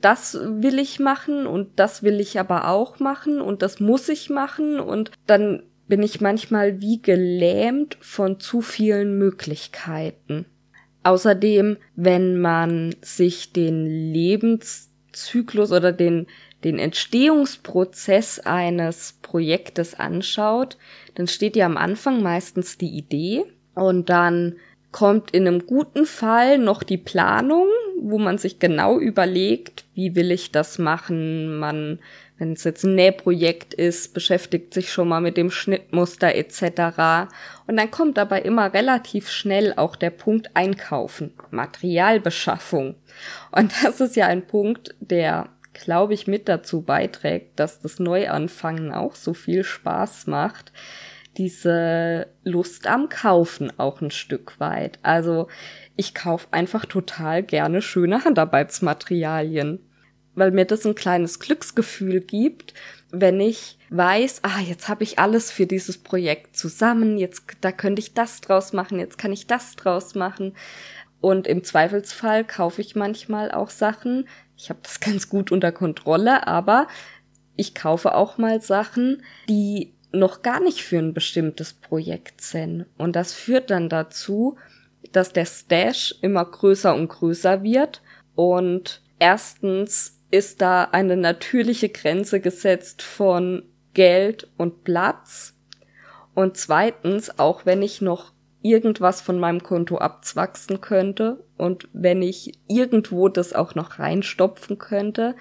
das 0.00 0.38
will 0.40 0.78
ich 0.78 1.00
machen 1.00 1.46
und 1.46 1.80
das 1.80 2.04
will 2.04 2.20
ich 2.20 2.38
aber 2.38 2.68
auch 2.68 3.00
machen 3.00 3.40
und 3.40 3.60
das 3.60 3.80
muss 3.80 4.08
ich 4.08 4.30
machen 4.30 4.78
und 4.78 5.10
dann 5.26 5.64
bin 5.88 6.00
ich 6.02 6.20
manchmal 6.20 6.80
wie 6.80 7.02
gelähmt 7.02 7.98
von 8.00 8.38
zu 8.38 8.60
vielen 8.60 9.18
Möglichkeiten. 9.18 10.46
Außerdem, 11.02 11.76
wenn 11.96 12.40
man 12.40 12.94
sich 13.02 13.52
den 13.52 14.12
Lebens 14.12 14.87
Zyklus 15.24 15.72
oder 15.72 15.92
den, 15.92 16.26
den 16.64 16.78
Entstehungsprozess 16.78 18.40
eines 18.40 19.18
Projektes 19.22 19.94
anschaut, 19.94 20.76
dann 21.14 21.26
steht 21.26 21.56
ja 21.56 21.66
am 21.66 21.76
Anfang 21.76 22.22
meistens 22.22 22.78
die 22.78 22.96
Idee 22.96 23.44
und 23.74 24.08
dann 24.08 24.56
kommt 24.90 25.32
in 25.32 25.46
einem 25.46 25.66
guten 25.66 26.06
Fall 26.06 26.58
noch 26.58 26.82
die 26.82 26.96
Planung, 26.96 27.68
wo 28.00 28.18
man 28.18 28.38
sich 28.38 28.58
genau 28.58 28.98
überlegt, 28.98 29.84
wie 29.94 30.14
will 30.14 30.30
ich 30.30 30.50
das 30.50 30.78
machen. 30.78 31.58
Man, 31.58 31.98
wenn 32.38 32.52
es 32.52 32.64
jetzt 32.64 32.84
ein 32.84 32.94
Nähprojekt 32.94 33.74
ist, 33.74 34.14
beschäftigt 34.14 34.72
sich 34.72 34.92
schon 34.92 35.08
mal 35.08 35.20
mit 35.20 35.36
dem 35.36 35.50
Schnittmuster 35.50 36.34
etc. 36.34 37.28
Und 37.66 37.76
dann 37.76 37.90
kommt 37.90 38.16
dabei 38.16 38.40
immer 38.42 38.72
relativ 38.72 39.28
schnell 39.28 39.74
auch 39.76 39.96
der 39.96 40.10
Punkt 40.10 40.50
Einkaufen, 40.54 41.34
Materialbeschaffung. 41.50 42.94
Und 43.50 43.72
das 43.82 44.00
ist 44.00 44.14
ja 44.16 44.26
ein 44.28 44.46
Punkt, 44.46 44.94
der, 45.00 45.48
glaube 45.72 46.14
ich, 46.14 46.28
mit 46.28 46.48
dazu 46.48 46.82
beiträgt, 46.82 47.58
dass 47.58 47.80
das 47.80 47.98
Neuanfangen 47.98 48.92
auch 48.92 49.16
so 49.16 49.34
viel 49.34 49.64
Spaß 49.64 50.28
macht. 50.28 50.72
Diese 51.36 52.28
Lust 52.44 52.86
am 52.86 53.08
Kaufen 53.08 53.72
auch 53.78 54.00
ein 54.00 54.10
Stück 54.10 54.58
weit. 54.60 54.98
Also 55.02 55.48
ich 55.96 56.14
kaufe 56.14 56.48
einfach 56.52 56.86
total 56.86 57.42
gerne 57.42 57.82
schöne 57.82 58.24
Handarbeitsmaterialien, 58.24 59.80
weil 60.38 60.50
mir 60.50 60.64
das 60.64 60.86
ein 60.86 60.94
kleines 60.94 61.40
Glücksgefühl 61.40 62.20
gibt, 62.20 62.74
wenn 63.10 63.40
ich 63.40 63.78
weiß, 63.90 64.40
ah, 64.42 64.60
jetzt 64.60 64.88
habe 64.88 65.02
ich 65.02 65.18
alles 65.18 65.50
für 65.50 65.66
dieses 65.66 65.98
Projekt 65.98 66.56
zusammen, 66.56 67.16
jetzt 67.16 67.44
da 67.60 67.72
könnte 67.72 68.00
ich 68.00 68.14
das 68.14 68.40
draus 68.40 68.72
machen, 68.72 68.98
jetzt 68.98 69.18
kann 69.18 69.32
ich 69.32 69.46
das 69.46 69.76
draus 69.76 70.14
machen. 70.14 70.54
Und 71.20 71.46
im 71.46 71.64
Zweifelsfall 71.64 72.44
kaufe 72.44 72.80
ich 72.80 72.94
manchmal 72.94 73.50
auch 73.50 73.70
Sachen. 73.70 74.28
Ich 74.56 74.70
habe 74.70 74.80
das 74.82 75.00
ganz 75.00 75.28
gut 75.28 75.50
unter 75.50 75.72
Kontrolle, 75.72 76.46
aber 76.46 76.86
ich 77.56 77.74
kaufe 77.74 78.14
auch 78.14 78.38
mal 78.38 78.60
Sachen, 78.60 79.22
die 79.48 79.94
noch 80.12 80.42
gar 80.42 80.60
nicht 80.60 80.82
für 80.82 80.98
ein 80.98 81.12
bestimmtes 81.12 81.74
Projekt 81.74 82.40
sind. 82.40 82.86
Und 82.96 83.16
das 83.16 83.34
führt 83.34 83.70
dann 83.70 83.88
dazu, 83.88 84.56
dass 85.12 85.32
der 85.32 85.44
Stash 85.44 86.14
immer 86.22 86.44
größer 86.44 86.94
und 86.94 87.08
größer 87.08 87.62
wird. 87.62 88.02
Und 88.34 89.02
erstens 89.18 90.17
ist 90.30 90.60
da 90.60 90.84
eine 90.84 91.16
natürliche 91.16 91.88
Grenze 91.88 92.40
gesetzt 92.40 93.02
von 93.02 93.62
Geld 93.94 94.48
und 94.56 94.84
Platz. 94.84 95.54
Und 96.34 96.56
zweitens, 96.56 97.38
auch 97.38 97.66
wenn 97.66 97.82
ich 97.82 98.00
noch 98.00 98.32
irgendwas 98.62 99.20
von 99.20 99.38
meinem 99.38 99.62
Konto 99.62 99.98
abzwachsen 99.98 100.80
könnte 100.80 101.44
und 101.56 101.88
wenn 101.92 102.22
ich 102.22 102.58
irgendwo 102.68 103.28
das 103.28 103.52
auch 103.52 103.74
noch 103.74 103.98
reinstopfen 103.98 104.78
könnte, 104.78 105.36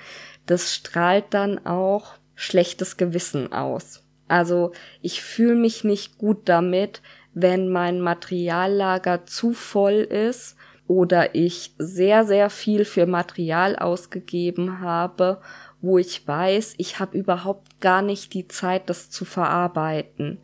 das 0.45 0.73
strahlt 0.73 1.25
dann 1.31 1.65
auch 1.65 2.13
schlechtes 2.35 2.97
Gewissen 2.97 3.51
aus. 3.51 4.03
Also 4.27 4.71
ich 5.01 5.21
fühle 5.21 5.55
mich 5.55 5.83
nicht 5.83 6.17
gut 6.17 6.41
damit, 6.45 7.01
wenn 7.33 7.69
mein 7.69 8.01
Materiallager 8.01 9.25
zu 9.25 9.53
voll 9.53 9.93
ist 9.93 10.56
oder 10.87 11.35
ich 11.35 11.73
sehr, 11.77 12.25
sehr 12.25 12.49
viel 12.49 12.85
für 12.85 13.05
Material 13.05 13.75
ausgegeben 13.75 14.79
habe, 14.79 15.41
wo 15.81 15.97
ich 15.97 16.27
weiß, 16.27 16.75
ich 16.77 16.99
habe 16.99 17.17
überhaupt 17.17 17.79
gar 17.81 18.01
nicht 18.01 18.33
die 18.33 18.47
Zeit, 18.47 18.89
das 18.89 19.09
zu 19.09 19.25
verarbeiten. 19.25 20.39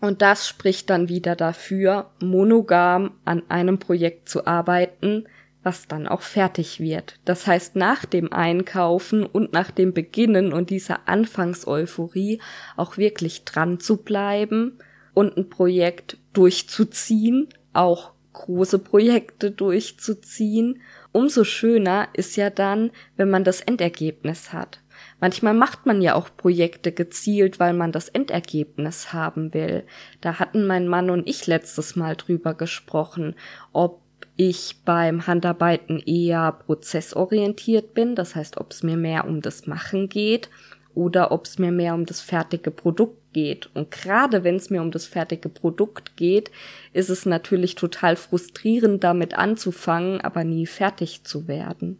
Und 0.00 0.20
das 0.20 0.48
spricht 0.48 0.90
dann 0.90 1.08
wieder 1.08 1.36
dafür, 1.36 2.10
monogam 2.20 3.12
an 3.24 3.42
einem 3.48 3.78
Projekt 3.78 4.28
zu 4.28 4.46
arbeiten, 4.46 5.26
was 5.62 5.86
dann 5.86 6.08
auch 6.08 6.22
fertig 6.22 6.80
wird. 6.80 7.20
Das 7.24 7.46
heißt, 7.46 7.76
nach 7.76 8.04
dem 8.04 8.32
Einkaufen 8.32 9.24
und 9.24 9.52
nach 9.52 9.70
dem 9.70 9.92
Beginnen 9.92 10.52
und 10.52 10.70
dieser 10.70 11.08
Anfangseuphorie 11.08 12.40
auch 12.76 12.96
wirklich 12.96 13.44
dran 13.44 13.78
zu 13.78 13.98
bleiben 13.98 14.78
und 15.14 15.36
ein 15.36 15.48
Projekt 15.48 16.18
durchzuziehen, 16.32 17.48
auch 17.72 18.12
große 18.32 18.78
Projekte 18.78 19.50
durchzuziehen. 19.50 20.80
Umso 21.12 21.44
schöner 21.44 22.08
ist 22.14 22.36
ja 22.36 22.50
dann, 22.50 22.90
wenn 23.16 23.30
man 23.30 23.44
das 23.44 23.60
Endergebnis 23.60 24.52
hat. 24.52 24.80
Manchmal 25.20 25.54
macht 25.54 25.86
man 25.86 26.02
ja 26.02 26.14
auch 26.14 26.28
Projekte 26.36 26.92
gezielt, 26.92 27.60
weil 27.60 27.74
man 27.74 27.92
das 27.92 28.08
Endergebnis 28.08 29.12
haben 29.12 29.54
will. 29.54 29.84
Da 30.20 30.38
hatten 30.38 30.66
mein 30.66 30.88
Mann 30.88 31.10
und 31.10 31.28
ich 31.28 31.46
letztes 31.46 31.96
Mal 31.96 32.16
drüber 32.16 32.54
gesprochen, 32.54 33.34
ob 33.72 34.02
ich 34.36 34.80
beim 34.84 35.26
Handarbeiten 35.26 35.98
eher 36.00 36.52
prozessorientiert 36.52 37.94
bin, 37.94 38.14
das 38.14 38.34
heißt, 38.34 38.58
ob 38.58 38.72
es 38.72 38.82
mir 38.82 38.96
mehr 38.96 39.26
um 39.26 39.42
das 39.42 39.66
Machen 39.66 40.08
geht 40.08 40.48
oder 40.94 41.32
ob 41.32 41.44
es 41.44 41.58
mir 41.58 41.72
mehr 41.72 41.94
um 41.94 42.06
das 42.06 42.20
fertige 42.20 42.70
Produkt 42.70 43.21
geht. 43.32 43.70
Und 43.74 43.90
gerade 43.90 44.44
wenn 44.44 44.56
es 44.56 44.70
mir 44.70 44.82
um 44.82 44.90
das 44.90 45.06
fertige 45.06 45.48
Produkt 45.48 46.16
geht, 46.16 46.50
ist 46.92 47.10
es 47.10 47.26
natürlich 47.26 47.74
total 47.74 48.16
frustrierend, 48.16 49.04
damit 49.04 49.34
anzufangen, 49.34 50.20
aber 50.20 50.44
nie 50.44 50.66
fertig 50.66 51.24
zu 51.24 51.48
werden. 51.48 51.98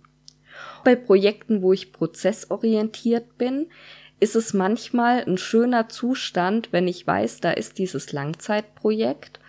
Bei 0.85 0.97
Projekten, 0.97 1.63
wo 1.63 1.73
ich 1.73 1.93
prozessorientiert 1.93 3.39
bin, 3.39 3.67
ist 4.21 4.37
es 4.37 4.55
manchmal 4.55 5.25
ein 5.25 5.39
schöner 5.39 5.89
Zustand, 5.89 6.69
wenn 6.73 6.87
ich 6.87 7.07
weiß, 7.07 7.41
da 7.41 7.51
ist 7.51 7.79
dieses 7.79 8.13
Langzeitprojekt 8.13 9.41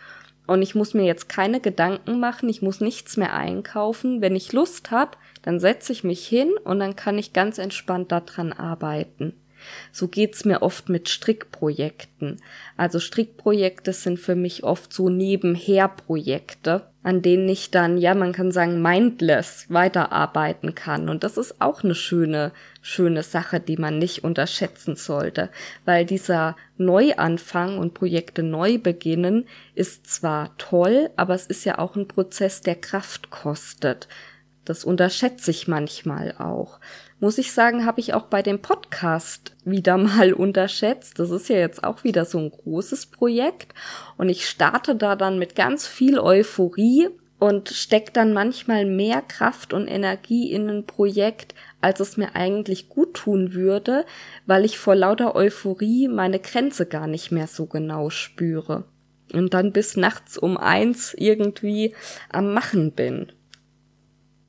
und 0.46 0.62
ich 0.62 0.76
muss 0.76 0.94
mir 0.94 1.04
jetzt 1.04 1.30
keine 1.30 1.62
Gedanken 1.62 2.20
machen, 2.20 2.50
ich 2.50 2.62
muss 2.62 2.82
nichts 2.82 3.16
mehr 3.16 3.34
einkaufen. 3.34 4.22
Wenn 4.22 4.36
ich 4.36 4.52
Lust 4.52 4.92
habe, 4.92 5.12
dann 5.42 5.60
setze 5.60 5.94
ich 5.94 6.04
mich 6.04 6.28
hin 6.28 6.52
und 6.64 6.80
dann 6.80 6.96
kann 6.96 7.18
ich 7.18 7.34
ganz 7.34 7.58
entspannt 7.58 8.12
daran 8.12 8.52
arbeiten. 8.52 9.34
So 9.92 10.08
geht's 10.08 10.46
mir 10.46 10.62
oft 10.62 10.90
mit 10.90 11.10
Strickprojekten. 11.10 12.42
Also 12.78 13.00
Strickprojekte 13.00 13.94
sind 13.94 14.20
für 14.20 14.36
mich 14.36 14.64
oft 14.64 14.94
so 14.94 15.10
Nebenherprojekte. 15.10 16.88
an 17.04 17.22
denen 17.22 17.50
ich 17.50 17.70
dann, 17.70 17.98
ja, 17.98 18.16
man 18.16 18.32
kann 18.32 18.52
sagen, 18.52 18.82
mindless 18.82 19.66
weiterarbeiten 19.68 20.74
kann. 20.74 21.10
Und 21.10 21.24
das 21.26 21.38
ist 21.38 21.62
auch 21.62 21.84
eine 21.84 21.96
schöne, 21.96 22.54
schöne 22.82 23.24
Sache, 23.24 23.60
die 23.60 23.76
man 23.78 24.00
nicht 24.00 24.24
unterschätzen 24.24 24.96
sollte, 24.96 25.50
weil 25.84 26.06
dieser 26.06 26.56
Neuanfang 26.78 27.78
und 27.78 27.94
Projekte 27.94 28.42
neu 28.42 28.78
beginnen 28.78 29.48
ist 29.76 30.08
zwar 30.08 30.58
toll, 30.58 31.10
aber 31.18 31.36
es 31.36 31.46
ist 31.46 31.66
ja 31.66 31.78
auch 31.78 31.98
ein 31.98 32.08
Prozess, 32.08 32.62
der 32.62 32.76
Kraft 32.76 33.30
kostet. 33.30 34.08
Das 34.66 34.86
unterschätze 34.86 35.52
ich 35.52 35.68
manchmal 35.68 36.36
auch. 36.38 36.80
Muss 37.20 37.38
ich 37.38 37.52
sagen, 37.52 37.86
habe 37.86 38.00
ich 38.00 38.14
auch 38.14 38.24
bei 38.24 38.42
dem 38.42 38.62
Podcast 38.62 39.56
wieder 39.66 39.98
mal 39.98 40.34
unterschätzt. 40.34 41.20
Das 41.20 41.32
ist 41.32 41.50
ja 41.50 41.58
jetzt 41.58 41.84
auch 41.84 42.04
wieder 42.04 42.26
so 42.26 42.38
ein 42.38 42.52
großes 42.52 43.08
Projekt 43.08 43.74
und 44.18 44.30
ich 44.30 44.48
starte 44.48 44.96
da 44.96 45.16
dann 45.16 45.40
mit 45.40 45.56
ganz 45.56 45.88
viel 45.88 46.20
Euphorie 46.20 47.10
und 47.40 47.70
stecke 47.70 48.14
dann 48.14 48.32
manchmal 48.32 48.86
mehr 48.86 49.22
Kraft 49.22 49.74
und 49.74 49.88
Energie 49.88 50.52
in 50.52 50.70
ein 50.70 50.86
Projekt, 50.86 51.54
als 51.82 52.00
es 52.00 52.16
mir 52.16 52.36
eigentlich 52.36 52.88
gut 52.88 53.16
tun 53.16 53.54
würde, 53.54 54.06
weil 54.46 54.64
ich 54.64 54.78
vor 54.78 54.96
lauter 54.96 55.36
Euphorie 55.36 56.08
meine 56.08 56.40
Grenze 56.40 56.86
gar 56.86 57.08
nicht 57.08 57.32
mehr 57.32 57.48
so 57.48 57.66
genau 57.66 58.10
spüre 58.10 58.86
und 59.34 59.54
dann 59.54 59.74
bis 59.74 59.98
nachts 59.98 60.38
um 60.38 60.56
eins 60.56 61.14
irgendwie 61.14 61.94
am 62.30 62.54
Machen 62.54 62.94
bin. 62.94 63.34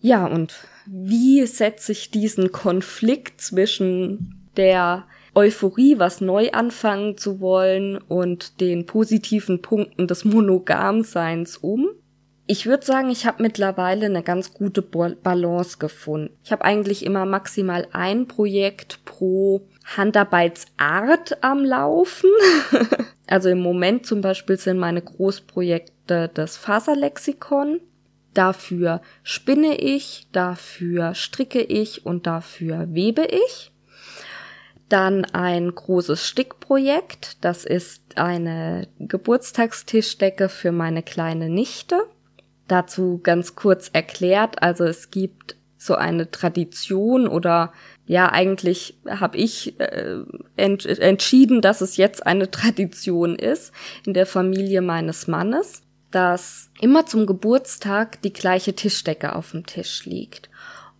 Ja, 0.04 0.26
und 0.26 0.54
wie 0.84 1.46
setze 1.46 1.92
ich 1.92 2.10
diesen 2.10 2.52
Konflikt 2.52 3.40
zwischen 3.40 4.50
der 4.54 5.04
Euphorie, 5.34 5.98
was 5.98 6.20
neu 6.20 6.50
anfangen 6.50 7.16
zu 7.16 7.40
wollen 7.40 7.96
und 7.96 8.60
den 8.60 8.84
positiven 8.84 9.62
Punkten 9.62 10.06
des 10.06 10.26
Monogamseins 10.26 11.56
um? 11.56 11.88
Ich 12.46 12.66
würde 12.66 12.84
sagen, 12.84 13.08
ich 13.08 13.24
habe 13.24 13.42
mittlerweile 13.42 14.04
eine 14.04 14.22
ganz 14.22 14.52
gute 14.52 14.82
Balance 14.82 15.78
gefunden. 15.78 16.36
Ich 16.44 16.52
habe 16.52 16.66
eigentlich 16.66 17.06
immer 17.06 17.24
maximal 17.24 17.88
ein 17.92 18.28
Projekt 18.28 19.06
pro 19.06 19.66
Handarbeitsart 19.96 21.42
am 21.42 21.64
Laufen. 21.64 22.28
also 23.26 23.48
im 23.48 23.60
Moment 23.60 24.04
zum 24.04 24.20
Beispiel 24.20 24.58
sind 24.58 24.76
meine 24.76 25.00
Großprojekte 25.00 26.30
das 26.34 26.58
Faserlexikon. 26.58 27.80
Dafür 28.34 29.00
spinne 29.22 29.76
ich, 29.76 30.26
dafür 30.32 31.14
stricke 31.14 31.60
ich 31.62 32.04
und 32.04 32.26
dafür 32.26 32.88
webe 32.90 33.24
ich. 33.24 33.70
Dann 34.88 35.24
ein 35.24 35.74
großes 35.74 36.26
Stickprojekt. 36.26 37.38
Das 37.44 37.64
ist 37.64 38.18
eine 38.18 38.88
Geburtstagstischdecke 38.98 40.48
für 40.48 40.72
meine 40.72 41.02
kleine 41.02 41.48
Nichte. 41.48 42.02
Dazu 42.66 43.20
ganz 43.22 43.54
kurz 43.54 43.88
erklärt. 43.92 44.62
Also 44.62 44.84
es 44.84 45.10
gibt 45.10 45.56
so 45.78 45.94
eine 45.94 46.30
Tradition 46.30 47.28
oder 47.28 47.72
ja, 48.06 48.32
eigentlich 48.32 48.98
habe 49.08 49.38
ich 49.38 49.78
äh, 49.80 50.16
ent 50.56 50.86
entschieden, 50.86 51.60
dass 51.60 51.80
es 51.80 51.96
jetzt 51.96 52.26
eine 52.26 52.50
Tradition 52.50 53.36
ist 53.36 53.72
in 54.04 54.14
der 54.14 54.26
Familie 54.26 54.80
meines 54.80 55.28
Mannes 55.28 55.83
dass 56.14 56.70
immer 56.80 57.06
zum 57.06 57.26
Geburtstag 57.26 58.22
die 58.22 58.32
gleiche 58.32 58.74
Tischdecke 58.74 59.34
auf 59.34 59.50
dem 59.50 59.66
Tisch 59.66 60.04
liegt. 60.04 60.48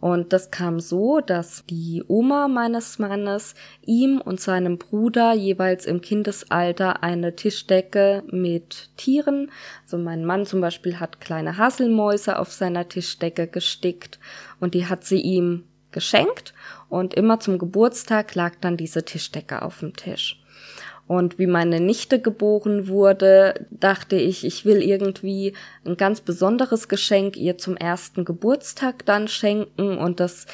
Und 0.00 0.32
das 0.34 0.50
kam 0.50 0.80
so, 0.80 1.20
dass 1.20 1.64
die 1.66 2.02
Oma 2.08 2.48
meines 2.48 2.98
Mannes 2.98 3.54
ihm 3.86 4.20
und 4.20 4.40
seinem 4.40 4.76
Bruder 4.76 5.32
jeweils 5.32 5.86
im 5.86 6.00
Kindesalter 6.00 7.02
eine 7.02 7.36
Tischdecke 7.36 8.22
mit 8.26 8.90
Tieren, 8.96 9.50
also 9.84 9.96
mein 9.96 10.24
Mann 10.24 10.46
zum 10.46 10.60
Beispiel 10.60 11.00
hat 11.00 11.20
kleine 11.20 11.56
Haselmäuse 11.56 12.38
auf 12.38 12.52
seiner 12.52 12.88
Tischdecke 12.88 13.46
gestickt 13.46 14.18
und 14.60 14.74
die 14.74 14.86
hat 14.86 15.04
sie 15.04 15.20
ihm 15.20 15.64
geschenkt 15.92 16.52
und 16.90 17.14
immer 17.14 17.40
zum 17.40 17.58
Geburtstag 17.58 18.34
lag 18.34 18.56
dann 18.60 18.76
diese 18.76 19.04
Tischdecke 19.04 19.62
auf 19.62 19.78
dem 19.78 19.94
Tisch. 19.96 20.43
Und 21.06 21.38
wie 21.38 21.46
meine 21.46 21.80
Nichte 21.80 22.18
geboren 22.18 22.88
wurde, 22.88 23.66
dachte 23.70 24.16
ich, 24.16 24.44
ich 24.44 24.64
will 24.64 24.82
irgendwie 24.82 25.52
ein 25.84 25.96
ganz 25.96 26.22
besonderes 26.22 26.88
Geschenk 26.88 27.36
ihr 27.36 27.58
zum 27.58 27.76
ersten 27.76 28.24
Geburtstag 28.24 29.04
dann 29.04 29.28
schenken 29.28 29.98
und 29.98 30.18
das 30.18 30.46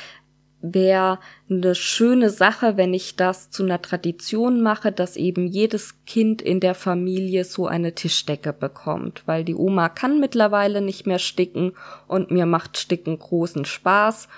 wäre 0.63 1.19
eine 1.49 1.75
schöne 1.75 2.31
Sache, 2.31 2.77
wenn 2.77 2.93
ich 2.93 3.17
das 3.17 3.51
zu 3.51 3.63
einer 3.63 3.81
Tradition 3.81 4.61
mache, 4.61 4.93
dass 4.93 5.17
eben 5.17 5.47
jedes 5.47 6.05
Kind 6.05 6.43
in 6.43 6.61
der 6.61 6.75
Familie 6.75 7.45
so 7.45 7.67
eine 7.67 7.95
Tischdecke 7.95 8.53
bekommt, 8.53 9.23
weil 9.27 9.45
die 9.45 9.55
Oma 9.55 9.89
kann 9.89 10.21
mittlerweile 10.21 10.81
nicht 10.81 11.07
mehr 11.07 11.19
sticken 11.19 11.73
und 12.09 12.31
mir 12.31 12.47
macht 12.47 12.77
Sticken 12.77 13.19
großen 13.19 13.65
Spaß. 13.65 14.29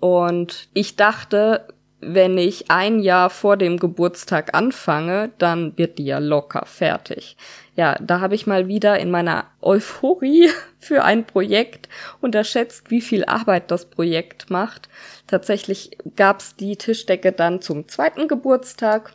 Und 0.00 0.68
ich 0.74 0.96
dachte, 0.96 1.66
wenn 2.06 2.38
ich 2.38 2.70
ein 2.70 3.00
Jahr 3.00 3.30
vor 3.30 3.56
dem 3.56 3.78
Geburtstag 3.78 4.54
anfange, 4.54 5.30
dann 5.38 5.76
wird 5.76 5.98
die 5.98 6.04
ja 6.04 6.18
locker 6.18 6.64
fertig. 6.66 7.36
Ja, 7.76 7.96
da 8.00 8.20
habe 8.20 8.34
ich 8.34 8.46
mal 8.46 8.68
wieder 8.68 8.98
in 8.98 9.10
meiner 9.10 9.46
Euphorie 9.60 10.50
für 10.78 11.04
ein 11.04 11.26
Projekt 11.26 11.88
unterschätzt, 12.20 12.90
wie 12.90 13.00
viel 13.00 13.24
Arbeit 13.24 13.70
das 13.70 13.86
Projekt 13.86 14.50
macht. 14.50 14.88
Tatsächlich 15.26 15.96
gab's 16.16 16.56
die 16.56 16.76
Tischdecke 16.76 17.32
dann 17.32 17.60
zum 17.60 17.88
zweiten 17.88 18.28
Geburtstag, 18.28 19.12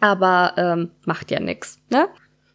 aber 0.00 0.54
ähm, 0.56 0.90
macht 1.04 1.30
ja 1.30 1.40
nix. 1.40 1.78
Ne? 1.90 2.08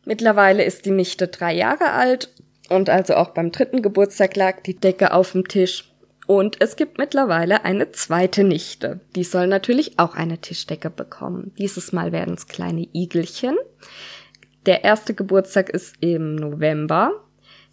Mittlerweile 0.06 0.64
ist 0.64 0.86
die 0.86 0.92
Nichte 0.92 1.28
drei 1.28 1.54
Jahre 1.54 1.92
alt 1.92 2.30
und 2.70 2.90
also 2.90 3.16
auch 3.16 3.32
beim 3.32 3.52
dritten 3.52 3.82
Geburtstag 3.82 4.36
lag 4.36 4.62
die 4.62 4.76
Decke 4.76 5.14
auf 5.14 5.34
dem 5.34 5.48
Tisch. 5.48 5.91
Und 6.32 6.62
es 6.62 6.78
gibt 6.78 6.98
mittlerweile 6.98 7.66
eine 7.66 7.92
zweite 7.92 8.46
Nichte. 8.46 9.02
Die 9.18 9.26
soll 9.26 9.48
natürlich 9.48 10.00
auch 10.00 10.16
eine 10.16 10.38
Tischdecke 10.38 10.90
bekommen. 10.90 11.52
Dieses 11.58 11.92
Mal 11.92 12.14
werden 12.14 12.36
es 12.36 12.48
kleine 12.48 12.88
Igelchen. 12.94 13.58
Der 14.66 14.86
erste 14.86 15.14
Geburtstag 15.14 15.70
ist 15.70 15.98
im 16.00 16.36
November. 16.36 17.12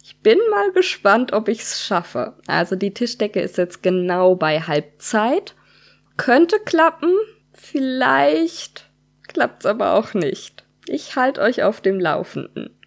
Ich 0.03 0.19
bin 0.19 0.37
mal 0.51 0.73
gespannt, 0.73 1.31
ob 1.31 1.47
ich 1.47 1.61
es 1.61 1.81
schaffe. 1.81 2.33
Also 2.47 2.75
die 2.75 2.93
Tischdecke 2.93 3.39
ist 3.39 3.57
jetzt 3.57 3.81
genau 3.81 4.35
bei 4.35 4.59
Halbzeit. 4.59 5.55
Könnte 6.17 6.57
klappen, 6.59 7.13
vielleicht 7.53 8.89
klappt's 9.29 9.65
aber 9.65 9.93
auch 9.93 10.13
nicht. 10.13 10.65
Ich 10.85 11.15
halte 11.15 11.39
euch 11.39 11.63
auf 11.63 11.79
dem 11.79 11.97
Laufenden. 11.97 12.77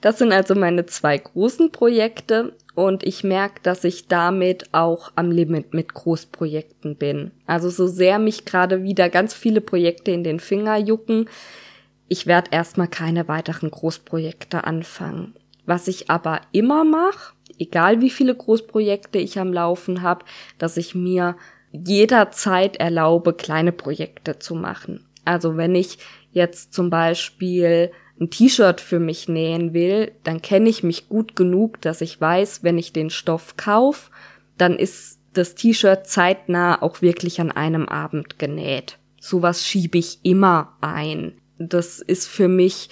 Das 0.00 0.16
sind 0.16 0.32
also 0.32 0.54
meine 0.54 0.86
zwei 0.86 1.18
großen 1.18 1.72
Projekte 1.72 2.56
und 2.74 3.04
ich 3.04 3.24
merke, 3.24 3.60
dass 3.62 3.84
ich 3.84 4.08
damit 4.08 4.68
auch 4.72 5.12
am 5.14 5.30
Limit 5.30 5.74
mit 5.74 5.94
Großprojekten 5.94 6.96
bin. 6.96 7.30
Also 7.46 7.70
so 7.70 7.86
sehr 7.86 8.18
mich 8.18 8.44
gerade 8.44 8.82
wieder 8.82 9.08
ganz 9.08 9.34
viele 9.34 9.60
Projekte 9.60 10.10
in 10.10 10.24
den 10.24 10.40
Finger 10.40 10.76
jucken, 10.76 11.28
ich 12.08 12.26
werde 12.26 12.50
erstmal 12.52 12.88
keine 12.88 13.28
weiteren 13.28 13.70
Großprojekte 13.70 14.64
anfangen. 14.64 15.34
Was 15.66 15.88
ich 15.88 16.10
aber 16.10 16.42
immer 16.52 16.84
mache, 16.84 17.32
egal 17.58 18.00
wie 18.02 18.10
viele 18.10 18.34
Großprojekte 18.34 19.18
ich 19.18 19.38
am 19.38 19.52
Laufen 19.52 20.02
habe, 20.02 20.24
dass 20.58 20.76
ich 20.76 20.94
mir 20.94 21.36
jederzeit 21.72 22.76
erlaube, 22.76 23.32
kleine 23.32 23.72
Projekte 23.72 24.38
zu 24.38 24.54
machen. 24.54 25.06
Also 25.24 25.56
wenn 25.56 25.74
ich 25.74 25.98
jetzt 26.32 26.74
zum 26.74 26.90
Beispiel 26.90 27.90
ein 28.20 28.30
T-Shirt 28.30 28.80
für 28.80 29.00
mich 29.00 29.28
nähen 29.28 29.74
will, 29.74 30.12
dann 30.22 30.40
kenne 30.40 30.68
ich 30.68 30.82
mich 30.82 31.08
gut 31.08 31.34
genug, 31.34 31.80
dass 31.80 32.00
ich 32.00 32.20
weiß, 32.20 32.62
wenn 32.62 32.78
ich 32.78 32.92
den 32.92 33.10
Stoff 33.10 33.56
kaufe, 33.56 34.10
dann 34.56 34.78
ist 34.78 35.18
das 35.32 35.54
T-Shirt 35.54 36.06
zeitnah 36.06 36.80
auch 36.80 37.02
wirklich 37.02 37.40
an 37.40 37.50
einem 37.50 37.88
Abend 37.88 38.38
genäht. 38.38 38.98
Sowas 39.20 39.66
schiebe 39.66 39.98
ich 39.98 40.20
immer 40.22 40.76
ein. 40.80 41.40
Das 41.58 42.00
ist 42.00 42.28
für 42.28 42.48
mich 42.48 42.88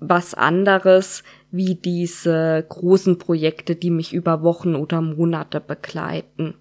was 0.00 0.34
anderes 0.34 1.24
wie 1.50 1.74
diese 1.74 2.64
großen 2.68 3.18
Projekte, 3.18 3.74
die 3.74 3.90
mich 3.90 4.12
über 4.12 4.42
Wochen 4.42 4.74
oder 4.74 5.00
Monate 5.00 5.60
begleiten. 5.60 6.54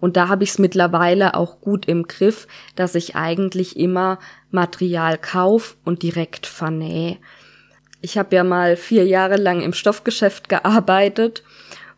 Und 0.00 0.16
da 0.16 0.28
habe 0.28 0.44
ich 0.44 0.50
es 0.50 0.58
mittlerweile 0.58 1.34
auch 1.34 1.60
gut 1.60 1.86
im 1.86 2.04
Griff, 2.04 2.46
dass 2.74 2.94
ich 2.94 3.16
eigentlich 3.16 3.78
immer 3.78 4.18
Material 4.50 5.18
kauf 5.18 5.76
und 5.84 6.02
direkt 6.02 6.46
vernähe. 6.46 7.16
Ich 8.02 8.18
habe 8.18 8.36
ja 8.36 8.44
mal 8.44 8.76
vier 8.76 9.06
Jahre 9.06 9.36
lang 9.36 9.62
im 9.62 9.72
Stoffgeschäft 9.72 10.48
gearbeitet 10.48 11.42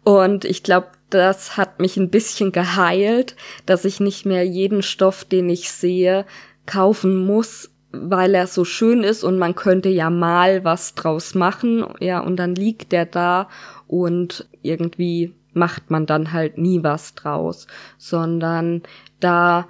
und 0.04 0.44
ich 0.44 0.62
glaube, 0.62 0.88
das 1.10 1.56
hat 1.56 1.80
mich 1.80 1.96
ein 1.96 2.10
bisschen 2.10 2.52
geheilt, 2.52 3.34
dass 3.66 3.84
ich 3.84 3.98
nicht 3.98 4.26
mehr 4.26 4.44
jeden 4.44 4.82
Stoff, 4.82 5.24
den 5.24 5.48
ich 5.48 5.70
sehe, 5.70 6.24
kaufen 6.66 7.16
muss, 7.26 7.70
weil 7.92 8.34
er 8.34 8.46
so 8.46 8.64
schön 8.64 9.02
ist 9.02 9.24
und 9.24 9.38
man 9.38 9.54
könnte 9.54 9.88
ja 9.88 10.10
mal 10.10 10.64
was 10.64 10.94
draus 10.94 11.34
machen, 11.34 11.84
ja, 12.00 12.20
und 12.20 12.36
dann 12.36 12.54
liegt 12.54 12.92
der 12.92 13.06
da 13.06 13.48
und 13.86 14.46
irgendwie 14.62 15.34
macht 15.58 15.90
man 15.90 16.06
dann 16.06 16.32
halt 16.32 16.58
nie 16.58 16.82
was 16.82 17.14
draus, 17.14 17.66
sondern 17.98 18.82
da, 19.20 19.66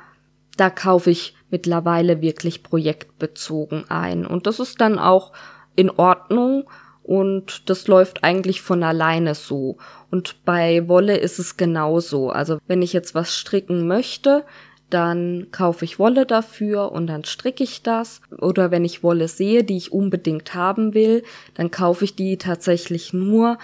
da 0.56 0.70
kaufe 0.70 1.10
ich 1.10 1.34
mittlerweile 1.50 2.20
wirklich 2.20 2.62
projektbezogen 2.62 3.90
ein. 3.90 4.26
Und 4.26 4.46
das 4.46 4.60
ist 4.60 4.80
dann 4.80 4.98
auch 4.98 5.32
in 5.76 5.90
Ordnung 5.90 6.68
und 7.02 7.70
das 7.70 7.88
läuft 7.88 8.22
eigentlich 8.22 8.60
von 8.60 8.82
alleine 8.82 9.34
so. 9.34 9.78
Und 10.10 10.44
bei 10.44 10.88
Wolle 10.88 11.16
ist 11.16 11.38
es 11.38 11.56
genauso. 11.56 12.30
Also 12.30 12.58
wenn 12.66 12.82
ich 12.82 12.92
jetzt 12.92 13.14
was 13.14 13.34
stricken 13.34 13.88
möchte, 13.88 14.44
dann 14.90 15.48
kaufe 15.50 15.84
ich 15.84 15.98
Wolle 15.98 16.26
dafür 16.26 16.92
und 16.92 17.06
dann 17.06 17.24
stricke 17.24 17.62
ich 17.62 17.82
das. 17.82 18.20
Oder 18.38 18.70
wenn 18.70 18.84
ich 18.84 19.02
Wolle 19.02 19.28
sehe, 19.28 19.64
die 19.64 19.76
ich 19.76 19.92
unbedingt 19.92 20.54
haben 20.54 20.94
will, 20.94 21.22
dann 21.54 21.70
kaufe 21.70 22.04
ich 22.04 22.14
die 22.14 22.38
tatsächlich 22.38 23.12
nur, 23.12 23.58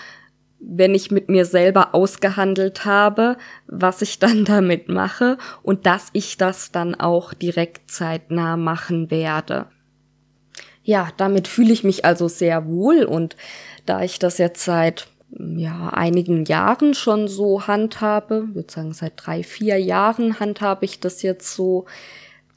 wenn 0.66 0.94
ich 0.94 1.10
mit 1.10 1.28
mir 1.28 1.44
selber 1.44 1.94
ausgehandelt 1.94 2.84
habe, 2.84 3.36
was 3.66 4.02
ich 4.02 4.18
dann 4.18 4.44
damit 4.44 4.88
mache 4.88 5.38
und 5.62 5.86
dass 5.86 6.08
ich 6.12 6.36
das 6.36 6.72
dann 6.72 6.94
auch 6.94 7.34
direkt 7.34 7.90
zeitnah 7.90 8.56
machen 8.56 9.10
werde. 9.10 9.66
Ja, 10.82 11.08
damit 11.16 11.48
fühle 11.48 11.72
ich 11.72 11.84
mich 11.84 12.04
also 12.04 12.28
sehr 12.28 12.66
wohl 12.66 13.04
und 13.04 13.36
da 13.86 14.02
ich 14.02 14.18
das 14.18 14.38
jetzt 14.38 14.64
seit 14.64 15.08
ja, 15.30 15.88
einigen 15.88 16.44
Jahren 16.44 16.94
schon 16.94 17.26
so 17.26 17.66
handhabe, 17.66 18.48
würde 18.54 18.72
sagen 18.72 18.92
seit 18.92 19.14
drei, 19.16 19.42
vier 19.42 19.78
Jahren 19.78 20.38
handhabe 20.38 20.84
ich 20.84 21.00
das 21.00 21.22
jetzt 21.22 21.54
so, 21.54 21.86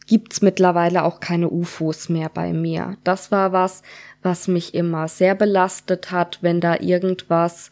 gibt's 0.05 0.41
mittlerweile 0.41 1.03
auch 1.03 1.19
keine 1.19 1.49
UFOs 1.49 2.09
mehr 2.09 2.29
bei 2.29 2.53
mir. 2.53 2.97
Das 3.03 3.31
war 3.31 3.51
was, 3.51 3.81
was 4.21 4.47
mich 4.47 4.73
immer 4.73 5.07
sehr 5.07 5.35
belastet 5.35 6.11
hat, 6.11 6.39
wenn 6.41 6.61
da 6.61 6.79
irgendwas 6.79 7.71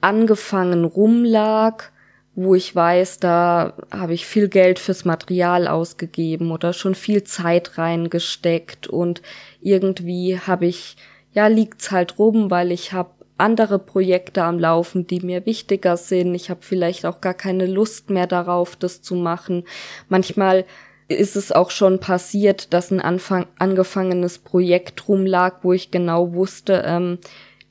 angefangen 0.00 0.84
rumlag, 0.84 1.90
wo 2.34 2.54
ich 2.54 2.74
weiß, 2.74 3.18
da 3.18 3.74
habe 3.90 4.14
ich 4.14 4.26
viel 4.26 4.48
Geld 4.48 4.78
fürs 4.78 5.04
Material 5.04 5.66
ausgegeben 5.66 6.52
oder 6.52 6.72
schon 6.72 6.94
viel 6.94 7.24
Zeit 7.24 7.78
reingesteckt 7.78 8.86
und 8.86 9.22
irgendwie 9.60 10.38
habe 10.38 10.66
ich, 10.66 10.96
ja, 11.32 11.48
liegt's 11.48 11.90
halt 11.90 12.18
rum, 12.18 12.50
weil 12.50 12.70
ich 12.70 12.92
habe 12.92 13.10
andere 13.38 13.78
Projekte 13.78 14.42
am 14.42 14.58
Laufen, 14.58 15.06
die 15.06 15.20
mir 15.20 15.46
wichtiger 15.46 15.96
sind. 15.96 16.34
Ich 16.34 16.50
habe 16.50 16.60
vielleicht 16.62 17.06
auch 17.06 17.20
gar 17.20 17.34
keine 17.34 17.66
Lust 17.66 18.10
mehr 18.10 18.26
darauf, 18.26 18.76
das 18.76 19.00
zu 19.00 19.14
machen. 19.14 19.64
Manchmal 20.08 20.64
ist 21.08 21.36
es 21.36 21.52
auch 21.52 21.70
schon 21.70 22.00
passiert, 22.00 22.72
dass 22.74 22.90
ein 22.90 23.00
Anfang, 23.00 23.46
angefangenes 23.58 24.38
Projekt 24.38 25.08
rumlag, 25.08 25.58
wo 25.62 25.72
ich 25.72 25.90
genau 25.90 26.34
wusste, 26.34 26.82
ähm, 26.84 27.18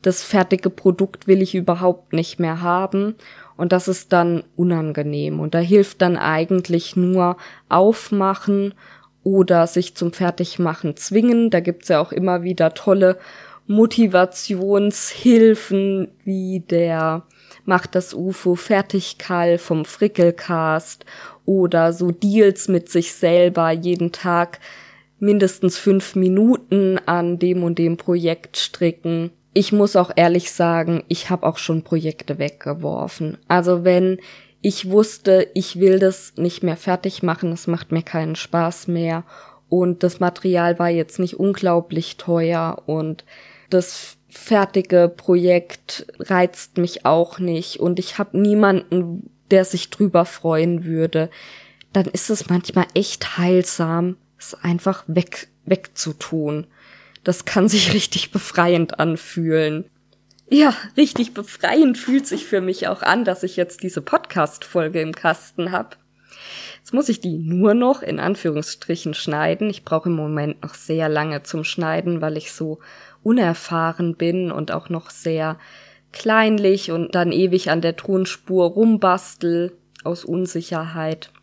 das 0.02 0.24
fertige 0.24 0.70
Produkt 0.70 1.28
will 1.28 1.42
ich 1.42 1.56
überhaupt 1.56 2.14
nicht 2.14 2.40
mehr 2.40 2.62
haben. 2.62 3.16
Und 3.56 3.72
das 3.72 3.88
ist 3.88 4.12
dann 4.14 4.44
unangenehm. 4.56 5.40
Und 5.40 5.56
da 5.56 5.60
hilft 5.60 6.02
dann 6.02 6.18
eigentlich 6.18 6.96
nur 6.96 7.38
aufmachen 7.70 8.74
oder 9.24 9.68
sich 9.68 9.96
zum 9.96 10.14
Fertigmachen 10.14 10.96
zwingen. 10.96 11.50
Da 11.50 11.60
gibt's 11.60 11.90
ja 11.90 12.00
auch 12.00 12.12
immer 12.12 12.44
wieder 12.44 12.74
tolle 12.74 13.18
Motivationshilfen 13.66 16.08
wie 16.24 16.62
der 16.62 17.24
Macht 17.66 17.96
das 17.96 18.14
UFO 18.14 18.56
fertig 18.56 19.18
Karl 19.18 19.58
vom 19.58 19.84
Frickelcast 19.84 21.06
oder 21.46 21.92
so 21.92 22.12
Deals 22.12 22.70
mit 22.70 22.88
sich 22.88 23.14
selber 23.14 23.72
jeden 23.72 24.14
Tag 24.14 24.62
mindestens 25.20 25.78
fünf 25.78 26.16
Minuten 26.16 26.98
an 27.06 27.40
dem 27.40 27.64
und 27.64 27.78
dem 27.78 27.98
Projekt 27.98 28.56
stricken. 28.56 29.32
Ich 29.58 29.72
muss 29.72 29.96
auch 29.96 30.12
ehrlich 30.16 30.52
sagen, 30.52 31.04
ich 31.08 31.32
habe 31.32 31.48
auch 31.48 31.58
schon 31.58 31.82
Projekte 31.82 32.38
weggeworfen. 32.38 33.40
Also 33.48 33.84
wenn 33.84 34.20
ich 34.62 34.92
wusste, 34.92 35.48
ich 35.56 35.80
will 35.80 35.98
das 35.98 36.34
nicht 36.36 36.62
mehr 36.62 36.78
fertig 36.78 37.24
machen, 37.24 37.52
es 37.52 37.66
macht 37.66 37.92
mir 37.92 38.04
keinen 38.04 38.36
Spaß 38.36 38.88
mehr 38.88 39.24
und 39.68 40.04
das 40.04 40.20
Material 40.20 40.78
war 40.78 40.90
jetzt 40.90 41.18
nicht 41.18 41.40
unglaublich 41.40 42.18
teuer 42.18 42.84
und 42.86 43.26
das 43.72 44.18
fertige 44.30 45.12
Projekt 45.18 46.06
reizt 46.20 46.78
mich 46.78 47.08
auch 47.08 47.40
nicht 47.40 47.80
und 47.80 47.98
ich 47.98 48.20
habe 48.20 48.38
niemanden, 48.38 49.32
der 49.50 49.66
sich 49.66 49.90
drüber 49.90 50.26
freuen 50.26 50.86
würde, 50.86 51.32
dann 51.94 52.06
ist 52.06 52.30
es 52.30 52.48
manchmal 52.48 52.86
echt 52.94 53.40
heilsam, 53.40 54.18
es 54.38 54.54
einfach 54.54 55.04
weg, 55.08 55.48
wegzutun. 55.66 56.68
Das 57.28 57.44
kann 57.44 57.68
sich 57.68 57.94
richtig 57.94 58.32
befreiend 58.32 59.02
anfühlen. 59.02 59.84
Ja, 60.50 60.74
richtig 60.96 61.34
befreiend 61.34 61.98
fühlt 61.98 62.26
sich 62.26 62.46
für 62.46 62.62
mich 62.62 62.88
auch 62.88 63.02
an, 63.02 63.26
dass 63.26 63.44
ich 63.44 63.58
jetzt 63.58 63.84
diese 63.84 64.02
Podcast-Folge 64.02 65.02
im 65.02 65.12
Kasten 65.12 65.74
hab. 65.74 65.98
Jetzt 66.78 66.94
muss 66.94 67.10
ich 67.10 67.20
die 67.20 67.38
nur 67.38 67.74
noch 67.74 68.02
in 68.02 68.22
Anführungsstrichen 68.22 69.14
schneiden. 69.14 69.70
Ich 69.70 69.84
brauche 69.84 70.08
im 70.08 70.16
Moment 70.16 70.64
noch 70.64 70.74
sehr 70.74 71.10
lange 71.10 71.44
zum 71.44 71.66
Schneiden, 71.66 72.22
weil 72.22 72.38
ich 72.38 72.54
so 72.54 72.80
unerfahren 73.24 74.16
bin 74.16 74.50
und 74.50 74.72
auch 74.72 74.88
noch 74.88 75.10
sehr 75.10 75.60
kleinlich 76.14 76.92
und 76.92 77.14
dann 77.14 77.34
ewig 77.34 77.70
an 77.70 77.82
der 77.82 77.98
Tonspur 77.98 78.68
rumbastel 78.68 79.74
aus 80.06 80.24
Unsicherheit. 80.24 81.34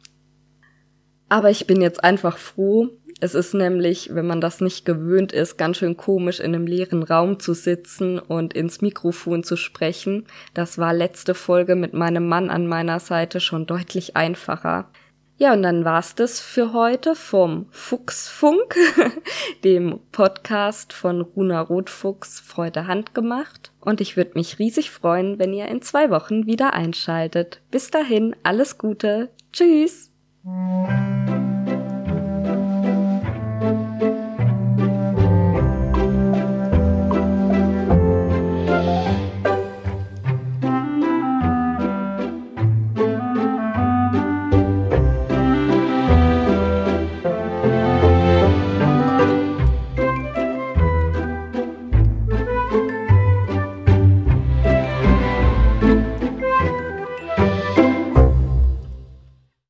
Aber 1.28 1.50
ich 1.50 1.66
bin 1.66 1.82
jetzt 1.82 2.02
einfach 2.02 2.38
froh. 2.38 2.88
Es 3.24 3.34
ist 3.34 3.54
nämlich, 3.54 4.14
wenn 4.14 4.26
man 4.26 4.42
das 4.42 4.60
nicht 4.60 4.84
gewöhnt 4.84 5.32
ist, 5.32 5.56
ganz 5.56 5.78
schön 5.78 5.96
komisch, 5.96 6.40
in 6.40 6.54
einem 6.54 6.66
leeren 6.66 7.02
Raum 7.02 7.40
zu 7.40 7.54
sitzen 7.54 8.18
und 8.18 8.52
ins 8.52 8.82
Mikrofon 8.82 9.42
zu 9.42 9.56
sprechen. 9.56 10.26
Das 10.52 10.76
war 10.76 10.92
letzte 10.92 11.34
Folge 11.34 11.74
mit 11.74 11.94
meinem 11.94 12.28
Mann 12.28 12.50
an 12.50 12.66
meiner 12.66 13.00
Seite 13.00 13.40
schon 13.40 13.64
deutlich 13.64 14.14
einfacher. 14.14 14.90
Ja, 15.38 15.54
und 15.54 15.62
dann 15.62 15.86
war's 15.86 16.14
das 16.14 16.38
für 16.38 16.74
heute 16.74 17.16
vom 17.16 17.64
Fuchsfunk, 17.70 18.76
dem 19.64 20.00
Podcast 20.12 20.92
von 20.92 21.22
Runa 21.22 21.62
Rotfuchs 21.62 22.40
Freude 22.40 22.86
handgemacht. 22.86 23.72
Und 23.80 24.02
ich 24.02 24.18
würde 24.18 24.32
mich 24.34 24.58
riesig 24.58 24.90
freuen, 24.90 25.38
wenn 25.38 25.54
ihr 25.54 25.68
in 25.68 25.80
zwei 25.80 26.10
Wochen 26.10 26.44
wieder 26.44 26.74
einschaltet. 26.74 27.62
Bis 27.70 27.90
dahin, 27.90 28.36
alles 28.42 28.76
Gute. 28.76 29.30
Tschüss. 29.50 30.12